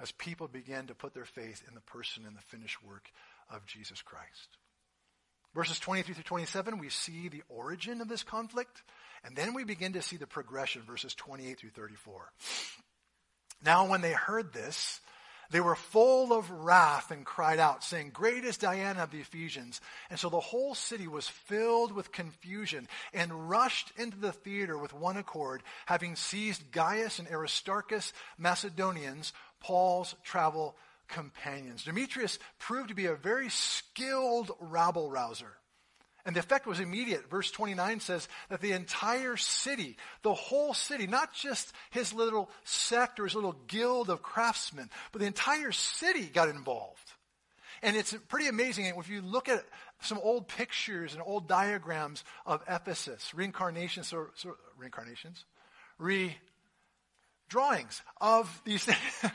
as 0.00 0.12
people 0.12 0.48
begin 0.48 0.86
to 0.88 0.94
put 0.94 1.14
their 1.14 1.24
faith 1.24 1.62
in 1.68 1.74
the 1.74 1.80
person 1.80 2.24
and 2.26 2.36
the 2.36 2.42
finished 2.42 2.82
work 2.84 3.10
of 3.48 3.64
Jesus 3.66 4.02
Christ. 4.02 4.58
Verses 5.54 5.78
23 5.78 6.14
through 6.14 6.24
27, 6.24 6.78
we 6.78 6.88
see 6.88 7.28
the 7.28 7.42
origin 7.48 8.00
of 8.00 8.08
this 8.08 8.22
conflict, 8.22 8.82
and 9.22 9.36
then 9.36 9.54
we 9.54 9.64
begin 9.64 9.92
to 9.92 10.02
see 10.02 10.16
the 10.16 10.26
progression, 10.26 10.82
verses 10.82 11.14
28 11.14 11.58
through 11.58 11.70
34. 11.70 12.32
Now, 13.64 13.86
when 13.86 14.00
they 14.00 14.12
heard 14.12 14.52
this, 14.52 15.00
they 15.52 15.60
were 15.60 15.76
full 15.76 16.32
of 16.32 16.50
wrath 16.50 17.10
and 17.10 17.24
cried 17.24 17.58
out, 17.58 17.84
saying, 17.84 18.10
Great 18.12 18.44
is 18.44 18.56
Diana 18.56 19.02
of 19.02 19.10
the 19.10 19.20
Ephesians. 19.20 19.80
And 20.10 20.18
so 20.18 20.28
the 20.28 20.40
whole 20.40 20.74
city 20.74 21.06
was 21.06 21.28
filled 21.28 21.92
with 21.92 22.10
confusion 22.10 22.88
and 23.12 23.50
rushed 23.50 23.92
into 23.96 24.16
the 24.16 24.32
theater 24.32 24.76
with 24.78 24.94
one 24.94 25.18
accord, 25.18 25.62
having 25.86 26.16
seized 26.16 26.72
Gaius 26.72 27.18
and 27.18 27.28
Aristarchus, 27.28 28.12
Macedonians, 28.38 29.32
Paul's 29.60 30.14
travel 30.24 30.74
companions. 31.08 31.84
Demetrius 31.84 32.38
proved 32.58 32.88
to 32.88 32.94
be 32.94 33.06
a 33.06 33.14
very 33.14 33.50
skilled 33.50 34.50
rabble 34.58 35.10
rouser. 35.10 35.52
And 36.24 36.36
the 36.36 36.40
effect 36.40 36.66
was 36.66 36.78
immediate. 36.78 37.28
Verse 37.28 37.50
29 37.50 38.00
says 38.00 38.28
that 38.48 38.60
the 38.60 38.72
entire 38.72 39.36
city, 39.36 39.96
the 40.22 40.34
whole 40.34 40.72
city, 40.72 41.06
not 41.06 41.34
just 41.34 41.72
his 41.90 42.12
little 42.12 42.48
sect 42.64 43.18
or 43.18 43.24
his 43.24 43.34
little 43.34 43.56
guild 43.66 44.08
of 44.08 44.22
craftsmen, 44.22 44.88
but 45.10 45.20
the 45.20 45.26
entire 45.26 45.72
city 45.72 46.26
got 46.26 46.48
involved. 46.48 47.12
And 47.82 47.96
it's 47.96 48.14
pretty 48.28 48.46
amazing. 48.46 48.86
If 48.96 49.08
you 49.08 49.20
look 49.20 49.48
at 49.48 49.64
some 50.00 50.20
old 50.22 50.46
pictures 50.46 51.14
and 51.14 51.22
old 51.24 51.48
diagrams 51.48 52.22
of 52.46 52.62
Ephesus, 52.68 53.34
reincarnations, 53.34 54.12
or, 54.12 54.30
or 54.44 54.56
reincarnations, 54.78 55.44
re 55.98 56.36
drawings 57.48 58.00
of 58.20 58.62
these 58.64 58.84
things. 58.84 59.32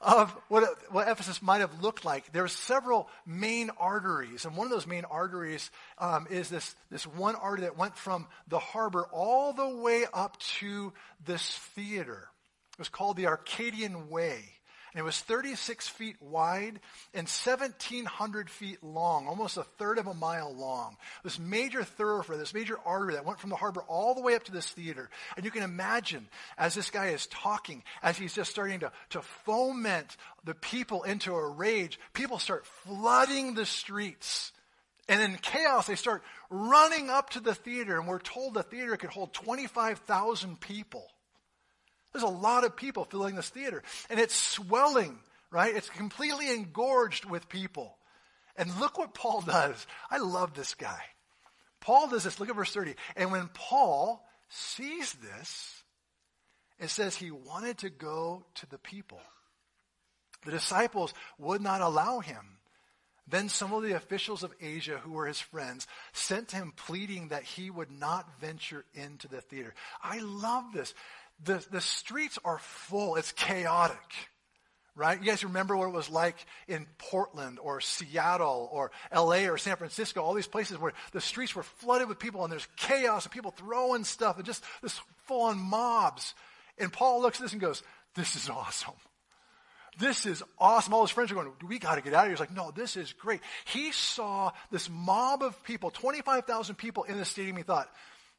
Of 0.00 0.30
what, 0.48 0.64
what 0.90 1.08
Ephesus 1.08 1.42
might 1.42 1.60
have 1.60 1.82
looked 1.82 2.04
like. 2.04 2.32
There 2.32 2.44
are 2.44 2.48
several 2.48 3.08
main 3.26 3.70
arteries, 3.78 4.44
and 4.44 4.56
one 4.56 4.66
of 4.66 4.70
those 4.70 4.86
main 4.86 5.04
arteries 5.04 5.70
um, 5.98 6.26
is 6.30 6.48
this, 6.48 6.74
this 6.90 7.06
one 7.06 7.34
artery 7.34 7.62
that 7.62 7.76
went 7.76 7.96
from 7.96 8.26
the 8.48 8.58
harbor 8.58 9.06
all 9.12 9.52
the 9.52 9.68
way 9.68 10.04
up 10.12 10.38
to 10.58 10.92
this 11.24 11.42
theater. 11.74 12.28
It 12.72 12.78
was 12.78 12.88
called 12.88 13.16
the 13.16 13.26
Arcadian 13.26 14.08
Way. 14.08 14.59
And 14.92 15.00
it 15.00 15.04
was 15.04 15.20
36 15.20 15.88
feet 15.88 16.16
wide 16.20 16.80
and 17.14 17.28
1,700 17.28 18.50
feet 18.50 18.82
long, 18.82 19.28
almost 19.28 19.56
a 19.56 19.62
third 19.62 19.98
of 19.98 20.08
a 20.08 20.14
mile 20.14 20.52
long. 20.52 20.96
This 21.22 21.38
major 21.38 21.84
thoroughfare, 21.84 22.36
this 22.36 22.54
major 22.54 22.76
artery 22.84 23.14
that 23.14 23.24
went 23.24 23.38
from 23.38 23.50
the 23.50 23.56
harbor 23.56 23.82
all 23.86 24.14
the 24.16 24.20
way 24.20 24.34
up 24.34 24.44
to 24.44 24.52
this 24.52 24.68
theater. 24.68 25.08
And 25.36 25.44
you 25.44 25.52
can 25.52 25.62
imagine 25.62 26.28
as 26.58 26.74
this 26.74 26.90
guy 26.90 27.08
is 27.08 27.28
talking, 27.28 27.84
as 28.02 28.18
he's 28.18 28.34
just 28.34 28.50
starting 28.50 28.80
to, 28.80 28.90
to 29.10 29.22
foment 29.44 30.16
the 30.44 30.54
people 30.54 31.04
into 31.04 31.34
a 31.34 31.48
rage, 31.48 32.00
people 32.12 32.40
start 32.40 32.66
flooding 32.66 33.54
the 33.54 33.66
streets. 33.66 34.50
And 35.08 35.22
in 35.22 35.38
chaos, 35.38 35.86
they 35.86 35.96
start 35.96 36.22
running 36.50 37.10
up 37.10 37.30
to 37.30 37.40
the 37.40 37.54
theater, 37.54 37.98
and 37.98 38.08
we're 38.08 38.18
told 38.18 38.54
the 38.54 38.62
theater 38.62 38.96
could 38.96 39.10
hold 39.10 39.32
25,000 39.34 40.60
people. 40.60 41.06
There's 42.12 42.24
a 42.24 42.28
lot 42.28 42.64
of 42.64 42.76
people 42.76 43.04
filling 43.04 43.36
this 43.36 43.48
theater, 43.48 43.82
and 44.08 44.18
it's 44.18 44.34
swelling, 44.34 45.18
right? 45.50 45.74
It's 45.74 45.90
completely 45.90 46.50
engorged 46.50 47.24
with 47.24 47.48
people. 47.48 47.96
And 48.56 48.78
look 48.80 48.98
what 48.98 49.14
Paul 49.14 49.40
does. 49.46 49.86
I 50.10 50.18
love 50.18 50.54
this 50.54 50.74
guy. 50.74 51.00
Paul 51.80 52.08
does 52.08 52.24
this. 52.24 52.38
Look 52.38 52.50
at 52.50 52.56
verse 52.56 52.72
30. 52.72 52.94
And 53.16 53.32
when 53.32 53.48
Paul 53.54 54.24
sees 54.48 55.12
this, 55.14 55.82
it 56.78 56.90
says 56.90 57.14
he 57.14 57.30
wanted 57.30 57.78
to 57.78 57.90
go 57.90 58.44
to 58.56 58.66
the 58.66 58.78
people. 58.78 59.20
The 60.44 60.50
disciples 60.50 61.14
would 61.38 61.60
not 61.60 61.80
allow 61.80 62.20
him. 62.20 62.58
Then 63.26 63.48
some 63.48 63.72
of 63.72 63.82
the 63.82 63.92
officials 63.92 64.42
of 64.42 64.52
Asia, 64.60 64.98
who 64.98 65.12
were 65.12 65.26
his 65.26 65.40
friends, 65.40 65.86
sent 66.12 66.50
him 66.50 66.72
pleading 66.74 67.28
that 67.28 67.44
he 67.44 67.70
would 67.70 67.90
not 67.90 68.40
venture 68.40 68.84
into 68.94 69.28
the 69.28 69.40
theater. 69.40 69.72
I 70.02 70.18
love 70.18 70.64
this. 70.74 70.94
The, 71.44 71.64
the 71.70 71.80
streets 71.80 72.38
are 72.44 72.58
full. 72.58 73.16
It's 73.16 73.32
chaotic 73.32 73.96
right? 75.00 75.18
You 75.18 75.26
guys 75.26 75.44
remember 75.44 75.76
what 75.76 75.88
it 75.88 75.94
was 75.94 76.10
like 76.10 76.36
in 76.68 76.86
Portland 76.98 77.58
or 77.62 77.80
Seattle 77.80 78.68
or 78.70 78.90
LA 79.14 79.48
or 79.48 79.56
San 79.56 79.76
Francisco, 79.76 80.22
all 80.22 80.34
these 80.34 80.46
places 80.46 80.78
where 80.78 80.92
the 81.12 81.20
streets 81.22 81.54
were 81.54 81.62
flooded 81.62 82.06
with 82.08 82.18
people 82.18 82.44
and 82.44 82.52
there's 82.52 82.68
chaos 82.76 83.24
and 83.24 83.32
people 83.32 83.52
throwing 83.52 84.04
stuff 84.04 84.36
and 84.36 84.44
just 84.44 84.62
this 84.82 85.00
full 85.26 85.42
on 85.42 85.58
mobs. 85.58 86.34
And 86.76 86.92
Paul 86.92 87.22
looks 87.22 87.38
at 87.38 87.44
this 87.44 87.52
and 87.52 87.60
goes, 87.60 87.82
This 88.14 88.36
is 88.36 88.50
awesome. 88.50 88.94
This 89.98 90.26
is 90.26 90.42
awesome. 90.58 90.94
All 90.94 91.02
his 91.02 91.10
friends 91.10 91.32
are 91.32 91.34
going, 91.34 91.50
We 91.66 91.78
got 91.78 91.94
to 91.94 92.02
get 92.02 92.12
out 92.12 92.20
of 92.20 92.24
here. 92.26 92.32
He's 92.32 92.40
like, 92.40 92.54
No, 92.54 92.70
this 92.70 92.96
is 92.96 93.12
great. 93.14 93.40
He 93.64 93.92
saw 93.92 94.52
this 94.70 94.90
mob 94.90 95.42
of 95.42 95.62
people, 95.64 95.90
25,000 95.90 96.74
people 96.74 97.04
in 97.04 97.16
the 97.16 97.24
stadium. 97.24 97.56
He 97.56 97.62
thought, 97.62 97.88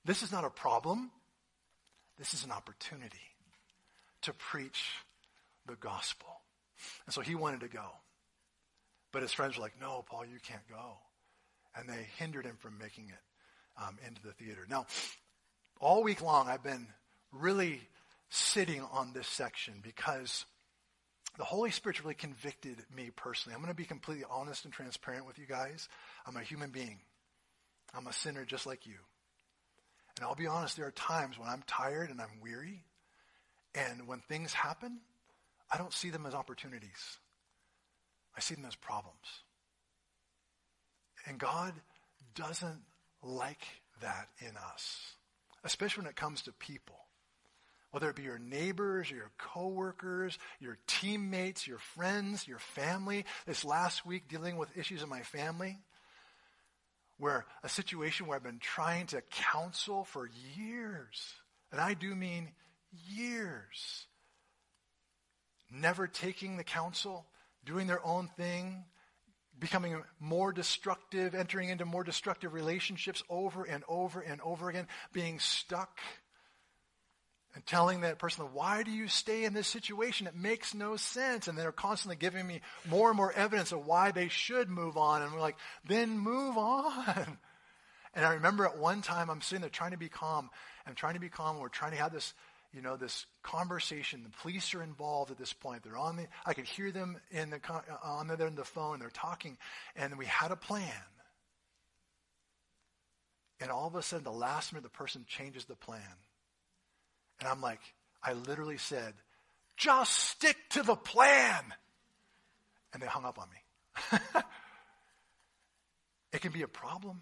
This 0.05 0.21
is 0.21 0.31
not 0.31 0.43
a 0.43 0.49
problem. 0.49 1.11
This 2.17 2.33
is 2.33 2.43
an 2.43 2.51
opportunity 2.51 3.17
to 4.21 4.33
preach 4.33 4.91
the 5.67 5.75
gospel. 5.75 6.27
And 7.05 7.13
so 7.13 7.21
he 7.21 7.35
wanted 7.35 7.61
to 7.61 7.67
go. 7.67 7.85
But 9.11 9.21
his 9.21 9.33
friends 9.33 9.57
were 9.57 9.63
like, 9.63 9.79
no, 9.79 10.03
Paul, 10.07 10.25
you 10.25 10.39
can't 10.41 10.67
go. 10.69 10.97
And 11.75 11.89
they 11.89 12.07
hindered 12.17 12.45
him 12.45 12.57
from 12.59 12.77
making 12.77 13.09
it 13.09 13.81
um, 13.81 13.97
into 14.07 14.21
the 14.21 14.33
theater. 14.33 14.65
Now, 14.69 14.87
all 15.79 16.03
week 16.03 16.21
long, 16.21 16.47
I've 16.47 16.63
been 16.63 16.87
really 17.31 17.81
sitting 18.29 18.81
on 18.91 19.13
this 19.13 19.27
section 19.27 19.75
because 19.81 20.45
the 21.37 21.43
Holy 21.43 21.71
Spirit 21.71 22.03
really 22.03 22.15
convicted 22.15 22.77
me 22.95 23.09
personally. 23.15 23.55
I'm 23.55 23.61
going 23.61 23.73
to 23.73 23.75
be 23.75 23.85
completely 23.85 24.25
honest 24.29 24.65
and 24.65 24.73
transparent 24.73 25.25
with 25.25 25.39
you 25.39 25.45
guys. 25.45 25.87
I'm 26.25 26.37
a 26.37 26.41
human 26.41 26.69
being. 26.69 26.99
I'm 27.93 28.07
a 28.07 28.13
sinner 28.13 28.45
just 28.45 28.65
like 28.65 28.85
you. 28.85 28.95
And 30.17 30.25
I'll 30.25 30.35
be 30.35 30.47
honest, 30.47 30.77
there 30.77 30.87
are 30.87 30.91
times 30.91 31.39
when 31.39 31.47
I'm 31.47 31.63
tired 31.67 32.09
and 32.09 32.21
I'm 32.21 32.41
weary. 32.41 32.83
And 33.73 34.07
when 34.07 34.19
things 34.19 34.53
happen, 34.53 34.99
I 35.71 35.77
don't 35.77 35.93
see 35.93 36.09
them 36.09 36.25
as 36.25 36.33
opportunities. 36.33 37.17
I 38.35 38.41
see 38.41 38.55
them 38.55 38.65
as 38.65 38.75
problems. 38.75 39.17
And 41.25 41.39
God 41.39 41.73
doesn't 42.35 42.81
like 43.23 43.65
that 44.01 44.27
in 44.39 44.57
us, 44.73 45.15
especially 45.63 46.03
when 46.03 46.09
it 46.09 46.15
comes 46.15 46.43
to 46.43 46.51
people. 46.51 46.95
Whether 47.91 48.09
it 48.09 48.15
be 48.15 48.23
your 48.23 48.39
neighbors, 48.39 49.11
or 49.11 49.15
your 49.15 49.31
coworkers, 49.37 50.39
your 50.61 50.77
teammates, 50.87 51.67
your 51.67 51.77
friends, 51.77 52.47
your 52.47 52.59
family. 52.59 53.25
This 53.45 53.65
last 53.65 54.05
week, 54.05 54.29
dealing 54.29 54.57
with 54.57 54.77
issues 54.77 55.03
in 55.03 55.09
my 55.09 55.21
family, 55.21 55.77
where 57.21 57.45
a 57.63 57.69
situation 57.69 58.25
where 58.25 58.35
I've 58.35 58.43
been 58.43 58.57
trying 58.57 59.05
to 59.07 59.21
counsel 59.29 60.05
for 60.05 60.27
years, 60.57 61.35
and 61.71 61.79
I 61.79 61.93
do 61.93 62.15
mean 62.15 62.49
years, 63.07 64.07
never 65.69 66.07
taking 66.07 66.57
the 66.57 66.63
counsel, 66.63 67.27
doing 67.63 67.85
their 67.85 68.03
own 68.03 68.27
thing, 68.37 68.85
becoming 69.59 70.01
more 70.19 70.51
destructive, 70.51 71.35
entering 71.35 71.69
into 71.69 71.85
more 71.85 72.03
destructive 72.03 72.53
relationships 72.53 73.21
over 73.29 73.65
and 73.65 73.83
over 73.87 74.21
and 74.21 74.41
over 74.41 74.69
again, 74.69 74.87
being 75.13 75.37
stuck 75.37 75.99
and 77.53 77.65
telling 77.65 78.01
that 78.01 78.17
person, 78.17 78.45
why 78.53 78.83
do 78.83 78.91
you 78.91 79.07
stay 79.07 79.43
in 79.43 79.53
this 79.53 79.67
situation? 79.67 80.27
It 80.27 80.35
makes 80.35 80.73
no 80.73 80.95
sense. 80.95 81.47
And 81.47 81.57
they're 81.57 81.71
constantly 81.71 82.15
giving 82.15 82.47
me 82.47 82.61
more 82.89 83.09
and 83.09 83.17
more 83.17 83.33
evidence 83.33 83.71
of 83.71 83.85
why 83.85 84.11
they 84.11 84.29
should 84.29 84.69
move 84.69 84.97
on. 84.97 85.21
And 85.21 85.33
we're 85.33 85.41
like, 85.41 85.57
then 85.85 86.17
move 86.17 86.57
on. 86.57 87.37
And 88.13 88.25
I 88.25 88.33
remember 88.33 88.65
at 88.65 88.77
one 88.77 89.01
time 89.01 89.29
I'm 89.29 89.39
sitting 89.39 89.61
there 89.61 89.69
trying 89.69 89.91
to 89.91 89.97
be 89.97 90.09
calm. 90.09 90.49
I'm 90.85 90.95
trying 90.95 91.13
to 91.13 91.21
be 91.21 91.29
calm. 91.29 91.59
We're 91.59 91.69
trying 91.69 91.91
to 91.91 91.97
have 91.97 92.11
this 92.11 92.33
you 92.73 92.81
know, 92.81 92.95
this 92.95 93.25
conversation. 93.43 94.23
The 94.23 94.37
police 94.41 94.73
are 94.73 94.83
involved 94.83 95.31
at 95.31 95.37
this 95.37 95.53
point. 95.53 95.83
They're 95.83 95.97
on 95.97 96.15
the, 96.15 96.27
I 96.45 96.53
could 96.53 96.65
hear 96.65 96.91
them 96.91 97.17
in 97.31 97.49
the, 97.49 97.59
uh, 97.69 97.81
on 98.03 98.27
the, 98.27 98.45
in 98.45 98.55
the 98.55 98.63
phone. 98.63 98.99
They're 98.99 99.09
talking. 99.09 99.57
And 99.95 100.17
we 100.17 100.25
had 100.25 100.51
a 100.51 100.55
plan. 100.55 100.91
And 103.59 103.69
all 103.69 103.87
of 103.87 103.95
a 103.95 104.01
sudden, 104.01 104.23
the 104.23 104.31
last 104.31 104.73
minute, 104.73 104.83
the 104.83 104.89
person 104.89 105.25
changes 105.27 105.65
the 105.65 105.75
plan. 105.75 106.01
And 107.41 107.49
I'm 107.49 107.59
like, 107.59 107.81
I 108.23 108.33
literally 108.33 108.77
said, 108.77 109.15
just 109.75 110.13
stick 110.13 110.55
to 110.69 110.83
the 110.83 110.95
plan. 110.95 111.63
And 112.93 113.01
they 113.01 113.07
hung 113.07 113.25
up 113.25 113.39
on 113.39 113.47
me. 113.49 114.19
it 116.31 116.41
can 116.41 116.51
be 116.51 116.61
a 116.61 116.67
problem 116.67 117.21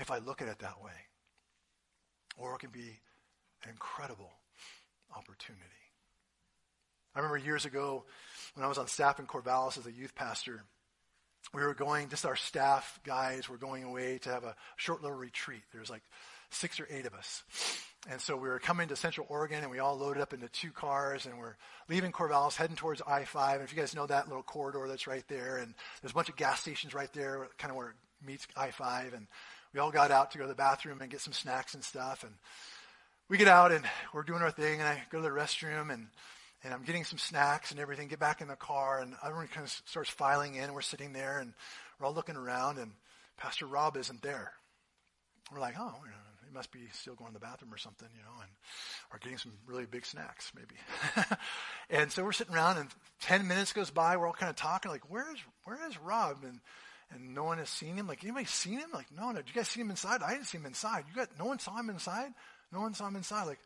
if 0.00 0.10
I 0.10 0.18
look 0.18 0.42
at 0.42 0.48
it 0.48 0.58
that 0.58 0.82
way. 0.82 0.90
Or 2.36 2.54
it 2.54 2.58
can 2.58 2.70
be 2.70 2.98
an 3.62 3.70
incredible 3.70 4.32
opportunity. 5.16 5.62
I 7.14 7.20
remember 7.20 7.38
years 7.38 7.64
ago 7.64 8.04
when 8.54 8.64
I 8.64 8.68
was 8.68 8.76
on 8.76 8.88
staff 8.88 9.20
in 9.20 9.26
Corvallis 9.26 9.78
as 9.78 9.86
a 9.86 9.92
youth 9.92 10.16
pastor, 10.16 10.64
we 11.54 11.62
were 11.62 11.74
going, 11.74 12.08
just 12.08 12.26
our 12.26 12.36
staff 12.36 12.98
guys 13.04 13.48
were 13.48 13.56
going 13.56 13.84
away 13.84 14.18
to 14.18 14.30
have 14.30 14.44
a 14.44 14.56
short 14.76 15.00
little 15.00 15.16
retreat. 15.16 15.62
There 15.70 15.80
was 15.80 15.90
like 15.90 16.02
six 16.50 16.80
or 16.80 16.88
eight 16.90 17.06
of 17.06 17.14
us. 17.14 17.44
And 18.08 18.20
so 18.20 18.36
we 18.36 18.48
were 18.48 18.60
coming 18.60 18.88
to 18.88 18.96
Central 18.96 19.26
Oregon 19.28 19.62
and 19.62 19.70
we 19.70 19.80
all 19.80 19.98
loaded 19.98 20.22
up 20.22 20.32
into 20.32 20.48
two 20.48 20.70
cars 20.70 21.26
and 21.26 21.38
we're 21.38 21.56
leaving 21.88 22.12
Corvallis, 22.12 22.54
heading 22.54 22.76
towards 22.76 23.02
I-5. 23.04 23.54
And 23.54 23.62
if 23.62 23.72
you 23.72 23.78
guys 23.78 23.96
know 23.96 24.06
that 24.06 24.28
little 24.28 24.44
corridor 24.44 24.86
that's 24.88 25.08
right 25.08 25.24
there 25.28 25.56
and 25.56 25.74
there's 26.00 26.12
a 26.12 26.14
bunch 26.14 26.28
of 26.28 26.36
gas 26.36 26.60
stations 26.60 26.94
right 26.94 27.12
there, 27.12 27.48
kind 27.58 27.70
of 27.70 27.76
where 27.76 27.88
it 27.88 27.96
meets 28.24 28.46
I-5. 28.56 29.14
And 29.14 29.26
we 29.74 29.80
all 29.80 29.90
got 29.90 30.12
out 30.12 30.30
to 30.30 30.38
go 30.38 30.44
to 30.44 30.48
the 30.48 30.54
bathroom 30.54 31.00
and 31.00 31.10
get 31.10 31.20
some 31.20 31.32
snacks 31.32 31.74
and 31.74 31.82
stuff. 31.82 32.22
And 32.22 32.32
we 33.28 33.38
get 33.38 33.48
out 33.48 33.72
and 33.72 33.84
we're 34.12 34.22
doing 34.22 34.42
our 34.42 34.52
thing, 34.52 34.80
and 34.80 34.88
I 34.88 35.02
go 35.10 35.18
to 35.18 35.22
the 35.22 35.30
restroom 35.30 35.92
and 35.92 36.06
and 36.64 36.74
I'm 36.74 36.82
getting 36.82 37.04
some 37.04 37.18
snacks 37.18 37.70
and 37.70 37.78
everything. 37.78 38.08
Get 38.08 38.18
back 38.18 38.40
in 38.40 38.48
the 38.48 38.56
car, 38.56 39.00
and 39.00 39.14
everyone 39.24 39.46
kind 39.48 39.64
of 39.64 39.70
starts 39.84 40.10
filing 40.10 40.56
in. 40.56 40.72
We're 40.72 40.80
sitting 40.80 41.12
there, 41.12 41.38
and 41.38 41.52
we're 42.00 42.06
all 42.06 42.14
looking 42.14 42.34
around, 42.34 42.78
and 42.78 42.90
Pastor 43.36 43.66
Rob 43.66 43.96
isn't 43.96 44.22
there. 44.22 44.52
We're 45.52 45.60
like, 45.60 45.76
oh, 45.78 45.94
must 46.56 46.72
be 46.72 46.80
still 46.92 47.14
going 47.14 47.32
to 47.32 47.34
the 47.34 47.44
bathroom 47.44 47.72
or 47.72 47.76
something, 47.76 48.08
you 48.16 48.22
know, 48.22 48.40
and 48.40 48.50
or 49.12 49.18
getting 49.18 49.38
some 49.38 49.52
really 49.66 49.84
big 49.84 50.04
snacks, 50.06 50.50
maybe. 50.56 50.74
and 51.90 52.10
so 52.10 52.24
we're 52.24 52.32
sitting 52.32 52.54
around, 52.54 52.78
and 52.78 52.88
ten 53.20 53.46
minutes 53.46 53.72
goes 53.72 53.90
by. 53.90 54.16
We're 54.16 54.26
all 54.26 54.32
kind 54.32 54.50
of 54.50 54.56
talking, 54.56 54.90
like, 54.90 55.08
where's 55.08 55.38
where 55.64 55.78
is 55.88 56.00
Rob? 56.00 56.38
And 56.42 56.60
and 57.12 57.34
no 57.34 57.44
one 57.44 57.58
has 57.58 57.68
seen 57.68 57.96
him. 57.96 58.08
Like, 58.08 58.24
anybody 58.24 58.46
seen 58.46 58.80
him? 58.80 58.90
Like, 58.92 59.06
no, 59.16 59.30
no. 59.30 59.36
Did 59.36 59.48
you 59.48 59.54
guys 59.54 59.68
see 59.68 59.80
him 59.80 59.90
inside? 59.90 60.22
I 60.22 60.32
didn't 60.32 60.46
see 60.46 60.58
him 60.58 60.66
inside. 60.66 61.04
You 61.08 61.14
got 61.14 61.28
no 61.38 61.44
one 61.44 61.58
saw 61.58 61.78
him 61.78 61.90
inside. 61.90 62.32
No 62.72 62.80
one 62.80 62.94
saw 62.94 63.06
him 63.06 63.16
inside. 63.16 63.44
Like, 63.44 63.60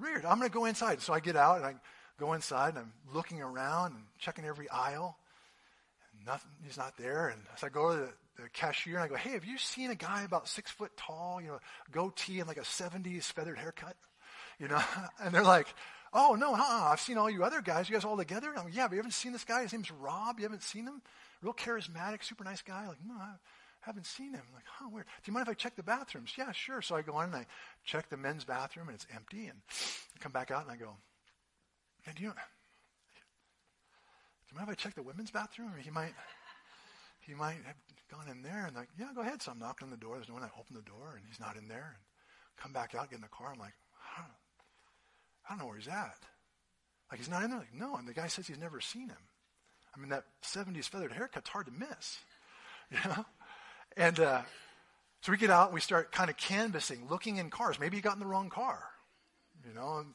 weird. 0.00 0.24
I'm 0.24 0.40
to 0.40 0.48
go 0.48 0.64
inside. 0.64 1.02
So 1.02 1.12
I 1.12 1.20
get 1.20 1.36
out 1.36 1.56
and 1.56 1.66
I 1.66 1.74
go 2.18 2.32
inside 2.32 2.70
and 2.70 2.78
I'm 2.78 2.92
looking 3.12 3.42
around 3.42 3.92
and 3.92 4.04
checking 4.18 4.44
every 4.44 4.70
aisle. 4.70 5.18
And 6.16 6.26
nothing, 6.26 6.50
he's 6.64 6.78
not 6.78 6.96
there. 6.96 7.28
And 7.28 7.42
so 7.56 7.66
I 7.66 7.70
go 7.70 7.92
to 7.92 7.98
the, 7.98 8.12
the 8.36 8.48
cashier 8.52 8.96
and 8.96 9.04
I 9.04 9.08
go, 9.08 9.16
hey, 9.16 9.30
have 9.30 9.44
you 9.44 9.58
seen 9.58 9.90
a 9.90 9.94
guy 9.94 10.22
about 10.22 10.48
six 10.48 10.70
foot 10.70 10.96
tall, 10.96 11.40
you 11.40 11.48
know, 11.48 11.60
goatee 11.90 12.38
and 12.38 12.48
like 12.48 12.56
a 12.56 12.62
70s 12.62 13.24
feathered 13.24 13.58
haircut? 13.58 13.96
You 14.58 14.68
know, 14.68 14.82
and 15.22 15.34
they're 15.34 15.42
like, 15.42 15.66
oh, 16.12 16.34
no, 16.38 16.54
huh? 16.54 16.90
I've 16.90 17.00
seen 17.00 17.18
all 17.18 17.30
you 17.30 17.44
other 17.44 17.60
guys. 17.60 17.88
You 17.88 17.94
guys 17.94 18.04
all 18.04 18.16
together? 18.16 18.52
I'm 18.56 18.64
like, 18.64 18.76
yeah, 18.76 18.86
but 18.88 18.92
you 18.92 18.98
haven't 18.98 19.12
seen 19.12 19.32
this 19.32 19.44
guy? 19.44 19.62
His 19.62 19.72
name's 19.72 19.90
Rob. 19.90 20.38
You 20.38 20.44
haven't 20.44 20.62
seen 20.62 20.86
him? 20.86 21.02
Real 21.42 21.54
charismatic, 21.54 22.22
super 22.22 22.44
nice 22.44 22.62
guy. 22.62 22.86
Like, 22.86 23.04
no, 23.06 23.14
I, 23.14 23.34
haven't 23.82 24.06
seen 24.06 24.32
him. 24.32 24.40
I'm 24.48 24.54
like, 24.54 24.64
huh, 24.66 24.88
where? 24.90 25.02
Do 25.02 25.30
you 25.30 25.32
mind 25.32 25.48
if 25.48 25.50
I 25.50 25.54
check 25.54 25.76
the 25.76 25.82
bathrooms? 25.82 26.32
Yeah, 26.38 26.52
sure. 26.52 26.82
So 26.82 26.96
I 26.96 27.02
go 27.02 27.20
in 27.20 27.26
and 27.26 27.36
I 27.36 27.46
check 27.84 28.08
the 28.08 28.16
men's 28.16 28.44
bathroom 28.44 28.88
and 28.88 28.94
it's 28.94 29.06
empty. 29.14 29.46
And 29.46 29.58
I 29.68 30.18
come 30.20 30.32
back 30.32 30.50
out 30.50 30.62
and 30.62 30.70
I 30.70 30.76
go, 30.76 30.96
hey, 32.02 32.12
do 32.14 32.22
you, 32.22 32.30
do 32.30 32.34
you 34.50 34.56
mind 34.56 34.68
if 34.68 34.72
I 34.72 34.74
check 34.76 34.94
the 34.94 35.02
women's 35.02 35.32
bathroom? 35.32 35.72
He 35.80 35.90
might, 35.90 36.12
he 37.26 37.34
might 37.34 37.58
have 37.66 37.76
gone 38.10 38.28
in 38.28 38.42
there. 38.42 38.66
And 38.66 38.76
like, 38.76 38.88
yeah, 38.98 39.08
go 39.14 39.22
ahead. 39.22 39.42
So 39.42 39.52
I'm 39.52 39.58
knocking 39.58 39.86
on 39.86 39.90
the 39.90 39.96
door. 39.96 40.16
There's 40.16 40.28
no 40.28 40.34
one. 40.34 40.42
I 40.42 40.50
open 40.58 40.74
the 40.74 40.82
door 40.82 41.14
and 41.16 41.24
he's 41.26 41.40
not 41.40 41.56
in 41.56 41.68
there. 41.68 41.94
And 41.94 42.02
come 42.60 42.72
back 42.72 42.94
out, 42.94 43.10
get 43.10 43.16
in 43.16 43.22
the 43.22 43.28
car. 43.28 43.50
I'm 43.52 43.58
like, 43.58 43.74
huh, 43.98 44.30
I 45.48 45.52
don't 45.52 45.58
know 45.58 45.66
where 45.66 45.76
he's 45.76 45.88
at. 45.88 46.18
Like, 47.10 47.20
he's 47.20 47.28
not 47.28 47.42
in 47.42 47.50
there? 47.50 47.58
Like, 47.58 47.74
no. 47.74 47.96
And 47.96 48.06
the 48.06 48.14
guy 48.14 48.26
says 48.26 48.46
he's 48.46 48.58
never 48.58 48.80
seen 48.80 49.08
him. 49.08 49.28
I 49.94 50.00
mean, 50.00 50.08
that 50.10 50.24
70s 50.42 50.88
feathered 50.88 51.12
haircut's 51.12 51.48
hard 51.48 51.66
to 51.66 51.72
miss. 51.72 52.18
You 52.90 52.98
know? 53.08 53.24
And 53.96 54.20
uh, 54.20 54.42
so 55.22 55.30
we 55.30 55.38
get 55.38 55.50
out 55.50 55.72
we 55.72 55.80
start 55.80 56.12
kind 56.12 56.28
of 56.28 56.36
canvassing, 56.36 57.06
looking 57.08 57.36
in 57.36 57.48
cars. 57.48 57.78
Maybe 57.78 57.96
he 57.96 58.02
got 58.02 58.14
in 58.14 58.20
the 58.20 58.26
wrong 58.26 58.50
car, 58.50 58.82
you 59.66 59.72
know. 59.72 59.98
And, 59.98 60.08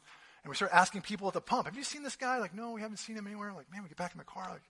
and 0.43 0.49
we 0.49 0.55
start 0.55 0.72
asking 0.74 1.01
people 1.01 1.28
at 1.28 1.34
the 1.34 1.41
pump, 1.41 1.66
"Have 1.66 1.78
you 1.78 1.84
seen 1.84 2.03
this 2.03 2.16
guy?" 2.18 2.39
Like, 2.39 2.53
no, 2.53 2.72
we 2.72 2.82
haven't 2.82 2.97
seen 2.97 3.16
him 3.16 3.26
anywhere. 3.26 3.53
Like, 3.53 3.72
man, 3.72 3.84
we 3.84 3.89
get 3.89 3.97
back 3.97 4.12
in 4.12 4.18
the 4.18 4.26
car. 4.26 4.47
Like, 4.49 4.64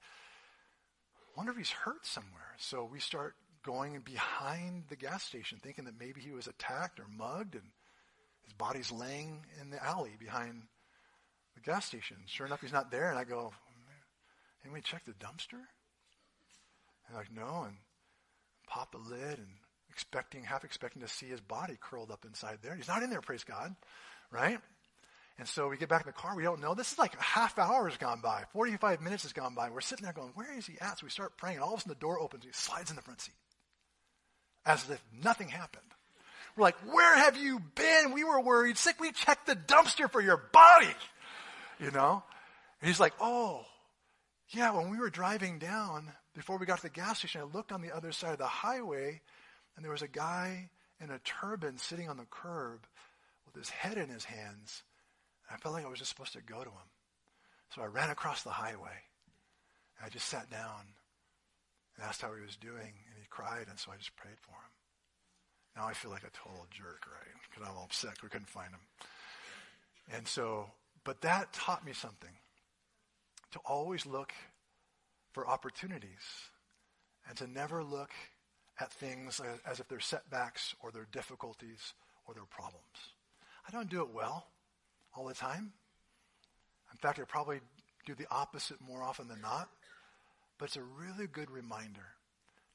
wonder 1.38 1.52
if 1.52 1.58
he's 1.58 1.70
hurt 1.70 2.06
somewhere. 2.06 2.56
So 2.58 2.84
we 2.92 3.00
start 3.00 3.36
going 3.64 4.00
behind 4.02 4.86
the 4.90 4.96
gas 4.96 5.24
station, 5.24 5.60
thinking 5.62 5.86
that 5.86 6.00
maybe 6.00 6.20
he 6.20 6.32
was 6.32 6.48
attacked 6.48 7.00
or 7.00 7.06
mugged, 7.16 7.54
and 7.56 7.66
his 8.44 8.54
body's 8.54 8.92
laying 8.92 9.46
in 9.62 9.70
the 9.70 9.84
alley 9.84 10.16
behind 10.20 10.64
the 11.56 11.62
gas 11.62 11.86
station. 11.86 12.18
Sure 12.26 12.46
enough, 12.48 12.62
he's 12.62 12.74
not 12.74 12.92
there. 12.92 13.10
And 13.10 13.20
I 13.20 13.24
go, 13.24 13.54
"Anybody 14.64 14.82
check 14.82 15.06
the 15.06 15.14
dumpster?" 15.14 15.62
And 17.08 17.16
like, 17.16 17.32
no. 17.32 17.64
And 17.64 17.78
pop 18.68 18.92
the 18.92 18.98
lid 18.98 19.38
and 19.38 19.48
expecting, 19.90 20.44
half 20.44 20.64
expecting 20.64 21.02
to 21.02 21.08
see 21.08 21.28
his 21.28 21.42
body 21.42 21.78
curled 21.80 22.12
up 22.12 22.26
inside 22.26 22.60
there. 22.62 22.76
He's 22.76 22.88
not 22.88 23.04
in 23.04 23.10
there, 23.10 23.22
praise 23.22 23.44
God. 23.44 23.76
right? 24.32 24.60
And 25.40 25.48
so 25.48 25.68
we 25.68 25.78
get 25.78 25.90
back 25.90 26.02
in 26.02 26.08
the 26.08 26.14
car. 26.14 26.36
We 26.36 26.44
don't 26.44 26.62
know. 26.62 26.74
This 26.74 26.92
is 26.92 26.98
like 26.98 27.14
a 27.14 27.22
half 27.22 27.60
hour 27.60 27.88
has 27.88 27.98
gone 27.98 28.22
by. 28.22 28.44
45 28.54 29.02
minutes 29.02 29.24
has 29.24 29.34
gone 29.34 29.54
by. 29.54 29.70
We're 29.70 29.82
sitting 29.82 30.04
there 30.04 30.14
going, 30.14 30.32
where 30.34 30.58
is 30.58 30.66
he 30.66 30.78
at? 30.82 31.00
So 31.00 31.06
we 31.06 31.12
start 31.12 31.38
praying. 31.38 31.58
And 31.58 31.64
all 31.64 31.74
of 31.74 31.80
a 31.80 31.82
sudden 31.82 31.96
the 31.98 32.00
door 32.00 32.20
opens. 32.20 32.44
He 32.44 32.50
slides 32.52 32.90
in 32.90 32.96
the 32.96 33.04
front 33.04 33.22
seat 33.22 33.36
as 34.66 34.90
if 34.90 35.04
nothing 35.24 35.48
happened. 35.48 35.84
We're 36.56 36.64
like, 36.64 36.78
where 36.92 37.16
have 37.16 37.38
you 37.38 37.60
been? 37.76 38.14
We 38.14 38.24
were 38.24 38.42
worried 38.42 38.78
sick. 38.78 39.00
We 39.00 39.12
checked 39.12 39.46
the 39.46 39.56
dumpster 39.56 40.12
for 40.12 40.22
your 40.22 40.38
body. 40.52 40.94
You 41.80 41.92
know? 41.92 42.24
And 42.82 42.88
he's 42.88 43.00
like, 43.00 43.14
oh, 43.22 43.64
yeah, 44.50 44.72
when 44.72 44.90
we 44.90 44.98
were 44.98 45.10
driving 45.10 45.60
down, 45.60 46.12
before 46.36 46.58
we 46.58 46.66
got 46.66 46.78
to 46.78 46.84
the 46.84 46.90
gas 46.90 47.20
station, 47.20 47.42
I 47.42 47.44
looked 47.44 47.72
on 47.72 47.82
the 47.82 47.96
other 47.96 48.12
side 48.12 48.34
of 48.34 48.40
the 48.40 48.46
highway 48.46 49.22
and 49.76 49.86
there 49.86 49.92
was 49.92 50.02
a 50.02 50.08
guy 50.08 50.70
in 51.00 51.12
a 51.12 51.20
turban 51.20 51.78
sitting 51.78 52.10
on 52.10 52.18
the 52.18 52.26
curb 52.30 52.86
with 53.46 53.56
his 53.56 53.70
head 53.70 53.98
in 53.98 54.10
his 54.10 54.26
hands. 54.26 54.84
I 55.52 55.58
felt 55.58 55.74
like 55.74 55.86
I 55.86 55.90
was 55.90 56.00
just 56.00 56.10
supposed 56.10 56.34
to 56.34 56.42
go 56.42 56.64
to 56.64 56.70
him. 56.70 56.90
So 57.74 57.82
I 57.82 57.86
ran 57.86 58.10
across 58.10 58.44
the 58.44 58.50
highway. 58.50 59.04
And 59.98 60.06
I 60.06 60.10
just 60.10 60.28
sat 60.28 60.50
down 60.50 60.82
and 61.96 62.06
asked 62.06 62.22
how 62.22 62.34
he 62.34 62.42
was 62.42 62.56
doing. 62.58 62.94
And 63.10 63.18
he 63.20 63.28
cried, 63.30 63.68
and 63.70 63.80
so 63.80 63.92
I 63.92 63.98
just 63.98 64.16
prayed 64.16 64.40
for 64.42 64.52
him. 64.52 64.72
Now 65.76 65.88
I 65.88 65.94
feel 65.94 66.12
like 66.12 66.24
a 66.24 66.32
total 66.32 66.66
jerk, 66.72 67.06
right? 67.12 67.34
Because 67.50 67.68
I'm 67.68 67.78
all 67.78 67.86
upset 67.86 68.24
we 68.24 68.30
couldn't 68.30 68.50
find 68.50 68.70
him. 68.70 68.80
And 70.14 70.28
so, 70.28 70.72
but 71.04 71.22
that 71.22 71.54
taught 71.54 71.86
me 71.86 71.94
something. 71.94 72.32
To 73.52 73.60
always 73.66 74.06
look 74.06 74.34
for 75.32 75.48
opportunities 75.48 76.50
and 77.28 77.38
to 77.38 77.48
never 77.48 77.84
look 77.84 78.12
at 78.80 78.92
things 78.92 79.40
as 79.66 79.80
if 79.80 79.88
they're 79.88 80.00
setbacks 80.00 80.76
or 80.82 80.92
they're 80.92 81.08
difficulties 81.12 81.94
or 82.26 82.34
they're 82.34 82.44
problems. 82.44 83.14
I 83.68 83.72
don't 83.72 83.90
do 83.90 84.02
it 84.02 84.10
well 84.14 84.48
all 85.18 85.26
the 85.26 85.34
time. 85.34 85.72
In 86.92 86.98
fact, 87.00 87.20
I 87.20 87.24
probably 87.24 87.60
do 88.06 88.16
the 88.16 88.28
opposite 88.32 88.78
more 88.80 89.04
often 89.04 89.28
than 89.28 89.42
not. 89.42 89.70
But 90.58 90.66
it's 90.70 90.78
a 90.78 90.84
really 90.84 91.28
good 91.28 91.52
reminder 91.52 92.06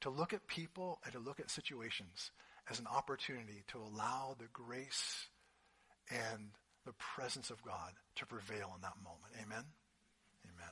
to 0.02 0.10
look 0.10 0.32
at 0.32 0.46
people 0.46 0.98
and 1.04 1.12
to 1.14 1.18
look 1.18 1.40
at 1.40 1.50
situations 1.50 2.30
as 2.70 2.78
an 2.78 2.86
opportunity 2.86 3.64
to 3.68 3.78
allow 3.78 4.36
the 4.38 4.46
grace 4.52 5.26
and 6.10 6.50
the 6.84 6.92
presence 6.92 7.50
of 7.50 7.62
God 7.62 7.92
to 8.16 8.26
prevail 8.26 8.72
in 8.74 8.82
that 8.82 8.94
moment. 9.02 9.32
Amen? 9.42 9.64
Amen. 10.44 10.70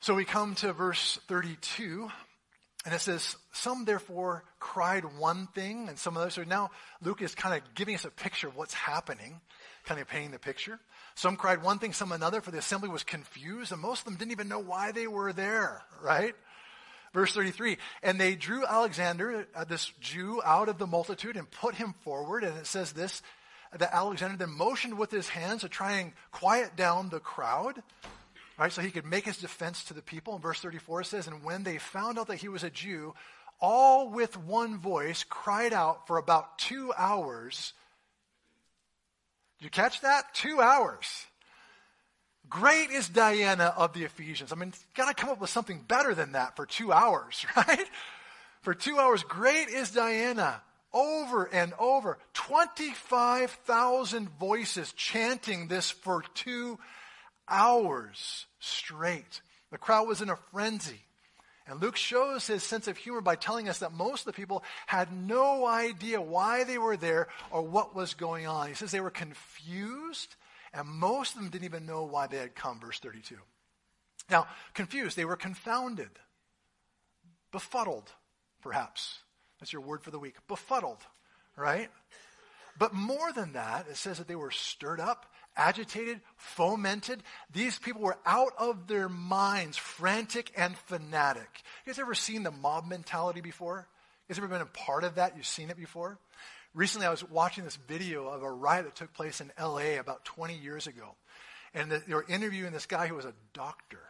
So 0.00 0.14
we 0.14 0.24
come 0.24 0.54
to 0.56 0.72
verse 0.72 1.18
32. 1.28 2.10
And 2.84 2.94
it 2.94 3.00
says, 3.00 3.36
some 3.52 3.86
therefore 3.86 4.44
cried 4.60 5.04
one 5.18 5.46
thing 5.48 5.88
and 5.88 5.98
some 5.98 6.16
others. 6.16 6.34
So 6.34 6.44
now 6.44 6.70
Luke 7.02 7.22
is 7.22 7.34
kind 7.34 7.54
of 7.54 7.74
giving 7.74 7.94
us 7.94 8.04
a 8.04 8.10
picture 8.10 8.48
of 8.48 8.56
what's 8.56 8.74
happening, 8.74 9.40
kind 9.84 10.00
of 10.00 10.06
painting 10.08 10.32
the 10.32 10.38
picture. 10.38 10.78
Some 11.14 11.36
cried 11.36 11.62
one 11.62 11.78
thing, 11.78 11.92
some 11.92 12.12
another, 12.12 12.40
for 12.40 12.50
the 12.50 12.58
assembly 12.58 12.90
was 12.90 13.02
confused, 13.02 13.72
and 13.72 13.80
most 13.80 14.00
of 14.00 14.04
them 14.04 14.16
didn't 14.16 14.32
even 14.32 14.48
know 14.48 14.58
why 14.58 14.92
they 14.92 15.06
were 15.06 15.32
there, 15.32 15.82
right? 16.02 16.34
Verse 17.14 17.32
33, 17.32 17.78
and 18.02 18.20
they 18.20 18.34
drew 18.34 18.66
Alexander, 18.66 19.46
uh, 19.54 19.64
this 19.64 19.92
Jew, 20.00 20.42
out 20.44 20.68
of 20.68 20.78
the 20.78 20.86
multitude 20.86 21.36
and 21.36 21.48
put 21.48 21.76
him 21.76 21.94
forward. 22.02 22.42
And 22.42 22.58
it 22.58 22.66
says 22.66 22.92
this, 22.92 23.22
that 23.78 23.94
Alexander 23.94 24.36
then 24.36 24.50
motioned 24.50 24.98
with 24.98 25.12
his 25.12 25.28
hands 25.28 25.60
to 25.60 25.68
try 25.68 25.92
and 25.92 26.12
quiet 26.32 26.76
down 26.76 27.08
the 27.08 27.20
crowd. 27.20 27.82
Right, 28.56 28.72
so 28.72 28.82
he 28.82 28.90
could 28.90 29.04
make 29.04 29.24
his 29.24 29.38
defense 29.38 29.84
to 29.84 29.94
the 29.94 30.02
people. 30.02 30.36
In 30.36 30.40
verse 30.40 30.60
34 30.60 31.00
it 31.00 31.06
says, 31.06 31.26
And 31.26 31.42
when 31.42 31.64
they 31.64 31.78
found 31.78 32.18
out 32.18 32.28
that 32.28 32.36
he 32.36 32.48
was 32.48 32.62
a 32.62 32.70
Jew, 32.70 33.14
all 33.60 34.10
with 34.10 34.36
one 34.36 34.78
voice 34.78 35.24
cried 35.28 35.72
out 35.72 36.06
for 36.06 36.18
about 36.18 36.58
two 36.58 36.92
hours. 36.96 37.72
Did 39.58 39.64
you 39.64 39.70
catch 39.70 40.02
that? 40.02 40.34
Two 40.34 40.60
hours. 40.60 41.06
Great 42.48 42.90
is 42.90 43.08
Diana 43.08 43.72
of 43.76 43.92
the 43.94 44.04
Ephesians. 44.04 44.52
I 44.52 44.56
mean, 44.56 44.72
got 44.94 45.08
to 45.08 45.14
come 45.14 45.30
up 45.30 45.40
with 45.40 45.50
something 45.50 45.80
better 45.88 46.14
than 46.14 46.32
that 46.32 46.56
for 46.56 46.66
two 46.66 46.92
hours, 46.92 47.44
right? 47.56 47.86
For 48.62 48.74
two 48.74 48.98
hours, 48.98 49.22
great 49.22 49.68
is 49.68 49.90
Diana. 49.90 50.60
Over 50.92 51.46
and 51.46 51.72
over. 51.78 52.18
25,000 52.34 54.28
voices 54.38 54.92
chanting 54.92 55.66
this 55.66 55.90
for 55.90 56.22
two 56.34 56.78
hours 57.48 58.46
straight. 58.58 59.40
The 59.70 59.78
crowd 59.78 60.08
was 60.08 60.22
in 60.22 60.30
a 60.30 60.36
frenzy. 60.52 61.00
And 61.66 61.80
Luke 61.80 61.96
shows 61.96 62.46
his 62.46 62.62
sense 62.62 62.88
of 62.88 62.98
humor 62.98 63.22
by 63.22 63.36
telling 63.36 63.68
us 63.68 63.78
that 63.78 63.92
most 63.92 64.20
of 64.20 64.26
the 64.26 64.32
people 64.38 64.62
had 64.86 65.12
no 65.12 65.66
idea 65.66 66.20
why 66.20 66.64
they 66.64 66.76
were 66.76 66.96
there 66.96 67.28
or 67.50 67.62
what 67.62 67.94
was 67.94 68.12
going 68.14 68.46
on. 68.46 68.68
He 68.68 68.74
says 68.74 68.90
they 68.90 69.00
were 69.00 69.10
confused, 69.10 70.36
and 70.74 70.86
most 70.86 71.34
of 71.34 71.40
them 71.40 71.50
didn't 71.50 71.64
even 71.64 71.86
know 71.86 72.04
why 72.04 72.26
they 72.26 72.36
had 72.36 72.54
come, 72.54 72.80
verse 72.80 72.98
32. 72.98 73.36
Now, 74.30 74.46
confused, 74.74 75.16
they 75.16 75.24
were 75.24 75.36
confounded, 75.36 76.10
befuddled, 77.50 78.10
perhaps. 78.62 79.20
That's 79.58 79.72
your 79.72 79.82
word 79.82 80.02
for 80.02 80.10
the 80.10 80.18
week. 80.18 80.36
Befuddled, 80.48 81.00
right? 81.56 81.88
But 82.78 82.92
more 82.92 83.32
than 83.32 83.54
that, 83.54 83.86
it 83.88 83.96
says 83.96 84.18
that 84.18 84.28
they 84.28 84.36
were 84.36 84.50
stirred 84.50 85.00
up 85.00 85.26
agitated, 85.56 86.20
fomented. 86.36 87.22
These 87.52 87.78
people 87.78 88.02
were 88.02 88.18
out 88.26 88.52
of 88.58 88.86
their 88.86 89.08
minds, 89.08 89.76
frantic 89.76 90.50
and 90.56 90.76
fanatic. 90.76 91.62
You 91.84 91.92
guys 91.92 91.98
ever 91.98 92.14
seen 92.14 92.42
the 92.42 92.50
mob 92.50 92.86
mentality 92.86 93.40
before? 93.40 93.86
You 94.28 94.32
guys 94.32 94.38
ever 94.38 94.48
been 94.48 94.60
a 94.60 94.66
part 94.66 95.04
of 95.04 95.16
that? 95.16 95.36
You've 95.36 95.46
seen 95.46 95.70
it 95.70 95.76
before? 95.76 96.18
Recently, 96.74 97.06
I 97.06 97.10
was 97.10 97.22
watching 97.28 97.64
this 97.64 97.76
video 97.76 98.26
of 98.26 98.42
a 98.42 98.50
riot 98.50 98.84
that 98.86 98.96
took 98.96 99.12
place 99.12 99.40
in 99.40 99.52
LA 99.60 100.00
about 100.00 100.24
20 100.24 100.56
years 100.56 100.86
ago. 100.86 101.14
And 101.72 101.90
they 101.90 102.14
were 102.14 102.26
interviewing 102.28 102.72
this 102.72 102.86
guy 102.86 103.06
who 103.06 103.14
was 103.14 103.24
a 103.24 103.34
doctor. 103.52 104.00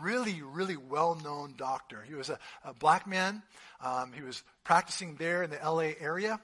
Really, 0.00 0.42
really 0.42 0.76
well 0.76 1.16
known 1.22 1.54
doctor. 1.56 2.04
He 2.06 2.14
was 2.14 2.30
a, 2.30 2.38
a 2.64 2.72
black 2.72 3.06
man. 3.06 3.42
Um, 3.80 4.12
he 4.12 4.22
was 4.22 4.42
practicing 4.64 5.16
there 5.16 5.42
in 5.42 5.50
the 5.50 5.58
LA 5.64 5.92
area 6.00 6.40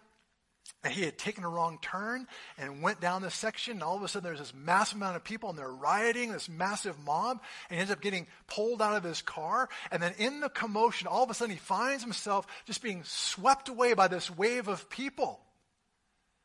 and 0.84 0.92
he 0.92 1.02
had 1.02 1.18
taken 1.18 1.44
a 1.44 1.48
wrong 1.48 1.78
turn 1.82 2.26
and 2.56 2.82
went 2.82 3.00
down 3.00 3.22
this 3.22 3.34
section 3.34 3.74
and 3.74 3.82
all 3.82 3.96
of 3.96 4.02
a 4.02 4.08
sudden 4.08 4.24
there's 4.24 4.38
this 4.38 4.54
massive 4.54 4.96
amount 4.96 5.16
of 5.16 5.24
people 5.24 5.50
and 5.50 5.58
they're 5.58 5.68
rioting 5.68 6.30
this 6.30 6.48
massive 6.48 6.96
mob 7.04 7.40
and 7.68 7.76
he 7.76 7.80
ends 7.80 7.90
up 7.90 8.00
getting 8.00 8.26
pulled 8.46 8.80
out 8.80 8.96
of 8.96 9.02
his 9.02 9.20
car. 9.20 9.68
And 9.90 10.02
then 10.02 10.14
in 10.18 10.40
the 10.40 10.48
commotion 10.48 11.08
all 11.08 11.24
of 11.24 11.30
a 11.30 11.34
sudden 11.34 11.54
he 11.54 11.60
finds 11.60 12.02
himself 12.02 12.46
just 12.64 12.82
being 12.82 13.02
swept 13.04 13.68
away 13.68 13.94
by 13.94 14.08
this 14.08 14.30
wave 14.30 14.68
of 14.68 14.88
people. 14.88 15.40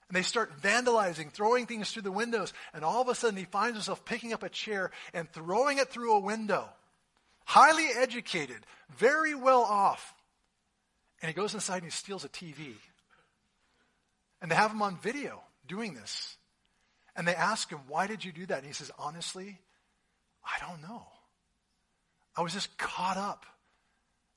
And 0.09 0.15
they 0.15 0.23
start 0.23 0.61
vandalizing 0.61 1.31
throwing 1.31 1.65
things 1.65 1.91
through 1.91 2.01
the 2.01 2.11
windows 2.11 2.53
and 2.73 2.83
all 2.83 3.01
of 3.01 3.09
a 3.09 3.15
sudden 3.15 3.37
he 3.37 3.45
finds 3.45 3.77
himself 3.77 4.03
picking 4.03 4.33
up 4.33 4.41
a 4.41 4.49
chair 4.49 4.91
and 5.13 5.31
throwing 5.31 5.77
it 5.77 5.89
through 5.89 6.15
a 6.15 6.19
window. 6.19 6.69
Highly 7.45 7.87
educated 7.97 8.65
very 8.97 9.35
well 9.35 9.61
off. 9.61 10.15
And 11.21 11.29
he 11.29 11.35
goes 11.35 11.53
inside 11.53 11.77
and 11.77 11.85
he 11.85 11.91
steals 11.91 12.25
a 12.25 12.29
tv 12.29 12.73
and 14.43 14.51
they 14.51 14.55
have 14.55 14.71
him 14.71 14.81
on 14.81 14.97
video 14.97 15.41
doing 15.67 15.93
this. 15.93 16.35
And 17.15 17.25
they 17.25 17.33
ask 17.33 17.69
him, 17.69 17.79
Why 17.87 18.07
did 18.07 18.25
you 18.25 18.33
do 18.33 18.45
that? 18.47 18.57
And 18.57 18.67
he 18.67 18.73
says, 18.73 18.91
Honestly, 18.99 19.57
I 20.43 20.67
don't 20.67 20.81
know. 20.81 21.03
I 22.35 22.41
was 22.41 22.51
just 22.51 22.77
caught 22.77 23.15
up 23.17 23.45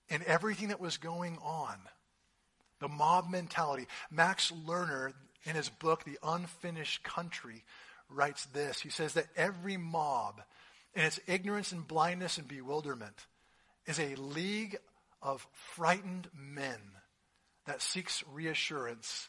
in 0.09 0.23
everything 0.25 0.69
that 0.69 0.81
was 0.81 0.97
going 0.97 1.39
on. 1.43 1.75
The 2.79 2.89
mob 2.89 3.29
mentality. 3.29 3.89
Max 4.11 4.53
Lerner, 4.53 5.13
in 5.45 5.57
his 5.57 5.71
book, 5.71 6.05
The 6.05 6.19
Unfinished 6.23 7.03
Country, 7.03 7.65
writes 8.09 8.45
this. 8.47 8.81
He 8.81 8.91
says 8.91 9.15
that 9.15 9.27
every 9.35 9.77
mob, 9.77 10.41
in 10.95 11.03
its 11.03 11.19
ignorance 11.27 11.73
and 11.73 11.87
blindness 11.87 12.39
and 12.39 12.47
bewilderment, 12.47 13.27
is 13.87 13.99
a 13.99 14.15
league 14.15 14.77
of 15.21 15.45
frightened 15.75 16.29
men 16.33 16.79
that 17.67 17.83
seeks 17.83 18.23
reassurance 18.31 19.29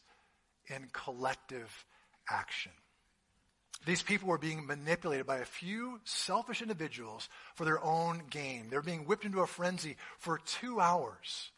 in 0.70 0.88
collective 0.91 1.86
action. 2.30 2.72
These 3.86 4.01
people 4.01 4.30
were 4.30 4.38
being 4.38 4.65
manipulated 4.65 5.28
by 5.28 5.38
a 5.38 5.45
few 5.45 5.99
selfish 6.03 6.61
individuals 6.61 7.30
for 7.55 7.63
their 7.63 7.84
own 7.84 8.24
gain. 8.30 8.70
They 8.70 8.76
were 8.76 8.82
being 8.82 9.05
whipped 9.05 9.26
into 9.26 9.41
a 9.41 9.47
frenzy 9.47 9.97
for 10.18 10.39
two 10.39 10.80
hours. 10.80 11.51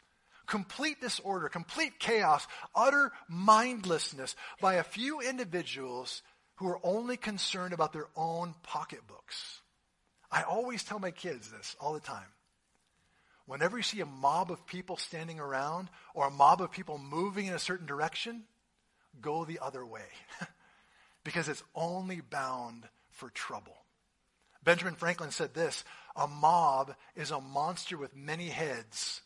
Complete 0.46 1.00
disorder, 1.00 1.48
complete 1.48 1.98
chaos, 1.98 2.46
utter 2.74 3.12
mindlessness 3.28 4.36
by 4.60 4.74
a 4.74 4.82
few 4.82 5.20
individuals 5.20 6.22
who 6.56 6.68
are 6.68 6.80
only 6.82 7.16
concerned 7.16 7.72
about 7.72 7.92
their 7.92 8.08
own 8.16 8.54
pocketbooks. 8.62 9.62
I 10.30 10.42
always 10.42 10.84
tell 10.84 10.98
my 10.98 11.10
kids 11.10 11.50
this 11.50 11.74
all 11.80 11.94
the 11.94 12.00
time. 12.00 12.26
Whenever 13.46 13.76
you 13.76 13.82
see 13.82 14.00
a 14.00 14.06
mob 14.06 14.52
of 14.52 14.66
people 14.66 14.96
standing 14.96 15.40
around 15.40 15.88
or 16.14 16.26
a 16.26 16.30
mob 16.30 16.60
of 16.60 16.70
people 16.70 16.98
moving 16.98 17.46
in 17.46 17.54
a 17.54 17.58
certain 17.58 17.86
direction, 17.86 18.44
go 19.20 19.44
the 19.44 19.58
other 19.60 19.84
way 19.84 20.06
because 21.24 21.48
it's 21.48 21.62
only 21.74 22.20
bound 22.20 22.88
for 23.10 23.30
trouble. 23.30 23.76
Benjamin 24.62 24.94
Franklin 24.94 25.30
said 25.30 25.54
this 25.54 25.84
A 26.16 26.26
mob 26.26 26.94
is 27.16 27.30
a 27.30 27.40
monster 27.40 27.96
with 27.96 28.16
many 28.16 28.48
heads 28.48 29.22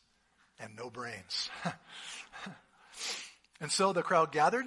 and 0.59 0.76
no 0.76 0.91
brains. 0.91 1.51
and 3.61 3.70
so 3.70 3.93
the 3.93 4.03
crowd 4.03 4.32
gathered, 4.32 4.66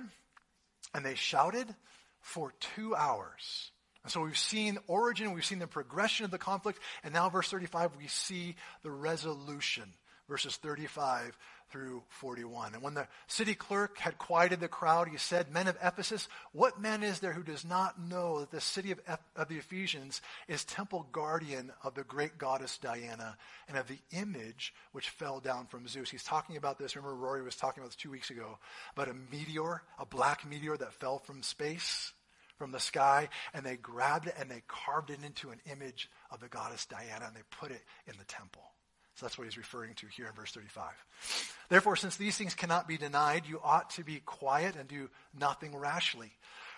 And 0.94 1.06
they 1.06 1.16
shouted 1.16 1.74
for 2.20 2.54
two 2.76 2.96
hours. 2.96 3.72
And 4.04 4.12
so 4.12 4.22
we've 4.22 4.38
seen 4.38 4.78
origin, 4.88 5.34
we've 5.34 5.46
seen 5.46 5.60
the 5.60 5.68
progression 5.68 6.26
of 6.26 6.32
the 6.32 6.38
conflict, 6.38 6.80
and 7.04 7.14
now 7.14 7.30
verse 7.30 7.50
35, 7.50 7.92
we 7.98 8.08
see 8.08 8.56
the 8.84 8.92
resolution. 8.92 9.84
Verses 10.30 10.58
35 10.58 11.38
through 11.70 12.04
41. 12.10 12.74
And 12.74 12.84
when 12.84 12.94
the 12.94 13.08
city 13.28 13.56
clerk 13.56 13.98
had 13.98 14.18
quieted 14.18 14.60
the 14.60 14.68
crowd, 14.68 15.08
he 15.08 15.18
said, 15.18 15.52
Men 15.52 15.68
of 15.68 15.78
Ephesus, 15.84 16.28
what 16.52 16.80
man 16.80 17.04
is 17.04 17.20
there 17.20 17.34
who 17.34 17.44
does 17.44 17.66
not 17.66 18.00
know 18.00 18.40
that 18.40 18.52
the 18.52 18.62
city 18.62 18.92
of, 18.92 19.00
of 19.36 19.48
the 19.48 19.58
Ephesians 19.58 20.22
is 20.48 20.64
temple 20.64 21.08
guardian 21.12 21.72
of 21.84 21.96
the 21.96 22.04
great 22.04 22.38
goddess 22.38 22.78
Diana 22.78 23.38
and 23.68 23.78
of 23.78 23.88
the 23.88 24.00
image 24.12 24.74
which 24.92 25.10
fell 25.10 25.40
down 25.40 25.68
from 25.68 25.88
Zeus? 25.88 26.10
He's 26.10 26.24
talking 26.24 26.58
about 26.58 26.80
this. 26.80 26.96
Remember, 26.96 27.16
Rory 27.16 27.44
was 27.44 27.56
talking 27.56 27.82
about 27.82 27.90
this 27.90 28.02
two 28.02 28.12
weeks 28.12 28.30
ago 28.30 28.58
about 28.94 29.10
a 29.10 29.16
meteor, 29.32 29.84
a 30.00 30.06
black 30.06 30.48
meteor 30.48 30.78
that 30.78 30.94
fell 30.94 31.20
from 31.20 31.44
space, 31.44 32.14
from 32.58 32.72
the 32.72 32.80
sky, 32.80 33.30
and 33.54 33.66
they 33.66 33.76
grabbed 33.76 34.28
it 34.28 34.36
and 34.40 34.50
they 34.50 34.64
carved 34.68 35.10
it 35.10 35.20
into 35.24 35.50
an 35.50 35.60
image 35.72 36.10
of 36.32 36.40
the 36.40 36.48
goddess 36.48 36.86
Diana 36.86 37.26
and 37.28 37.36
they 37.36 37.44
put 37.52 37.72
it 37.72 37.84
in 38.08 38.18
the 38.18 38.26
temple. 38.26 38.64
So 39.18 39.26
that's 39.26 39.38
what 39.38 39.46
he's 39.46 39.58
referring 39.58 39.96
to 39.96 40.08
here 40.08 40.28
in 40.28 40.34
verse 40.34 40.52
35. 40.52 40.86
Therefore, 41.70 41.96
since 41.96 42.18
these 42.18 42.38
things 42.38 42.54
cannot 42.54 42.88
be 42.88 42.98
denied, 42.98 43.48
you 43.48 43.60
ought 43.64 43.90
to 43.92 44.04
be 44.04 44.22
quiet 44.24 44.76
and 44.76 44.88
do 44.88 45.10
nothing 45.38 45.76
rashly. 45.76 46.32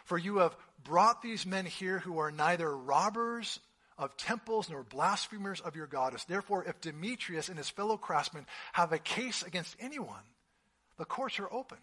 For 0.06 0.18
you 0.18 0.38
have 0.38 0.56
brought 0.86 1.22
these 1.22 1.46
men 1.46 1.66
here 1.66 2.00
who 2.00 2.20
are 2.20 2.32
neither 2.32 2.74
robbers 2.76 3.60
of 3.98 4.16
temples 4.16 4.70
nor 4.70 4.84
blasphemers 4.84 5.60
of 5.60 5.76
your 5.76 5.86
goddess. 5.86 6.24
Therefore, 6.24 6.64
if 6.64 6.80
Demetrius 6.80 7.50
and 7.50 7.58
his 7.58 7.70
fellow 7.70 7.98
craftsmen 7.98 8.46
have 8.72 8.94
a 8.94 9.00
case 9.00 9.44
against 9.44 9.76
anyone, 9.78 10.24
the 10.98 11.04
courts 11.04 11.40
are 11.40 11.52
open, 11.52 11.80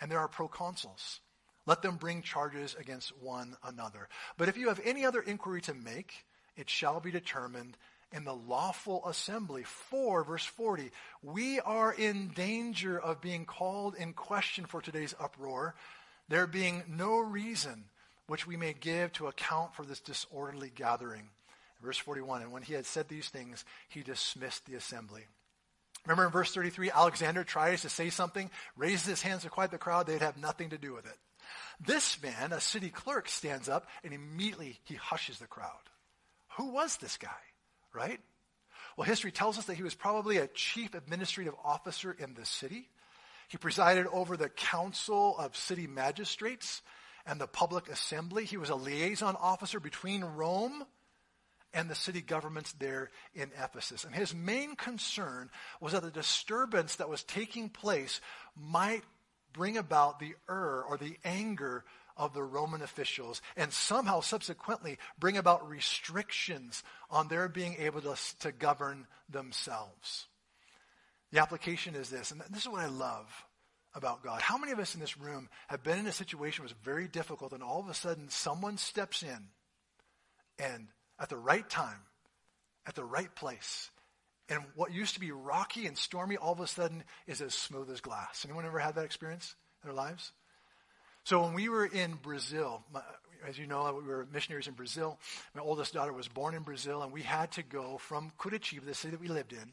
and 0.00 0.08
there 0.08 0.20
are 0.20 0.28
proconsuls. 0.28 1.18
Let 1.66 1.82
them 1.82 1.96
bring 1.96 2.22
charges 2.22 2.76
against 2.78 3.10
one 3.20 3.56
another. 3.64 4.08
But 4.38 4.48
if 4.48 4.56
you 4.56 4.68
have 4.68 4.80
any 4.84 5.04
other 5.04 5.20
inquiry 5.20 5.62
to 5.62 5.74
make, 5.74 6.24
it 6.56 6.70
shall 6.70 7.00
be 7.00 7.10
determined 7.10 7.76
in 8.14 8.24
the 8.24 8.34
lawful 8.34 9.06
assembly. 9.06 9.64
4 9.64 10.24
verse 10.24 10.44
40, 10.44 10.90
we 11.22 11.60
are 11.60 11.92
in 11.92 12.28
danger 12.28 12.98
of 12.98 13.20
being 13.20 13.44
called 13.44 13.96
in 13.96 14.12
question 14.12 14.64
for 14.64 14.80
today's 14.80 15.14
uproar, 15.18 15.74
there 16.28 16.46
being 16.46 16.84
no 16.88 17.18
reason 17.18 17.84
which 18.26 18.46
we 18.46 18.56
may 18.56 18.72
give 18.72 19.12
to 19.12 19.26
account 19.26 19.74
for 19.74 19.84
this 19.84 20.00
disorderly 20.00 20.70
gathering. 20.74 21.28
Verse 21.82 21.98
41, 21.98 22.42
and 22.42 22.52
when 22.52 22.62
he 22.62 22.72
had 22.72 22.86
said 22.86 23.08
these 23.08 23.28
things, 23.28 23.64
he 23.88 24.02
dismissed 24.02 24.64
the 24.64 24.76
assembly. 24.76 25.26
Remember 26.06 26.24
in 26.24 26.32
verse 26.32 26.54
33, 26.54 26.90
Alexander 26.90 27.44
tries 27.44 27.82
to 27.82 27.88
say 27.88 28.10
something, 28.10 28.50
raises 28.76 29.06
his 29.06 29.22
hands 29.22 29.42
to 29.42 29.50
quiet 29.50 29.70
the 29.70 29.78
crowd, 29.78 30.06
they'd 30.06 30.22
have 30.22 30.38
nothing 30.38 30.70
to 30.70 30.78
do 30.78 30.94
with 30.94 31.04
it. 31.04 31.16
This 31.84 32.22
man, 32.22 32.52
a 32.52 32.60
city 32.60 32.88
clerk, 32.88 33.28
stands 33.28 33.68
up 33.68 33.86
and 34.02 34.14
immediately 34.14 34.78
he 34.84 34.94
hushes 34.94 35.38
the 35.38 35.46
crowd. 35.46 35.72
Who 36.56 36.70
was 36.70 36.96
this 36.96 37.16
guy? 37.16 37.30
Right? 37.94 38.20
Well, 38.96 39.06
history 39.06 39.32
tells 39.32 39.58
us 39.58 39.64
that 39.66 39.74
he 39.74 39.82
was 39.82 39.94
probably 39.94 40.36
a 40.36 40.46
chief 40.46 40.94
administrative 40.94 41.54
officer 41.64 42.12
in 42.12 42.34
the 42.34 42.44
city. 42.44 42.88
He 43.48 43.58
presided 43.58 44.06
over 44.06 44.36
the 44.36 44.48
council 44.48 45.36
of 45.38 45.56
city 45.56 45.86
magistrates 45.86 46.82
and 47.26 47.40
the 47.40 47.46
public 47.46 47.88
assembly. 47.88 48.44
He 48.44 48.56
was 48.56 48.70
a 48.70 48.74
liaison 48.74 49.36
officer 49.40 49.80
between 49.80 50.24
Rome 50.24 50.84
and 51.72 51.90
the 51.90 51.94
city 51.94 52.20
governments 52.20 52.72
there 52.78 53.10
in 53.34 53.50
Ephesus. 53.62 54.04
And 54.04 54.14
his 54.14 54.34
main 54.34 54.76
concern 54.76 55.50
was 55.80 55.92
that 55.92 56.02
the 56.02 56.10
disturbance 56.10 56.96
that 56.96 57.08
was 57.08 57.24
taking 57.24 57.68
place 57.68 58.20
might 58.56 59.02
bring 59.52 59.76
about 59.76 60.20
the 60.20 60.34
ur 60.48 60.84
or 60.88 60.96
the 60.96 61.16
anger 61.24 61.84
of 62.16 62.32
the 62.32 62.42
Roman 62.42 62.82
officials 62.82 63.42
and 63.56 63.72
somehow 63.72 64.20
subsequently 64.20 64.98
bring 65.18 65.36
about 65.36 65.68
restrictions 65.68 66.82
on 67.10 67.28
their 67.28 67.48
being 67.48 67.76
able 67.78 68.00
to, 68.02 68.16
to 68.40 68.52
govern 68.52 69.06
themselves. 69.28 70.26
The 71.32 71.40
application 71.40 71.94
is 71.94 72.10
this, 72.10 72.30
and 72.30 72.40
this 72.50 72.62
is 72.62 72.68
what 72.68 72.82
I 72.82 72.86
love 72.86 73.26
about 73.94 74.22
God. 74.22 74.40
How 74.40 74.58
many 74.58 74.72
of 74.72 74.78
us 74.78 74.94
in 74.94 75.00
this 75.00 75.18
room 75.18 75.48
have 75.68 75.82
been 75.82 75.98
in 75.98 76.06
a 76.06 76.12
situation 76.12 76.62
that 76.62 76.70
was 76.70 76.84
very 76.84 77.08
difficult 77.08 77.52
and 77.52 77.62
all 77.62 77.80
of 77.80 77.88
a 77.88 77.94
sudden 77.94 78.28
someone 78.28 78.76
steps 78.76 79.22
in 79.22 79.48
and 80.58 80.88
at 81.18 81.28
the 81.28 81.36
right 81.36 81.68
time, 81.68 82.00
at 82.86 82.94
the 82.94 83.04
right 83.04 83.34
place, 83.34 83.90
and 84.48 84.62
what 84.74 84.92
used 84.92 85.14
to 85.14 85.20
be 85.20 85.32
rocky 85.32 85.86
and 85.86 85.96
stormy 85.96 86.36
all 86.36 86.52
of 86.52 86.60
a 86.60 86.66
sudden 86.66 87.02
is 87.26 87.40
as 87.40 87.54
smooth 87.54 87.90
as 87.90 88.00
glass. 88.00 88.44
Anyone 88.44 88.66
ever 88.66 88.78
had 88.78 88.96
that 88.96 89.04
experience 89.04 89.54
in 89.82 89.88
their 89.88 89.96
lives? 89.96 90.32
So 91.24 91.42
when 91.42 91.54
we 91.54 91.70
were 91.70 91.86
in 91.86 92.14
Brazil, 92.22 92.84
as 93.46 93.58
you 93.58 93.66
know, 93.66 93.98
we 93.98 94.06
were 94.06 94.26
missionaries 94.32 94.68
in 94.68 94.74
Brazil. 94.74 95.18
My 95.54 95.62
oldest 95.62 95.94
daughter 95.94 96.12
was 96.12 96.28
born 96.28 96.54
in 96.54 96.62
Brazil, 96.62 97.02
and 97.02 97.12
we 97.12 97.22
had 97.22 97.52
to 97.52 97.62
go 97.62 97.98
from 97.98 98.30
Curitiba, 98.38 98.84
the 98.84 98.94
city 98.94 99.12
that 99.12 99.20
we 99.20 99.28
lived 99.28 99.52
in, 99.52 99.72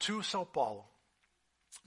to 0.00 0.22
Sao 0.22 0.44
Paulo, 0.44 0.84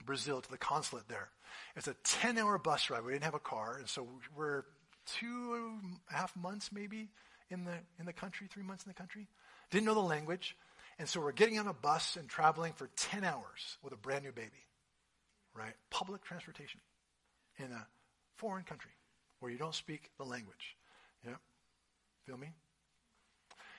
Brazil, 0.04 0.40
to 0.40 0.50
the 0.50 0.58
consulate 0.58 1.08
there. 1.08 1.28
It's 1.76 1.86
a 1.86 1.94
10-hour 1.94 2.58
bus 2.58 2.90
ride. 2.90 3.04
We 3.04 3.12
didn't 3.12 3.24
have 3.24 3.34
a 3.34 3.40
car, 3.40 3.76
and 3.78 3.88
so 3.88 4.06
we're 4.36 4.64
two 5.06 5.54
and 5.54 5.98
a 6.10 6.14
half 6.14 6.36
months 6.36 6.70
maybe 6.72 7.08
in 7.50 7.64
the, 7.64 7.74
in 7.98 8.06
the 8.06 8.12
country, 8.12 8.48
three 8.50 8.64
months 8.64 8.84
in 8.84 8.90
the 8.90 8.94
country. 8.94 9.28
Didn't 9.70 9.86
know 9.86 9.94
the 9.94 10.00
language. 10.00 10.56
And 10.98 11.08
so 11.08 11.20
we're 11.20 11.32
getting 11.32 11.58
on 11.60 11.68
a 11.68 11.72
bus 11.72 12.16
and 12.16 12.28
traveling 12.28 12.72
for 12.72 12.90
10 12.96 13.22
hours 13.22 13.78
with 13.82 13.92
a 13.92 13.96
brand 13.96 14.24
new 14.24 14.32
baby, 14.32 14.66
right? 15.54 15.74
Public 15.90 16.24
transportation 16.24 16.80
in 17.58 17.66
a 17.66 17.86
foreign 18.38 18.64
country 18.64 18.90
where 19.40 19.52
you 19.52 19.58
don't 19.58 19.74
speak 19.74 20.10
the 20.18 20.24
language. 20.24 20.76
Yeah? 21.24 21.36
Feel 22.26 22.38
me? 22.38 22.48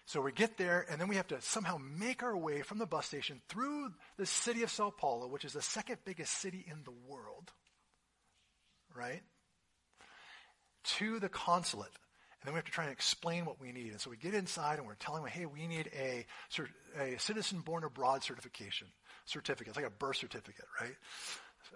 So 0.05 0.21
we 0.21 0.31
get 0.31 0.57
there, 0.57 0.87
and 0.89 0.99
then 0.99 1.07
we 1.07 1.17
have 1.17 1.27
to 1.27 1.39
somehow 1.39 1.77
make 1.77 2.23
our 2.23 2.35
way 2.35 2.63
from 2.63 2.79
the 2.79 2.87
bus 2.87 3.05
station 3.05 3.41
through 3.47 3.89
the 4.17 4.25
city 4.25 4.63
of 4.63 4.71
Sao 4.71 4.89
Paulo, 4.89 5.27
which 5.27 5.45
is 5.45 5.53
the 5.53 5.61
second 5.61 5.97
biggest 6.03 6.33
city 6.33 6.65
in 6.67 6.83
the 6.83 6.93
world, 7.07 7.51
right? 8.95 9.21
To 10.97 11.19
the 11.19 11.29
consulate. 11.29 11.91
And 12.41 12.47
then 12.47 12.53
we 12.53 12.57
have 12.57 12.65
to 12.65 12.71
try 12.71 12.85
and 12.85 12.93
explain 12.93 13.45
what 13.45 13.61
we 13.61 13.71
need. 13.71 13.91
And 13.91 14.01
so 14.01 14.09
we 14.09 14.17
get 14.17 14.33
inside 14.33 14.79
and 14.79 14.87
we're 14.87 14.95
telling 14.95 15.21
them, 15.21 15.31
hey, 15.31 15.45
we 15.45 15.67
need 15.67 15.91
a, 15.93 16.25
a 16.99 17.19
citizen 17.19 17.59
born 17.59 17.83
abroad 17.83 18.23
certification 18.23 18.87
certificate. 19.25 19.67
It's 19.67 19.77
like 19.77 19.85
a 19.85 19.91
birth 19.91 20.17
certificate, 20.17 20.65
right? 20.81 20.95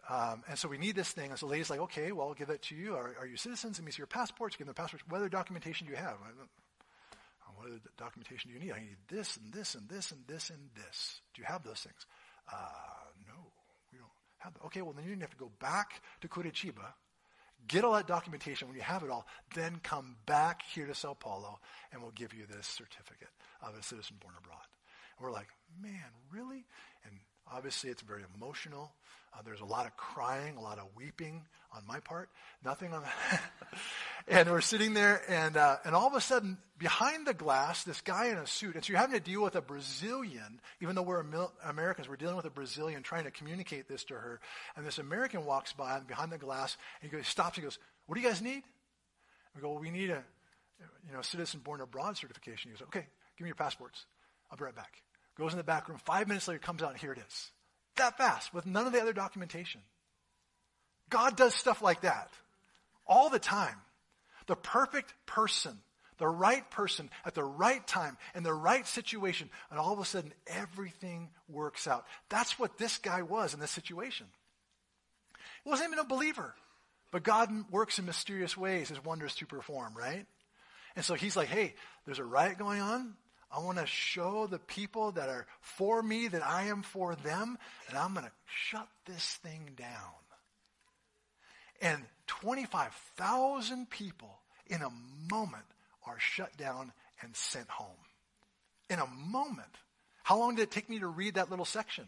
Um, 0.10 0.44
and 0.48 0.58
so 0.58 0.68
we 0.68 0.78
need 0.78 0.96
this 0.96 1.12
thing. 1.12 1.30
And 1.30 1.40
so 1.40 1.46
the 1.46 1.52
lady's 1.52 1.70
like, 1.70 1.80
okay, 1.82 2.12
well, 2.12 2.28
I'll 2.28 2.34
give 2.34 2.50
it 2.50 2.62
to 2.64 2.76
you. 2.76 2.96
Are, 2.96 3.16
are 3.20 3.28
you 3.28 3.38
citizens? 3.38 3.80
Let 3.80 3.86
me 3.86 3.92
see 3.92 4.00
your 4.00 4.08
passports. 4.08 4.56
Give 4.56 4.66
them 4.66 4.74
the 4.76 4.82
passports. 4.82 5.04
What 5.08 5.18
other 5.18 5.30
documentation 5.30 5.88
do 5.88 5.92
you 5.94 5.98
have? 5.98 6.16
What 7.64 7.68
other 7.70 7.80
documentation 7.98 8.50
do 8.52 8.58
you 8.58 8.64
need? 8.64 8.74
I 8.74 8.80
need 8.80 8.98
this 9.08 9.38
and 9.38 9.54
this 9.54 9.76
and 9.76 9.88
this 9.88 10.12
and 10.12 10.22
this 10.28 10.50
and 10.50 10.70
this. 10.76 11.22
Do 11.34 11.42
you 11.42 11.46
have 11.48 11.64
those 11.64 11.80
things? 11.80 12.06
Uh, 12.52 12.56
no, 13.26 13.34
we 13.92 14.00
don't 14.00 14.10
have 14.40 14.54
that. 14.54 14.66
Okay, 14.66 14.82
well, 14.82 14.94
then 14.94 15.06
you 15.06 15.18
have 15.22 15.30
to 15.30 15.38
go 15.38 15.52
back 15.60 16.02
to 16.22 16.28
Curitiba, 16.28 16.94
get 17.68 17.86
all 17.86 17.94
that 17.94 18.08
documentation. 18.08 18.68
When 18.68 18.76
you 18.76 18.84
have 18.84 19.04
it 19.04 19.10
all, 19.10 19.26
then 19.56 19.80
come 19.82 20.18
back 20.26 20.62
here 20.74 20.88
to 20.88 20.96
Sao 20.96 21.14
Paulo, 21.14 21.60
and 21.92 22.02
we'll 22.02 22.12
give 22.12 22.34
you 22.34 22.46
this 22.46 22.68
certificate 22.68 23.32
of 23.62 23.76
a 23.78 23.84
citizen 23.84 24.18
born 24.20 24.34
abroad. 24.38 24.68
And 25.18 25.26
we're 25.26 25.32
like, 25.32 25.48
man, 25.82 26.12
really? 26.32 26.66
Obviously, 27.52 27.90
it's 27.90 28.02
very 28.02 28.24
emotional. 28.36 28.92
Uh, 29.34 29.42
there's 29.44 29.62
a 29.62 29.66
lot 29.66 29.86
of 29.86 29.98
crying, 29.98 30.58
a 30.58 30.62
lot 30.62 30.78
of 30.78 30.86
weeping 30.96 31.42
on 31.76 31.82
my 31.88 32.00
part. 32.00 32.30
Nothing 32.64 32.94
on 32.94 33.02
that. 33.02 33.42
and 34.28 34.50
we're 34.50 34.62
sitting 34.62 34.94
there, 34.94 35.22
and 35.28 35.58
uh, 35.58 35.78
and 35.84 35.96
all 35.96 36.08
of 36.08 36.14
a 36.14 36.22
sudden, 36.22 36.58
behind 36.78 37.26
the 37.26 37.34
glass, 37.34 37.84
this 37.84 38.02
guy 38.02 38.28
in 38.28 38.38
a 38.38 38.46
suit. 38.46 38.76
And 38.76 38.84
so 38.84 38.92
you're 38.92 39.00
having 39.00 39.18
to 39.18 39.24
deal 39.24 39.42
with 39.42 39.56
a 39.56 39.62
Brazilian, 39.62 40.62
even 40.82 40.96
though 40.96 41.02
we're 41.02 41.24
Americans, 41.66 42.08
we're 42.08 42.16
dealing 42.16 42.36
with 42.36 42.46
a 42.46 42.52
Brazilian 42.52 43.02
trying 43.02 43.24
to 43.24 43.32
communicate 43.32 43.88
this 43.88 44.04
to 44.06 44.14
her. 44.14 44.40
And 44.76 44.86
this 44.86 45.00
American 45.00 45.46
walks 45.46 45.74
by 45.74 45.98
and 45.98 46.08
behind 46.08 46.32
the 46.32 46.38
glass, 46.38 46.78
and 47.02 47.10
he 47.10 47.18
goes, 47.18 47.28
stops 47.28 47.58
and 47.58 47.64
goes, 47.64 47.80
"What 48.06 48.16
do 48.16 48.22
you 48.22 48.28
guys 48.28 48.42
need?" 48.42 48.64
We 49.56 49.62
go, 49.62 49.72
well, 49.72 49.80
"We 49.80 49.90
need 49.90 50.12
a, 50.12 50.24
you 51.08 51.14
know, 51.14 51.22
citizen 51.22 51.62
born 51.62 51.82
abroad 51.82 52.18
certification." 52.18 52.72
He 52.72 52.78
goes, 52.78 52.88
"Okay, 52.88 53.08
give 53.38 53.46
me 53.46 53.50
your 53.50 53.56
passports. 53.56 54.06
I'll 54.52 54.58
be 54.58 54.64
right 54.64 54.76
back." 54.76 55.02
Goes 55.38 55.52
in 55.52 55.58
the 55.58 55.64
back 55.64 55.90
room. 55.90 55.98
Five 56.06 56.28
minutes 56.28 56.48
later, 56.48 56.60
comes 56.60 56.84
out, 56.84 56.92
and 56.92 57.00
here 57.00 57.14
it 57.14 57.20
is 57.20 57.52
that 57.96 58.18
fast 58.18 58.54
with 58.54 58.66
none 58.66 58.88
of 58.88 58.94
the 58.94 59.02
other 59.02 59.14
documentation. 59.14 59.82
God 61.10 61.36
does 61.36 61.54
stuff 61.54 61.82
like 61.82 62.02
that 62.02 62.32
all 63.06 63.30
the 63.30 63.40
time. 63.40 63.76
The 64.48 64.56
perfect 64.56 65.14
person, 65.26 65.78
the 66.18 66.28
right 66.28 66.70
person 66.72 67.10
at 67.26 67.34
the 67.34 67.44
right 67.44 67.86
time 67.86 68.18
in 68.36 68.44
the 68.44 68.54
right 68.54 68.86
situation, 68.88 69.50
and 69.70 69.80
all 69.80 69.94
of 69.94 70.00
a 70.00 70.06
sudden 70.06 70.34
everything 70.48 71.30
works 71.48 71.88
out. 71.88 72.06
That's 72.30 72.58
what 72.58 72.78
this 72.78 72.98
guy 72.98 73.22
was 73.22 73.54
in 73.54 73.60
this 73.60 73.72
situation. 73.72 74.28
He 75.64 75.70
wasn't 75.70 75.90
even 75.90 76.00
a 76.00 76.08
believer, 76.08 76.54
but 77.12 77.24
God 77.24 77.50
works 77.72 78.00
in 78.00 78.06
mysterious 78.06 78.58
ways, 78.58 78.90
his 78.90 79.04
wonders 79.04 79.36
to 79.36 79.46
perform, 79.46 79.94
right? 79.96 80.26
And 80.96 81.06
so 81.06 81.14
he's 81.14 81.38
like, 81.38 81.48
hey, 81.48 81.74
there's 82.06 82.20
a 82.20 82.26
riot 82.26 82.58
going 82.58 82.82
on. 82.82 83.14
I 83.56 83.60
want 83.60 83.78
to 83.78 83.86
show 83.86 84.48
the 84.48 84.58
people 84.58 85.12
that 85.12 85.30
are 85.30 85.46
for 85.62 86.02
me 86.02 86.28
that 86.30 86.44
I 86.46 86.64
am 86.64 86.82
for 86.82 87.16
them, 87.16 87.58
and 87.88 87.98
I'm 87.98 88.14
going 88.14 88.26
to 88.26 88.32
shut 88.46 88.88
this 89.06 89.24
thing 89.44 89.72
down. 89.78 89.90
And 91.82 92.02
25,000 92.28 93.90
people 93.90 94.40
in 94.68 94.82
a 94.82 94.90
moment 95.30 95.66
are 96.08 96.18
shut 96.20 96.56
down 96.58 96.94
and 97.22 97.36
sent 97.36 97.70
home. 97.70 97.90
In 98.90 99.00
a 99.00 99.08
moment. 99.08 99.68
How 100.24 100.40
long 100.40 100.56
did 100.56 100.64
it 100.64 100.72
take 100.72 100.90
me 100.90 101.00
to 101.00 101.08
read 101.08 101.36
that 101.36 101.50
little 101.50 101.66
section? 101.66 102.06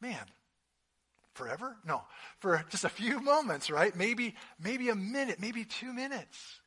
Man, 0.00 0.24
forever? 1.34 1.76
No, 1.86 2.02
for 2.40 2.64
just 2.70 2.84
a 2.84 2.88
few 2.88 3.20
moments, 3.20 3.70
right? 3.70 3.94
Maybe, 3.96 4.34
maybe 4.62 4.88
a 4.88 4.94
minute, 4.94 5.40
maybe 5.40 5.64
two 5.64 5.92
minutes. 5.92 6.60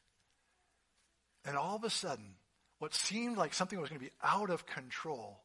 And 1.45 1.57
all 1.57 1.75
of 1.75 1.83
a 1.83 1.89
sudden, 1.89 2.35
what 2.81 2.95
seemed 2.95 3.37
like 3.37 3.53
something 3.53 3.79
was 3.79 3.89
going 3.89 3.99
to 3.99 4.05
be 4.05 4.11
out 4.23 4.49
of 4.49 4.65
control 4.65 5.39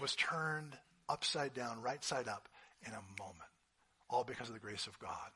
was 0.00 0.16
turned 0.16 0.76
upside 1.08 1.54
down, 1.54 1.80
right 1.80 2.02
side 2.02 2.26
up 2.26 2.48
in 2.84 2.92
a 2.92 3.22
moment, 3.22 3.38
all 4.10 4.24
because 4.24 4.48
of 4.48 4.54
the 4.54 4.60
grace 4.60 4.88
of 4.88 4.98
God. 4.98 5.30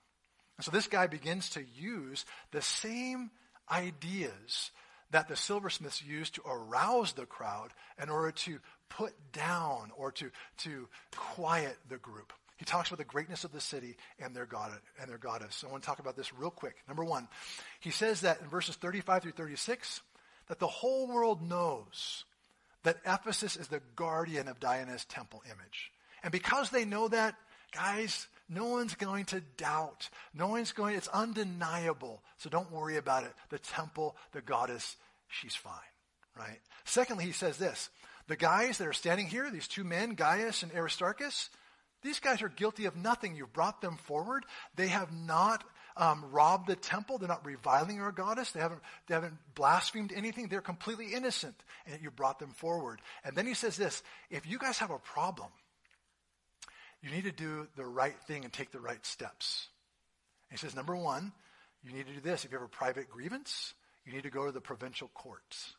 And 0.56 0.64
so 0.64 0.72
this 0.72 0.88
guy 0.88 1.06
begins 1.06 1.50
to 1.50 1.62
use 1.78 2.24
the 2.50 2.62
same 2.62 3.30
ideas 3.70 4.72
that 5.12 5.28
the 5.28 5.36
silversmiths 5.36 6.02
used 6.02 6.34
to 6.34 6.42
arouse 6.44 7.12
the 7.12 7.26
crowd 7.26 7.68
in 8.02 8.08
order 8.08 8.32
to 8.32 8.58
put 8.88 9.12
down 9.32 9.92
or 9.96 10.10
to, 10.10 10.32
to 10.58 10.88
quiet 11.14 11.76
the 11.88 11.98
group. 11.98 12.32
He 12.56 12.64
talks 12.64 12.88
about 12.88 12.98
the 12.98 13.04
greatness 13.04 13.44
of 13.44 13.52
the 13.52 13.60
city 13.60 13.96
and 14.18 14.34
their 14.34 14.46
god 14.46 14.72
and 15.00 15.08
their 15.08 15.18
goddess. 15.18 15.62
I 15.64 15.70
want 15.70 15.84
to 15.84 15.86
talk 15.86 16.00
about 16.00 16.16
this 16.16 16.34
real 16.34 16.50
quick. 16.50 16.74
Number 16.88 17.04
one, 17.04 17.28
he 17.78 17.92
says 17.92 18.22
that 18.22 18.40
in 18.40 18.48
verses 18.48 18.74
35 18.74 19.22
through 19.22 19.32
36, 19.32 20.00
that 20.48 20.58
the 20.58 20.66
whole 20.66 21.06
world 21.08 21.42
knows 21.42 22.24
that 22.84 22.98
Ephesus 23.04 23.56
is 23.56 23.68
the 23.68 23.82
guardian 23.96 24.48
of 24.48 24.60
Diana's 24.60 25.04
temple 25.04 25.42
image. 25.46 25.90
And 26.22 26.32
because 26.32 26.70
they 26.70 26.84
know 26.84 27.08
that, 27.08 27.34
guys, 27.72 28.26
no 28.48 28.66
one's 28.66 28.94
going 28.94 29.24
to 29.26 29.40
doubt. 29.56 30.08
No 30.32 30.48
one's 30.48 30.72
going, 30.72 30.94
it's 30.94 31.08
undeniable. 31.08 32.22
So 32.38 32.48
don't 32.48 32.70
worry 32.70 32.96
about 32.96 33.24
it. 33.24 33.32
The 33.50 33.58
temple, 33.58 34.16
the 34.32 34.40
goddess, 34.40 34.96
she's 35.28 35.56
fine, 35.56 35.74
right? 36.38 36.60
Secondly, 36.84 37.24
he 37.24 37.32
says 37.32 37.56
this. 37.58 37.90
The 38.28 38.36
guys 38.36 38.78
that 38.78 38.86
are 38.86 38.92
standing 38.92 39.26
here, 39.26 39.50
these 39.50 39.68
two 39.68 39.84
men, 39.84 40.14
Gaius 40.14 40.62
and 40.62 40.72
Aristarchus, 40.72 41.48
these 42.02 42.20
guys 42.20 42.42
are 42.42 42.48
guilty 42.48 42.84
of 42.84 42.96
nothing. 42.96 43.34
You've 43.34 43.52
brought 43.52 43.80
them 43.80 43.96
forward. 43.96 44.44
They 44.76 44.88
have 44.88 45.12
not 45.12 45.64
um, 45.96 46.24
robbed 46.30 46.68
the 46.68 46.76
temple. 46.76 47.18
They're 47.18 47.28
not 47.28 47.44
reviling 47.46 48.00
our 48.00 48.12
goddess. 48.12 48.50
They 48.52 48.60
haven't, 48.60 48.80
they 49.06 49.14
haven't 49.14 49.34
blasphemed 49.54 50.12
anything. 50.14 50.48
They're 50.48 50.60
completely 50.60 51.14
innocent. 51.14 51.54
And 51.86 52.00
you 52.02 52.10
brought 52.10 52.38
them 52.38 52.50
forward. 52.50 53.00
And 53.24 53.36
then 53.36 53.46
he 53.46 53.54
says 53.54 53.76
this 53.76 54.02
if 54.30 54.46
you 54.46 54.58
guys 54.58 54.78
have 54.78 54.90
a 54.90 54.98
problem, 54.98 55.48
you 57.02 57.10
need 57.10 57.24
to 57.24 57.32
do 57.32 57.68
the 57.76 57.86
right 57.86 58.18
thing 58.26 58.44
and 58.44 58.52
take 58.52 58.70
the 58.72 58.80
right 58.80 59.04
steps. 59.04 59.68
And 60.50 60.58
he 60.58 60.64
says, 60.64 60.76
number 60.76 60.96
one, 60.96 61.32
you 61.82 61.92
need 61.92 62.06
to 62.06 62.12
do 62.12 62.20
this. 62.20 62.44
If 62.44 62.52
you 62.52 62.58
have 62.58 62.66
a 62.66 62.68
private 62.68 63.08
grievance, 63.08 63.74
you 64.04 64.12
need 64.12 64.24
to 64.24 64.30
go 64.30 64.46
to 64.46 64.52
the 64.52 64.60
provincial 64.60 65.08
courts. 65.14 65.74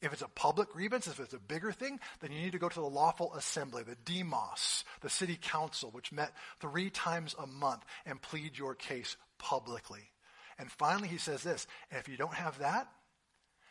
If 0.00 0.12
it's 0.12 0.22
a 0.22 0.28
public 0.28 0.70
grievance, 0.70 1.08
if 1.08 1.18
it's 1.18 1.34
a 1.34 1.40
bigger 1.40 1.72
thing, 1.72 1.98
then 2.20 2.30
you 2.30 2.40
need 2.40 2.52
to 2.52 2.58
go 2.58 2.68
to 2.68 2.80
the 2.80 2.86
lawful 2.86 3.34
assembly, 3.34 3.82
the 3.82 3.96
demos, 4.04 4.84
the 5.00 5.10
city 5.10 5.36
council, 5.40 5.90
which 5.90 6.12
met 6.12 6.32
three 6.60 6.88
times 6.88 7.34
a 7.36 7.48
month 7.48 7.84
and 8.06 8.22
plead 8.22 8.56
your 8.56 8.76
case 8.76 9.16
publicly. 9.38 10.10
And 10.58 10.70
finally, 10.70 11.08
he 11.08 11.18
says 11.18 11.42
this, 11.42 11.66
and 11.90 12.00
if 12.00 12.08
you 12.08 12.16
don't 12.16 12.34
have 12.34 12.58
that, 12.58 12.88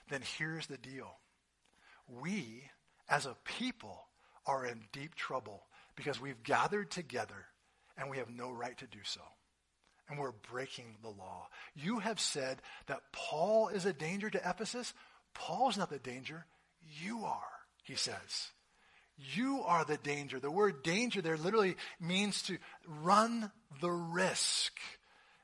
then 0.09 0.22
here's 0.38 0.68
the 0.68 0.78
deal. 0.78 1.18
We, 2.07 2.63
as 3.09 3.26
a 3.26 3.36
people, 3.43 4.07
are 4.45 4.65
in 4.65 4.82
deep 4.93 5.13
trouble 5.15 5.63
because 5.95 6.22
we've 6.22 6.41
gathered 6.43 6.89
together 6.89 7.45
and 7.97 8.09
we 8.09 8.18
have 8.18 8.30
no 8.30 8.49
right 8.51 8.78
to 8.78 8.88
do 8.88 8.99
so. 9.03 9.22
And 10.09 10.18
we're 10.18 10.32
breaking 10.49 10.95
the 11.01 11.09
law. 11.09 11.49
You 11.76 11.99
have 11.99 12.20
said 12.20 12.61
that 12.86 13.01
Paul 13.11 13.68
is 13.68 13.86
a 13.86 13.91
danger 13.91 14.30
to 14.30 14.49
Ephesus. 14.49 14.93
Paul's 15.34 15.78
not 15.78 15.89
the 15.89 15.99
danger. 15.99 16.45
You 17.01 17.26
are, 17.26 17.41
he 17.84 17.95
says. 17.95 18.51
You 19.18 19.63
are 19.65 19.84
the 19.84 19.97
danger. 19.97 20.39
The 20.39 20.51
word 20.51 20.84
danger 20.84 21.22
there 21.22 21.36
literally 21.36 21.76
means 21.99 22.43
to 22.43 22.57
run 22.88 23.51
the 23.82 23.91
risk. 23.91 24.72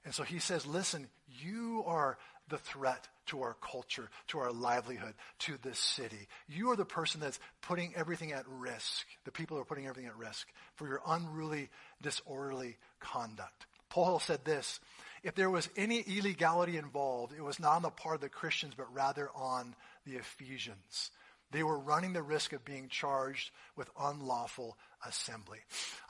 And 0.06 0.14
so 0.14 0.24
he 0.24 0.40
says, 0.40 0.66
listen, 0.66 1.08
you 1.42 1.84
are 1.86 2.18
the 2.50 2.58
threat 2.58 3.08
to 3.28 3.42
our 3.42 3.56
culture, 3.62 4.10
to 4.28 4.40
our 4.40 4.52
livelihood, 4.52 5.14
to 5.40 5.58
this 5.64 5.80
city. 5.80 6.28
You 6.48 6.72
are 6.72 6.76
the 6.76 6.86
person 6.86 7.22
that's 7.22 7.40
putting 7.62 7.96
everything 7.96 8.34
at 8.34 8.48
risk. 8.48 9.06
The 9.24 9.32
people 9.32 9.58
are 9.58 9.64
putting 9.64 9.88
everything 9.88 10.10
at 10.10 10.18
risk 10.18 10.48
for 10.76 10.88
your 10.88 11.02
unruly, 11.08 11.70
disorderly 12.02 12.78
conduct. 13.00 13.66
Paul 13.90 14.20
said 14.20 14.44
this 14.44 14.80
if 15.24 15.36
there 15.36 15.50
was 15.50 15.70
any 15.78 16.02
illegality 16.02 16.78
involved, 16.78 17.34
it 17.34 17.44
was 17.44 17.60
not 17.60 17.78
on 17.78 17.82
the 17.84 17.90
part 17.90 18.16
of 18.16 18.22
the 18.22 18.30
Christians, 18.30 18.74
but 18.76 18.94
rather 18.94 19.30
on 19.34 19.74
the 20.06 20.18
Ephesians. 20.18 21.12
They 21.52 21.64
were 21.64 21.80
running 21.80 22.14
the 22.14 22.24
risk 22.24 22.52
of 22.52 22.66
being 22.66 22.90
charged 22.90 23.52
with 23.78 23.90
unlawful 23.98 24.78
assembly. 25.08 25.60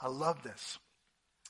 I 0.00 0.08
love 0.08 0.42
this. 0.42 0.78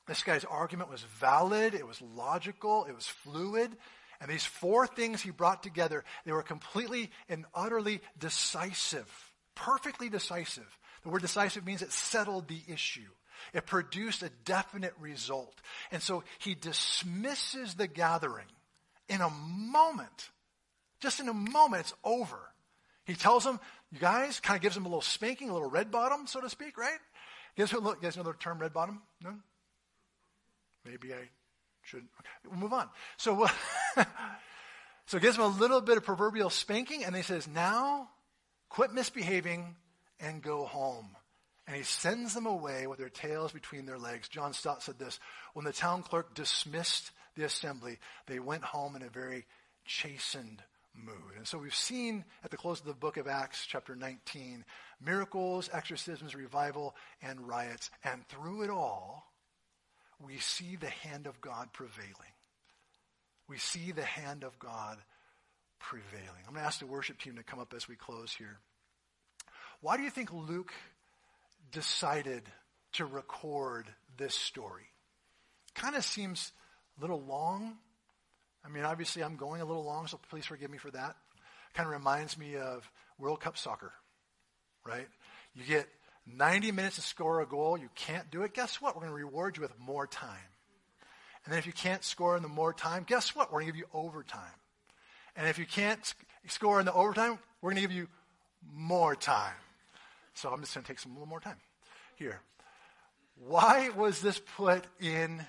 This 0.07 0.23
guy's 0.23 0.45
argument 0.45 0.91
was 0.91 1.03
valid, 1.03 1.75
it 1.75 1.87
was 1.87 2.03
logical, 2.03 2.85
it 2.85 2.95
was 2.95 3.07
fluid, 3.07 3.75
and 4.21 4.31
these 4.31 4.45
four 4.45 4.87
things 4.87 5.23
he 5.23 5.31
brought 5.31 5.63
together, 5.63 6.05
they 6.25 6.33
were 6.33 6.43
completely 6.43 7.11
and 7.29 7.47
utterly 7.55 8.01
decisive, 8.19 9.11
perfectly 9.55 10.09
decisive. 10.09 10.79
The 11.03 11.09
word 11.09 11.23
decisive 11.23 11.67
means 11.67 11.83
it 11.83 11.93
settled 11.93 12.49
the 12.49 12.61
issue. 12.69 13.11
It 13.53 13.67
produced 13.67 14.23
a 14.23 14.31
definite 14.45 14.95
result. 14.99 15.55
And 15.91 16.03
so 16.03 16.25
he 16.39 16.55
dismisses 16.55 17.75
the 17.75 17.87
gathering 17.87 18.47
in 19.09 19.21
a 19.21 19.31
moment. 19.31 20.31
Just 21.01 21.21
in 21.21 21.29
a 21.29 21.35
moment, 21.35 21.81
it's 21.81 21.95
over. 22.05 22.39
He 23.05 23.15
tells 23.15 23.45
them, 23.45 23.61
you 23.93 23.99
guys, 23.99 24.41
kind 24.41 24.57
of 24.57 24.63
gives 24.63 24.75
them 24.75 24.87
a 24.87 24.89
little 24.89 25.03
spanking, 25.03 25.51
a 25.51 25.53
little 25.53 25.69
red 25.69 25.91
bottom, 25.91 26.27
so 26.27 26.41
to 26.41 26.49
speak, 26.49 26.79
right? 26.79 26.99
Guess 27.57 27.73
what, 27.73 27.83
look, 27.83 27.97
you 27.97 28.03
guys 28.03 28.17
know 28.17 28.23
the 28.23 28.33
term 28.33 28.59
red 28.59 28.73
bottom? 28.73 29.03
No? 29.23 29.35
Maybe 30.85 31.13
I 31.13 31.29
should. 31.83 32.05
Okay, 32.21 32.51
we'll 32.51 32.61
move 32.61 32.73
on. 32.73 32.89
So, 33.17 33.47
so 35.07 35.19
gives 35.19 35.37
them 35.37 35.45
a 35.45 35.59
little 35.59 35.81
bit 35.81 35.97
of 35.97 36.05
proverbial 36.05 36.51
spanking, 36.51 37.05
and 37.05 37.15
he 37.15 37.23
says, 37.23 37.49
now 37.49 38.09
quit 38.69 38.93
misbehaving 38.93 39.77
and 40.21 40.43
go 40.43 40.65
home. 40.65 41.17
And 41.67 41.77
he 41.77 41.83
sends 41.83 42.35
them 42.35 42.47
away 42.47 42.87
with 42.87 42.99
their 42.99 43.09
tails 43.09 43.53
between 43.53 43.87
their 43.87 43.99
legs. 43.99 44.29
John 44.29 44.53
Stott 44.53 44.83
said 44.83 44.99
this 44.99 45.19
When 45.55 45.65
the 45.65 45.73
town 45.73 46.03
clerk 46.03 46.35
dismissed 46.35 47.11
the 47.37 47.45
assembly, 47.45 47.99
they 48.27 48.39
went 48.39 48.65
home 48.65 48.97
in 48.97 49.03
a 49.03 49.09
very 49.09 49.47
chastened 49.87 50.63
mood. 50.95 51.37
And 51.37 51.47
so 51.47 51.59
we've 51.59 51.75
seen 51.75 52.25
at 52.45 52.51
the 52.51 52.57
close 52.57 52.81
of 52.81 52.87
the 52.87 52.95
book 52.95 53.17
of 53.17 53.27
Acts, 53.27 53.65
chapter 53.67 53.97
19, 53.97 54.65
miracles, 55.05 55.71
exorcisms, 55.73 56.35
revival, 56.35 56.95
and 57.23 57.49
riots. 57.49 57.91
And 58.05 58.27
through 58.29 58.63
it 58.63 58.71
all, 58.71 59.27
we 60.25 60.39
see 60.39 60.77
the 60.77 60.89
hand 60.89 61.27
of 61.27 61.41
God 61.41 61.73
prevailing. 61.73 62.35
We 63.49 63.59
see 63.59 63.93
the 63.93 64.05
hand 64.05 64.45
of 64.45 64.59
God 64.59 64.99
prevailing. 65.79 66.43
I'm 66.47 66.55
going 66.55 66.63
to 66.63 66.67
ask 66.67 66.79
the 66.79 66.87
worship 66.87 67.19
team 67.19 67.37
to 67.37 67.43
come 67.43 67.59
up 67.59 67.75
as 67.75 67.89
we 67.89 67.97
close 67.97 68.33
here. 68.33 68.59
Why 69.81 69.97
do 69.97 70.03
you 70.03 70.11
think 70.11 70.33
Luke 70.33 70.73
decided 71.71 72.43
to 72.95 73.05
record 73.05 73.87
this 74.17 74.35
story? 74.35 74.87
Kind 75.75 75.97
of 75.97 76.05
seems 76.05 76.53
a 76.97 77.01
little 77.03 77.21
long. 77.21 77.77
I 78.65 78.69
mean, 78.69 78.85
obviously, 78.85 79.23
I'm 79.23 79.37
going 79.37 79.61
a 79.61 79.65
little 79.65 79.85
long, 79.85 80.07
so 80.07 80.19
please 80.31 80.47
forgive 80.47 80.71
me 80.71 80.79
for 80.79 80.91
that. 80.93 81.17
Kind 81.75 81.87
of 81.87 81.93
reminds 81.93 82.39
me 82.39 82.57
of 82.57 82.89
World 83.19 83.41
Cup 83.41 83.59
soccer, 83.59 83.93
right? 84.87 85.09
You 85.55 85.65
get 85.65 85.87
90 86.27 86.73
minutes 86.73 86.97
to 86.97 87.03
score 87.03 87.41
a 87.41 87.47
goal, 87.47 87.77
you 87.77 87.91
can't 87.95 88.31
do 88.31 88.43
it, 88.43 88.55
guess 88.55 88.81
what? 88.81 88.95
We're 88.95 89.03
going 89.03 89.13
to 89.13 89.17
reward 89.17 89.57
you 89.57 89.63
with 89.63 89.79
more 89.79 90.07
time. 90.07 90.49
And 91.45 91.53
then 91.53 91.59
if 91.59 91.67
you 91.67 91.73
can't 91.73 92.03
score 92.03 92.37
in 92.37 92.43
the 92.43 92.49
more 92.49 92.73
time, 92.73 93.05
guess 93.07 93.37
what? 93.37 93.53
We're 93.53 93.61
going 93.61 93.73
to 93.73 93.73
give 93.73 93.79
you 93.79 93.89
overtime. 93.93 94.41
And 95.37 95.49
if 95.49 95.59
you 95.59 95.67
can't 95.67 96.01
score 96.49 96.81
in 96.81 96.87
the 96.87 96.93
overtime, 96.93 97.39
we're 97.61 97.71
going 97.71 97.83
to 97.83 97.89
give 97.89 97.97
you 97.97 98.09
more 98.73 99.15
time. 99.15 99.55
So 100.35 100.49
I'm 100.49 100.61
just 100.61 100.75
going 100.75 100.85
to 100.85 100.89
take 100.89 100.99
some 100.99 101.13
a 101.13 101.15
little 101.15 101.29
more 101.29 101.41
time 101.41 101.59
here. 102.17 102.41
Why 103.47 103.91
was 103.91 104.21
this 104.21 104.41
put 104.57 104.85
in 105.01 105.45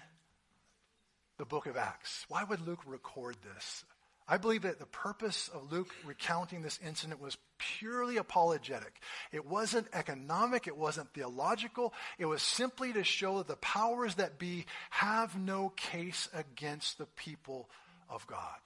the 1.37 1.45
book 1.45 1.65
of 1.67 1.77
Acts? 1.77 2.25
Why 2.27 2.43
would 2.43 2.65
Luke 2.65 2.81
record 2.85 3.37
this? 3.53 3.85
I 4.27 4.37
believe 4.37 4.63
that 4.63 4.79
the 4.79 4.87
purpose 4.87 5.49
of 5.53 5.71
Luke 5.71 5.93
recounting 6.03 6.61
this 6.61 6.79
incident 6.83 7.21
was 7.21 7.37
purely 7.59 8.17
apologetic. 8.17 8.99
It 9.31 9.45
wasn't 9.45 9.87
economic, 9.93 10.65
it 10.67 10.75
wasn't 10.75 11.13
theological, 11.13 11.93
it 12.17 12.25
was 12.25 12.41
simply 12.41 12.91
to 12.93 13.03
show 13.03 13.37
that 13.37 13.47
the 13.47 13.55
powers 13.57 14.15
that 14.15 14.39
be 14.39 14.65
have 14.89 15.37
no 15.37 15.69
case 15.75 16.27
against 16.33 16.97
the 16.97 17.05
people 17.05 17.69
of 18.09 18.25
God. 18.25 18.57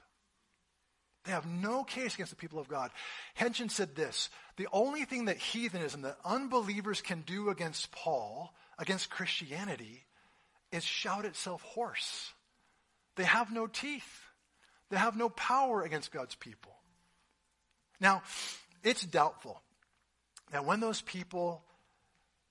They 1.25 1.33
have 1.33 1.45
no 1.45 1.83
case 1.83 2.13
against 2.15 2.31
the 2.31 2.37
people 2.37 2.59
of 2.59 2.69
God. 2.69 2.91
Henson 3.33 3.67
said 3.67 3.95
this 3.95 4.29
The 4.55 4.67
only 4.71 5.03
thing 5.03 5.25
that 5.25 5.37
heathenism, 5.37 6.03
that 6.03 6.17
unbelievers 6.23 7.01
can 7.01 7.21
do 7.21 7.49
against 7.49 7.91
Paul, 7.91 8.53
against 8.77 9.09
Christianity, 9.09 10.05
is 10.71 10.85
shout 10.85 11.25
itself 11.25 11.61
hoarse. 11.61 12.31
They 13.17 13.25
have 13.25 13.51
no 13.51 13.67
teeth. 13.67 14.28
They 14.89 14.97
have 14.97 15.15
no 15.15 15.29
power 15.29 15.81
against 15.81 16.11
God's 16.11 16.35
people. 16.35 16.73
Now, 17.99 18.23
it's 18.83 19.05
doubtful 19.05 19.61
that 20.51 20.65
when 20.65 20.79
those 20.79 21.01
people 21.01 21.63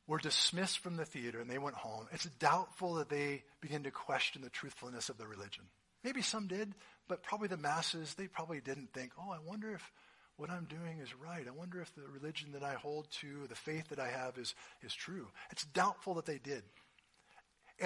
were 0.07 0.19
dismissed 0.19 0.79
from 0.79 0.97
the 0.97 1.05
theater 1.05 1.41
and 1.41 1.51
they 1.51 1.59
went 1.59 1.77
home, 1.77 2.07
it's 2.13 2.25
doubtful 2.25 2.95
that 2.95 3.09
they 3.09 3.45
began 3.61 3.83
to 3.85 3.91
question 3.91 4.43
the 4.43 4.51
truthfulness 4.51 5.09
of 5.09 5.19
the 5.19 5.27
religion. 5.27 5.65
Maybe 6.05 6.23
some 6.23 6.47
did, 6.47 6.75
but 7.09 7.23
probably 7.23 7.49
the 7.49 7.57
masses, 7.57 8.15
they 8.15 8.29
probably 8.29 8.61
didn't 8.61 8.93
think, 8.93 9.13
oh, 9.19 9.31
I 9.31 9.39
wonder 9.45 9.73
if 9.73 9.93
what 10.37 10.51
I'm 10.51 10.67
doing 10.67 11.01
is 11.03 11.09
right. 11.17 11.45
I 11.47 11.51
wonder 11.51 11.81
if 11.81 11.93
the 11.95 12.07
religion 12.09 12.53
that 12.53 12.63
I 12.63 12.75
hold 12.75 13.11
to, 13.21 13.47
the 13.49 13.57
faith 13.57 13.89
that 13.89 13.99
I 13.99 14.09
have 14.09 14.39
is, 14.39 14.55
is 14.83 14.95
true. 14.95 15.27
It's 15.51 15.65
doubtful 15.65 16.15
that 16.15 16.27
they 16.27 16.39
did. 16.39 16.63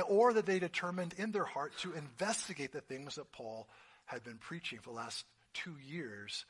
Or 0.07 0.35
that 0.35 0.47
they 0.47 0.59
determined 0.59 1.15
in 1.17 1.33
their 1.33 1.45
heart 1.45 1.73
to 1.79 1.93
investigate 1.95 2.73
the 2.73 2.83
things 2.83 3.15
that 3.15 3.33
Paul 3.33 3.69
had 4.13 4.25
been 4.25 4.39
preaching 4.39 4.79
for 4.79 4.91
the 4.91 4.97
last 4.97 5.25
two 5.55 5.77
years 5.85 6.45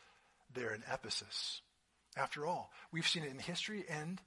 there 0.55 0.75
in 0.75 0.83
Ephesus. 0.93 1.61
After 2.17 2.47
all, 2.47 2.71
we've 2.91 3.07
seen 3.07 3.23
it 3.23 3.31
in 3.31 3.39
history 3.39 3.85
and 3.89 4.21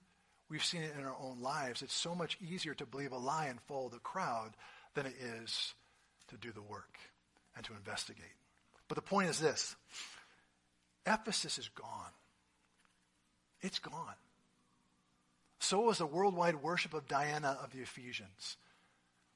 we've 0.50 0.64
seen 0.64 0.82
it 0.82 0.94
in 0.98 1.06
our 1.06 1.16
own 1.22 1.42
lives. 1.42 1.82
It's 1.82 1.94
so 1.94 2.16
much 2.16 2.38
easier 2.42 2.74
to 2.76 2.86
believe 2.86 3.12
a 3.12 3.18
lie 3.18 3.48
and 3.48 3.60
follow 3.62 3.90
the 3.90 4.00
crowd 4.00 4.52
than 4.96 5.06
it 5.06 5.16
is 5.44 5.74
to 6.30 6.38
do 6.38 6.52
the 6.52 6.62
work 6.62 6.98
and 7.56 7.66
to 7.66 7.74
investigate. 7.74 8.34
But 8.88 8.96
the 8.96 9.02
point 9.02 9.30
is 9.30 9.40
this 9.40 9.76
Ephesus 11.06 11.58
is 11.58 11.70
gone. 11.70 12.12
It's 13.62 13.80
gone. 13.80 14.16
So 15.60 15.90
is 15.90 15.98
the 15.98 16.06
worldwide 16.06 16.62
worship 16.62 16.94
of 16.94 17.08
Diana 17.08 17.58
of 17.64 17.72
the 17.72 17.80
Ephesians. 17.80 18.58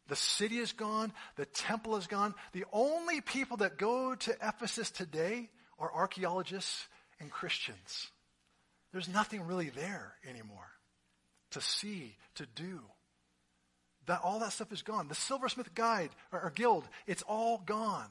The 0.09 0.15
city 0.15 0.57
is 0.57 0.73
gone. 0.73 1.13
The 1.37 1.45
temple 1.45 1.95
is 1.95 2.07
gone. 2.07 2.33
The 2.51 2.65
only 2.73 3.21
people 3.21 3.57
that 3.57 3.77
go 3.77 4.15
to 4.15 4.35
Ephesus 4.41 4.91
today 4.91 5.49
are 5.77 5.93
archaeologists 5.93 6.87
and 7.19 7.31
Christians. 7.31 8.09
There's 8.91 9.07
nothing 9.07 9.45
really 9.45 9.69
there 9.69 10.15
anymore 10.27 10.67
to 11.51 11.61
see, 11.61 12.17
to 12.35 12.45
do. 12.55 12.81
That 14.07 14.21
all 14.23 14.39
that 14.39 14.51
stuff 14.51 14.71
is 14.71 14.81
gone. 14.81 15.07
The 15.07 15.15
silversmith 15.15 15.75
guide 15.75 16.09
or, 16.31 16.41
or 16.41 16.51
guild, 16.51 16.87
it's 17.05 17.23
all 17.23 17.61
gone. 17.63 18.09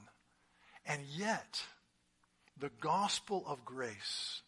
And 0.86 1.02
yet, 1.16 1.62
the 2.56 2.70
gospel 2.80 3.44
of 3.46 3.64
grace, 3.64 4.42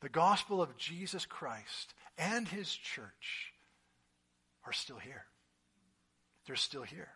the 0.00 0.08
gospel 0.08 0.62
of 0.62 0.76
Jesus 0.76 1.26
Christ 1.26 1.94
and 2.16 2.48
his 2.48 2.72
church 2.72 3.52
are 4.64 4.72
still 4.72 4.98
here. 4.98 5.24
They're 6.48 6.56
still 6.56 6.82
here. 6.82 7.10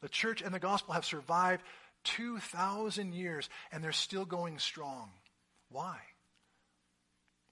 The 0.00 0.08
church 0.08 0.40
and 0.40 0.52
the 0.52 0.58
gospel 0.58 0.94
have 0.94 1.04
survived 1.04 1.62
2,000 2.04 3.12
years 3.12 3.50
and 3.70 3.84
they're 3.84 3.92
still 3.92 4.24
going 4.24 4.58
strong. 4.58 5.10
Why? 5.68 5.98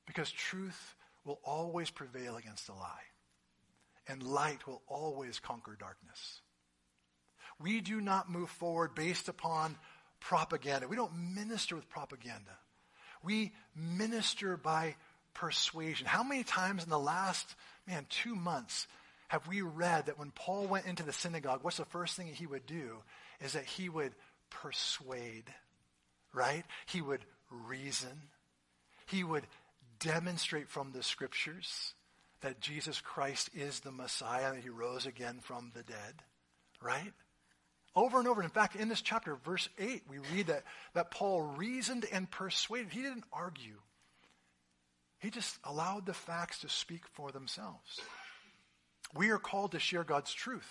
Because 0.07 0.31
truth 0.31 0.95
will 1.27 1.41
always 1.45 1.91
prevail 1.91 2.37
against 2.39 2.71
a 2.71 2.73
lie, 2.73 3.05
and 4.07 4.23
light 4.23 4.67
will 4.67 4.81
always 4.89 5.39
conquer 5.39 5.77
darkness. 5.79 6.41
We 7.61 7.83
do 7.83 8.01
not 8.01 8.31
move 8.31 8.49
forward 8.49 8.95
based 8.95 9.29
upon 9.29 9.77
propaganda. 10.21 10.89
We 10.89 10.97
don't 10.97 11.35
minister 11.35 11.77
with 11.77 11.91
propaganda. 11.91 12.57
We 13.23 13.53
minister 13.77 14.57
by 14.57 14.97
persuasion. 15.35 16.07
How 16.07 16.23
many 16.23 16.45
times 16.45 16.83
in 16.83 16.89
the 16.89 16.99
last, 16.99 17.55
man, 17.87 18.07
two 18.09 18.35
months 18.35 18.87
have 19.29 19.47
we 19.47 19.63
read 19.63 20.07
that 20.07 20.19
when 20.19 20.31
Paul 20.31 20.67
went 20.67 20.87
into 20.87 21.03
the 21.03 21.13
synagogue, 21.13 21.61
what's 21.63 21.77
the 21.77 21.85
first 21.85 22.17
thing 22.17 22.27
he 22.27 22.47
would 22.47 22.67
do? 22.67 22.97
Is 23.41 23.53
that 23.53 23.65
he 23.65 23.89
would 23.89 24.13
persuade, 24.51 25.45
right? 26.33 26.65
He 26.87 27.01
would 27.01 27.25
reason. 27.51 28.23
He 29.07 29.25
would 29.25 29.45
demonstrate 30.01 30.69
from 30.69 30.93
the 30.93 31.03
scriptures 31.03 31.95
that 32.41 32.61
Jesus 32.61 33.01
Christ 33.01 33.51
is 33.55 33.81
the 33.81 33.91
Messiah, 33.91 34.55
that 34.55 34.63
he 34.63 34.69
rose 34.69 35.07
again 35.07 35.41
from 35.43 35.73
the 35.75 35.83
dead, 35.83 36.15
right? 36.81 37.13
Over 37.95 38.19
and 38.19 38.29
over. 38.29 38.43
In 38.43 38.51
fact, 38.51 38.77
in 38.77 38.89
this 38.89 39.03
chapter, 39.03 39.37
verse 39.37 39.69
8, 39.79 40.03
we 40.09 40.19
read 40.33 40.47
that, 40.47 40.65
that 40.95 41.11
Paul 41.11 41.43
reasoned 41.43 42.07
and 42.13 42.31
persuaded. 42.31 42.93
He 42.93 43.03
didn't 43.03 43.25
argue. 43.33 43.79
He 45.19 45.31
just 45.31 45.59
allowed 45.65 46.07
the 46.07 46.15
facts 46.15 46.61
to 46.61 46.69
speak 46.69 47.03
for 47.13 47.33
themselves. 47.33 48.01
We 49.15 49.31
are 49.31 49.39
called 49.39 49.73
to 49.73 49.79
share 49.79 50.05
God's 50.05 50.33
truth, 50.33 50.69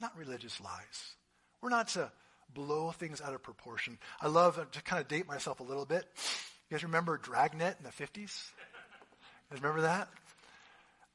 not 0.00 0.16
religious 0.16 0.60
lies. 0.60 1.16
We're 1.60 1.70
not 1.70 1.88
to 1.88 2.10
blow 2.52 2.90
things 2.90 3.20
out 3.20 3.34
of 3.34 3.42
proportion. 3.42 3.98
I 4.20 4.28
love 4.28 4.70
to 4.70 4.82
kind 4.82 5.00
of 5.00 5.08
date 5.08 5.26
myself 5.26 5.60
a 5.60 5.64
little 5.64 5.86
bit. 5.86 6.04
You 6.68 6.76
guys 6.76 6.84
remember 6.84 7.18
Dragnet 7.18 7.76
in 7.78 7.84
the 7.84 7.90
50s? 7.90 8.18
You 8.18 9.50
guys 9.50 9.62
remember 9.62 9.82
that? 9.82 10.08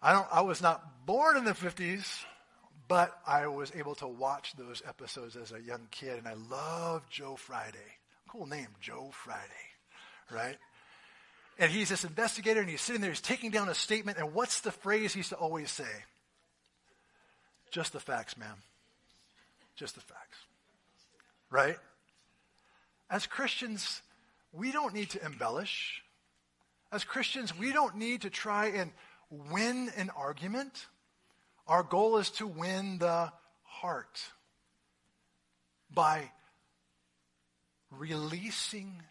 I 0.02 0.14
don't 0.14 0.28
I 0.32 0.42
was 0.42 0.62
not 0.62 1.06
born 1.06 1.38
in 1.38 1.44
the 1.44 1.54
50s, 1.54 2.24
but 2.88 3.20
I 3.26 3.48
was 3.48 3.72
able 3.76 3.96
to 3.96 4.08
watch 4.08 4.54
those 4.58 4.82
episodes 4.88 5.36
as 5.36 5.52
a 5.52 5.62
young 5.62 5.88
kid 5.92 6.18
and 6.18 6.28
I 6.28 6.36
love 6.50 7.10
Joe 7.10 7.36
Friday. 7.36 7.78
Cool 8.30 8.46
name, 8.46 8.68
Joe 8.80 9.10
Friday, 9.12 9.42
right? 10.32 10.58
And 11.60 11.72
he's 11.72 11.90
this 11.90 12.04
investigator 12.04 12.62
and 12.62 12.70
he's 12.70 12.82
sitting 12.82 13.02
there, 13.02 13.12
he's 13.12 13.22
taking 13.22 13.52
down 13.52 13.70
a 13.70 13.74
statement, 13.74 14.18
and 14.18 14.34
what's 14.34 14.62
the 14.62 14.72
phrase 14.72 15.14
he 15.14 15.20
used 15.20 15.30
to 15.30 15.36
always 15.36 15.72
say? 15.72 15.86
Just 17.72 17.94
the 17.94 18.00
facts, 18.00 18.38
ma'am. 18.38 18.58
Just 19.76 19.96
the 19.96 20.02
facts 20.02 20.38
right? 21.50 21.78
As 23.10 23.26
Christians, 23.26 24.02
we 24.52 24.72
don't 24.72 24.94
need 24.94 25.12
to 25.12 25.26
embellish. 25.26 26.04
As 26.92 27.04
Christians, 27.04 27.58
we 27.58 27.72
don't 27.72 27.96
need 27.96 28.22
to 28.22 28.30
try 28.30 28.68
and 28.68 28.92
win 29.30 29.92
an 29.98 30.10
argument. 30.16 30.88
Our 31.68 31.84
goal 31.84 32.18
is 32.18 32.30
to 32.32 32.48
win 32.48 32.98
the 32.98 33.32
heart 33.64 34.22
by 35.94 36.32
releasing 37.92 39.02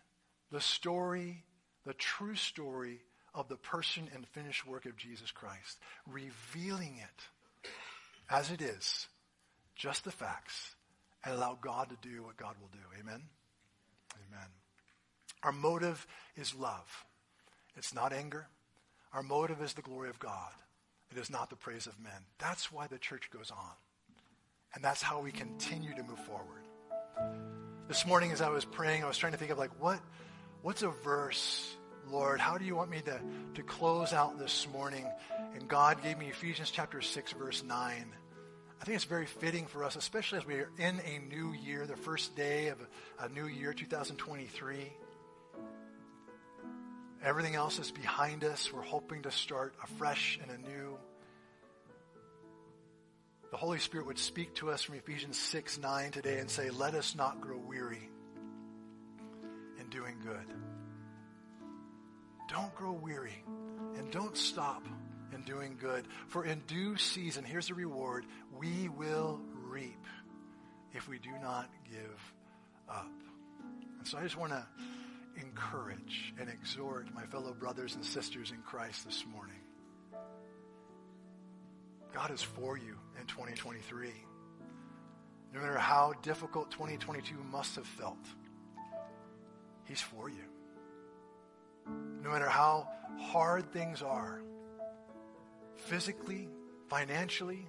the 0.51 0.61
story, 0.61 1.42
the 1.87 1.95
true 1.95 2.34
story 2.34 3.01
of 3.34 3.49
the 3.49 3.57
person 3.57 4.11
and 4.14 4.26
finished 4.26 4.66
work 4.66 4.87
of 4.87 4.97
Jesus 4.97 5.30
Christ, 5.30 5.78
revealing 6.07 6.99
it 6.99 7.70
as 8.28 8.51
it 8.51 8.61
is, 8.61 9.07
just 9.76 10.05
the 10.05 10.11
facts, 10.11 10.74
and 11.24 11.34
allow 11.34 11.57
God 11.61 11.89
to 11.91 12.09
do 12.09 12.24
what 12.24 12.37
God 12.37 12.57
will 12.61 12.70
do. 12.72 13.01
Amen? 13.01 13.22
Amen. 14.14 14.49
Our 15.43 15.53
motive 15.53 16.07
is 16.37 16.55
love. 16.55 17.05
It's 17.76 17.95
not 17.95 18.12
anger. 18.12 18.49
Our 19.12 19.22
motive 19.22 19.62
is 19.62 19.74
the 19.74 19.82
glory 19.82 20.09
of 20.09 20.18
God. 20.18 20.51
It 21.12 21.18
is 21.18 21.30
not 21.30 21.51
the 21.51 21.57
praise 21.57 21.87
of 21.87 22.01
men. 22.01 22.24
That's 22.39 22.72
why 22.72 22.89
the 22.89 22.99
church 22.99 23.30
goes 23.30 23.51
on. 23.51 23.72
And 24.74 24.82
that's 24.82 25.03
how 25.03 25.20
we 25.20 25.30
continue 25.30 25.95
to 25.95 26.03
move 26.03 26.18
forward. 26.18 26.64
This 27.87 28.05
morning 28.05 28.32
as 28.32 28.41
I 28.41 28.49
was 28.49 28.64
praying, 28.64 29.05
I 29.05 29.09
was 29.09 29.16
trying 29.16 29.32
to 29.32 29.39
think 29.39 29.53
of 29.53 29.59
like 29.59 29.70
what 29.80 30.01
what's 30.66 30.82
a 30.82 30.88
verse, 30.88 31.76
Lord, 32.10 32.40
how 32.40 32.58
do 32.58 32.64
you 32.64 32.74
want 32.74 32.90
me 32.90 33.00
to, 33.02 33.20
to 33.54 33.62
close 33.62 34.12
out 34.12 34.36
this 34.36 34.66
morning? 34.72 35.06
And 35.54 35.68
God 35.68 36.02
gave 36.02 36.18
me 36.18 36.26
Ephesians 36.26 36.72
chapter 36.72 37.00
6, 37.00 37.32
verse 37.34 37.62
9. 37.62 37.78
I 37.78 38.84
think 38.84 38.96
it's 38.96 39.04
very 39.04 39.26
fitting 39.26 39.66
for 39.66 39.84
us, 39.84 39.94
especially 39.94 40.38
as 40.38 40.44
we 40.44 40.54
are 40.54 40.70
in 40.76 40.98
a 41.04 41.20
new 41.32 41.52
year, 41.52 41.86
the 41.86 41.94
first 41.94 42.34
day 42.34 42.66
of 42.66 42.78
a, 43.20 43.28
new 43.28 43.46
year, 43.46 43.72
2023. 43.74 44.92
Everything 47.22 47.54
else 47.54 47.78
is 47.78 47.92
behind 47.92 48.42
us. 48.42 48.72
We're 48.72 48.82
hoping 48.82 49.22
to 49.22 49.30
start 49.30 49.72
afresh 49.84 50.40
and 50.42 50.50
anew. 50.50 50.98
The 53.52 53.56
Holy 53.56 53.78
Spirit 53.78 54.08
would 54.08 54.18
speak 54.18 54.56
to 54.56 54.72
us 54.72 54.82
from 54.82 54.96
Ephesians 54.96 55.38
6 55.38 55.78
9 55.78 56.10
today 56.10 56.40
and 56.40 56.50
say, 56.50 56.70
Let 56.70 56.94
us 56.94 57.14
not 57.14 57.40
grow 57.40 57.56
weary 57.56 58.10
in 59.87 59.91
doing 59.99 60.16
good. 60.22 60.47
Don't 62.49 62.74
grow 62.74 62.93
weary 62.93 63.43
and 63.97 64.11
don't 64.11 64.37
stop 64.37 64.87
in 65.32 65.43
doing 65.43 65.76
good. 65.80 66.07
For 66.28 66.45
in 66.45 66.61
due 66.66 66.97
season, 66.97 67.45
here's 67.45 67.68
the 67.68 67.74
reward 67.74 68.24
we 68.57 68.89
will 68.89 69.41
reap 69.68 70.05
if 70.93 71.09
we 71.09 71.18
do 71.18 71.32
not 71.43 71.68
give 71.91 72.34
up. 72.89 73.11
And 73.99 74.07
so 74.07 74.18
I 74.18 74.22
just 74.22 74.37
want 74.37 74.53
to 74.53 74.66
encourage 75.41 76.34
and 76.41 76.49
exhort 76.49 77.12
my 77.14 77.24
fellow 77.26 77.53
brothers 77.53 77.95
and 77.95 78.05
sisters 78.05 78.51
in 78.51 78.59
Christ 78.62 79.05
this 79.05 79.24
morning. 79.26 79.61
God 82.14 82.30
is 82.30 82.43
for 82.43 82.78
you 82.78 82.97
in 83.20 83.26
2023. 83.26 84.11
No 85.53 85.61
matter 85.61 85.78
how 85.78 86.14
difficult 86.22 86.70
2022 86.70 87.34
must 87.51 87.76
have 87.76 87.87
felt, 87.87 88.18
He's 89.87 90.01
for 90.01 90.28
you. 90.28 90.45
No 92.22 92.30
matter 92.30 92.49
how 92.49 92.89
hard 93.18 93.72
things 93.72 94.03
are, 94.03 94.43
physically, 95.76 96.49
financially, 96.89 97.66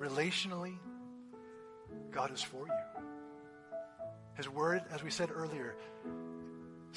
relationally, 0.00 0.76
God 2.10 2.32
is 2.32 2.42
for 2.42 2.66
you. 2.66 3.02
His 4.34 4.48
word, 4.48 4.82
as 4.92 5.02
we 5.02 5.10
said 5.10 5.30
earlier, 5.34 5.76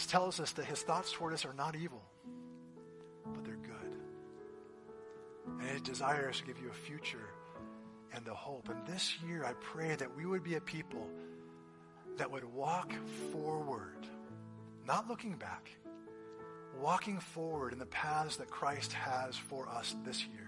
tells 0.08 0.39
us 0.39 0.52
that 0.54 0.66
his 0.66 0.82
thoughts 0.82 1.12
toward 1.12 1.34
us 1.34 1.46
are 1.46 1.54
not 1.54 1.76
evil, 1.76 2.02
but 3.34 3.44
they're 3.44 3.56
good. 3.56 3.98
And 5.60 5.70
his 5.70 5.82
desire 5.82 6.30
is 6.30 6.38
to 6.38 6.46
give 6.46 6.60
you 6.60 6.70
a 6.70 6.74
future 6.74 7.30
and 8.14 8.28
a 8.28 8.34
hope. 8.34 8.70
And 8.70 8.86
this 8.86 9.18
year, 9.28 9.44
I 9.46 9.54
pray 9.54 9.96
that 9.96 10.16
we 10.16 10.26
would 10.26 10.44
be 10.44 10.56
a 10.56 10.62
people 10.62 11.08
that 12.18 12.30
would 12.30 12.46
walk 12.46 12.94
forward, 13.32 14.08
not 14.86 15.07
looking 15.07 15.36
back, 15.36 15.69
walking 16.79 17.19
forward 17.19 17.73
in 17.73 17.79
the 17.79 17.86
paths 17.86 18.38
that 18.38 18.49
Christ 18.49 18.93
has 18.93 19.36
for 19.36 19.67
us 19.69 19.95
this 20.03 20.25
year. 20.25 20.39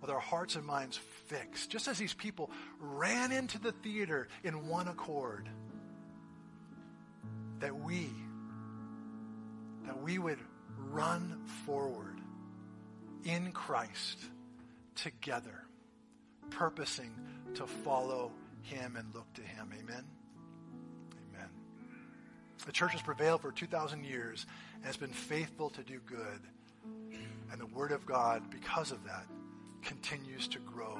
With 0.00 0.10
our 0.10 0.18
hearts 0.18 0.56
and 0.56 0.66
minds 0.66 0.98
fixed, 1.26 1.70
just 1.70 1.86
as 1.86 1.96
these 1.96 2.14
people 2.14 2.50
ran 2.80 3.30
into 3.30 3.60
the 3.60 3.70
theater 3.70 4.26
in 4.42 4.66
one 4.66 4.88
accord, 4.88 5.48
that 7.60 7.78
we, 7.78 8.10
that 9.86 10.02
we 10.02 10.18
would 10.18 10.40
run 10.90 11.40
forward 11.64 12.20
in 13.24 13.52
Christ 13.52 14.18
together, 14.96 15.62
purposing 16.50 17.14
to 17.54 17.66
follow 17.66 18.32
him 18.62 18.96
and 18.96 19.14
look 19.14 19.32
to 19.34 19.42
him. 19.42 19.70
Amen. 19.78 20.04
The 22.66 22.72
church 22.72 22.92
has 22.92 23.02
prevailed 23.02 23.42
for 23.42 23.52
2,000 23.52 24.04
years 24.04 24.46
and 24.76 24.84
has 24.84 24.96
been 24.96 25.10
faithful 25.10 25.70
to 25.70 25.82
do 25.82 26.00
good. 26.06 26.40
And 27.50 27.60
the 27.60 27.66
Word 27.66 27.92
of 27.92 28.06
God, 28.06 28.50
because 28.50 28.92
of 28.92 29.04
that, 29.04 29.26
continues 29.82 30.48
to 30.48 30.58
grow 30.60 30.98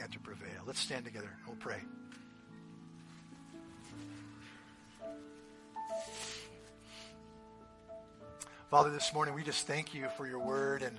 and 0.00 0.12
to 0.12 0.18
prevail. 0.20 0.62
Let's 0.66 0.78
stand 0.78 1.04
together 1.04 1.30
and 1.36 1.46
we'll 1.46 1.56
pray. 1.56 1.80
Father, 8.70 8.90
this 8.90 9.14
morning 9.14 9.34
we 9.34 9.42
just 9.42 9.66
thank 9.66 9.94
you 9.94 10.06
for 10.16 10.26
your 10.26 10.40
word 10.40 10.82
and 10.82 10.94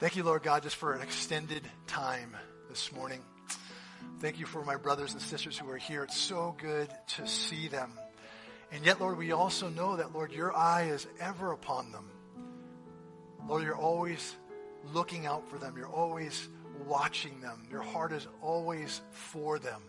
thank 0.00 0.16
you, 0.16 0.24
Lord 0.24 0.42
God, 0.42 0.62
just 0.62 0.76
for 0.76 0.94
an 0.94 1.02
extended 1.02 1.62
time 1.86 2.34
this 2.70 2.90
morning. 2.92 3.20
Thank 4.20 4.38
you 4.38 4.46
for 4.46 4.64
my 4.64 4.76
brothers 4.76 5.12
and 5.12 5.20
sisters 5.20 5.58
who 5.58 5.68
are 5.68 5.76
here. 5.76 6.04
It's 6.04 6.16
so 6.16 6.56
good 6.58 6.88
to 7.08 7.26
see 7.26 7.68
them. 7.68 7.92
And 8.74 8.84
yet, 8.84 9.00
Lord, 9.00 9.16
we 9.18 9.30
also 9.30 9.68
know 9.68 9.96
that, 9.96 10.12
Lord, 10.12 10.32
your 10.32 10.54
eye 10.54 10.88
is 10.90 11.06
ever 11.20 11.52
upon 11.52 11.92
them. 11.92 12.10
Lord, 13.46 13.62
you're 13.62 13.76
always 13.76 14.34
looking 14.92 15.26
out 15.26 15.48
for 15.48 15.58
them. 15.58 15.76
You're 15.76 15.86
always 15.86 16.48
watching 16.84 17.40
them. 17.40 17.68
Your 17.70 17.82
heart 17.82 18.10
is 18.10 18.26
always 18.42 19.00
for 19.12 19.60
them, 19.60 19.80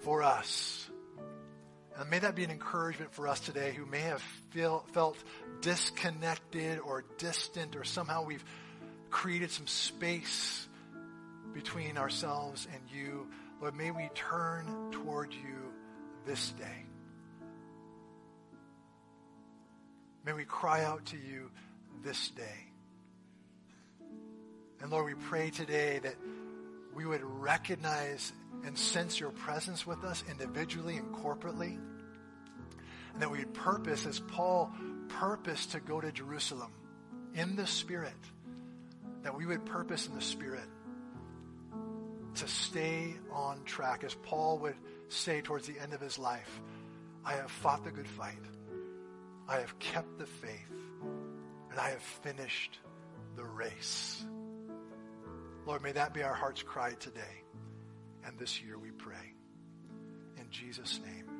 for 0.00 0.22
us. 0.22 0.90
And 1.96 2.10
may 2.10 2.18
that 2.18 2.34
be 2.34 2.44
an 2.44 2.50
encouragement 2.50 3.14
for 3.14 3.26
us 3.26 3.40
today 3.40 3.72
who 3.72 3.86
may 3.86 4.00
have 4.00 4.22
feel, 4.50 4.84
felt 4.92 5.16
disconnected 5.62 6.78
or 6.78 7.04
distant 7.16 7.74
or 7.74 7.84
somehow 7.84 8.26
we've 8.26 8.44
created 9.10 9.50
some 9.50 9.66
space 9.66 10.68
between 11.54 11.96
ourselves 11.96 12.68
and 12.70 12.82
you. 12.94 13.28
Lord, 13.62 13.74
may 13.74 13.92
we 13.92 14.10
turn 14.14 14.90
toward 14.90 15.32
you 15.32 15.72
this 16.26 16.50
day. 16.50 16.91
May 20.24 20.32
we 20.32 20.44
cry 20.44 20.84
out 20.84 21.06
to 21.06 21.16
you 21.16 21.50
this 22.04 22.30
day. 22.30 22.66
And 24.80 24.90
Lord, 24.90 25.06
we 25.06 25.14
pray 25.14 25.50
today 25.50 25.98
that 26.02 26.14
we 26.94 27.04
would 27.04 27.22
recognize 27.22 28.32
and 28.64 28.78
sense 28.78 29.18
your 29.18 29.30
presence 29.30 29.84
with 29.86 30.04
us 30.04 30.22
individually 30.30 30.96
and 30.96 31.12
corporately. 31.14 31.76
And 33.12 33.20
that 33.20 33.30
we 33.30 33.38
would 33.38 33.54
purpose, 33.54 34.06
as 34.06 34.20
Paul 34.20 34.72
purposed 35.08 35.72
to 35.72 35.80
go 35.80 36.00
to 36.00 36.12
Jerusalem 36.12 36.72
in 37.34 37.56
the 37.56 37.66
Spirit, 37.66 38.12
that 39.22 39.36
we 39.36 39.44
would 39.44 39.66
purpose 39.66 40.06
in 40.06 40.14
the 40.14 40.22
Spirit 40.22 40.68
to 42.36 42.46
stay 42.46 43.14
on 43.32 43.64
track. 43.64 44.04
As 44.04 44.14
Paul 44.14 44.58
would 44.58 44.76
say 45.08 45.40
towards 45.40 45.66
the 45.66 45.78
end 45.80 45.92
of 45.94 46.00
his 46.00 46.18
life, 46.18 46.60
I 47.24 47.34
have 47.34 47.50
fought 47.50 47.84
the 47.84 47.90
good 47.90 48.08
fight. 48.08 48.38
I 49.52 49.60
have 49.60 49.78
kept 49.78 50.18
the 50.18 50.24
faith. 50.24 50.72
And 51.70 51.78
I 51.78 51.90
have 51.90 52.00
finished 52.00 52.78
the 53.36 53.44
race. 53.44 54.24
Lord, 55.66 55.82
may 55.82 55.92
that 55.92 56.14
be 56.14 56.22
our 56.22 56.32
heart's 56.32 56.62
cry 56.62 56.94
today. 56.94 57.44
And 58.24 58.38
this 58.38 58.62
year 58.62 58.78
we 58.78 58.90
pray. 58.92 59.34
In 60.38 60.46
Jesus' 60.50 61.00
name. 61.04 61.31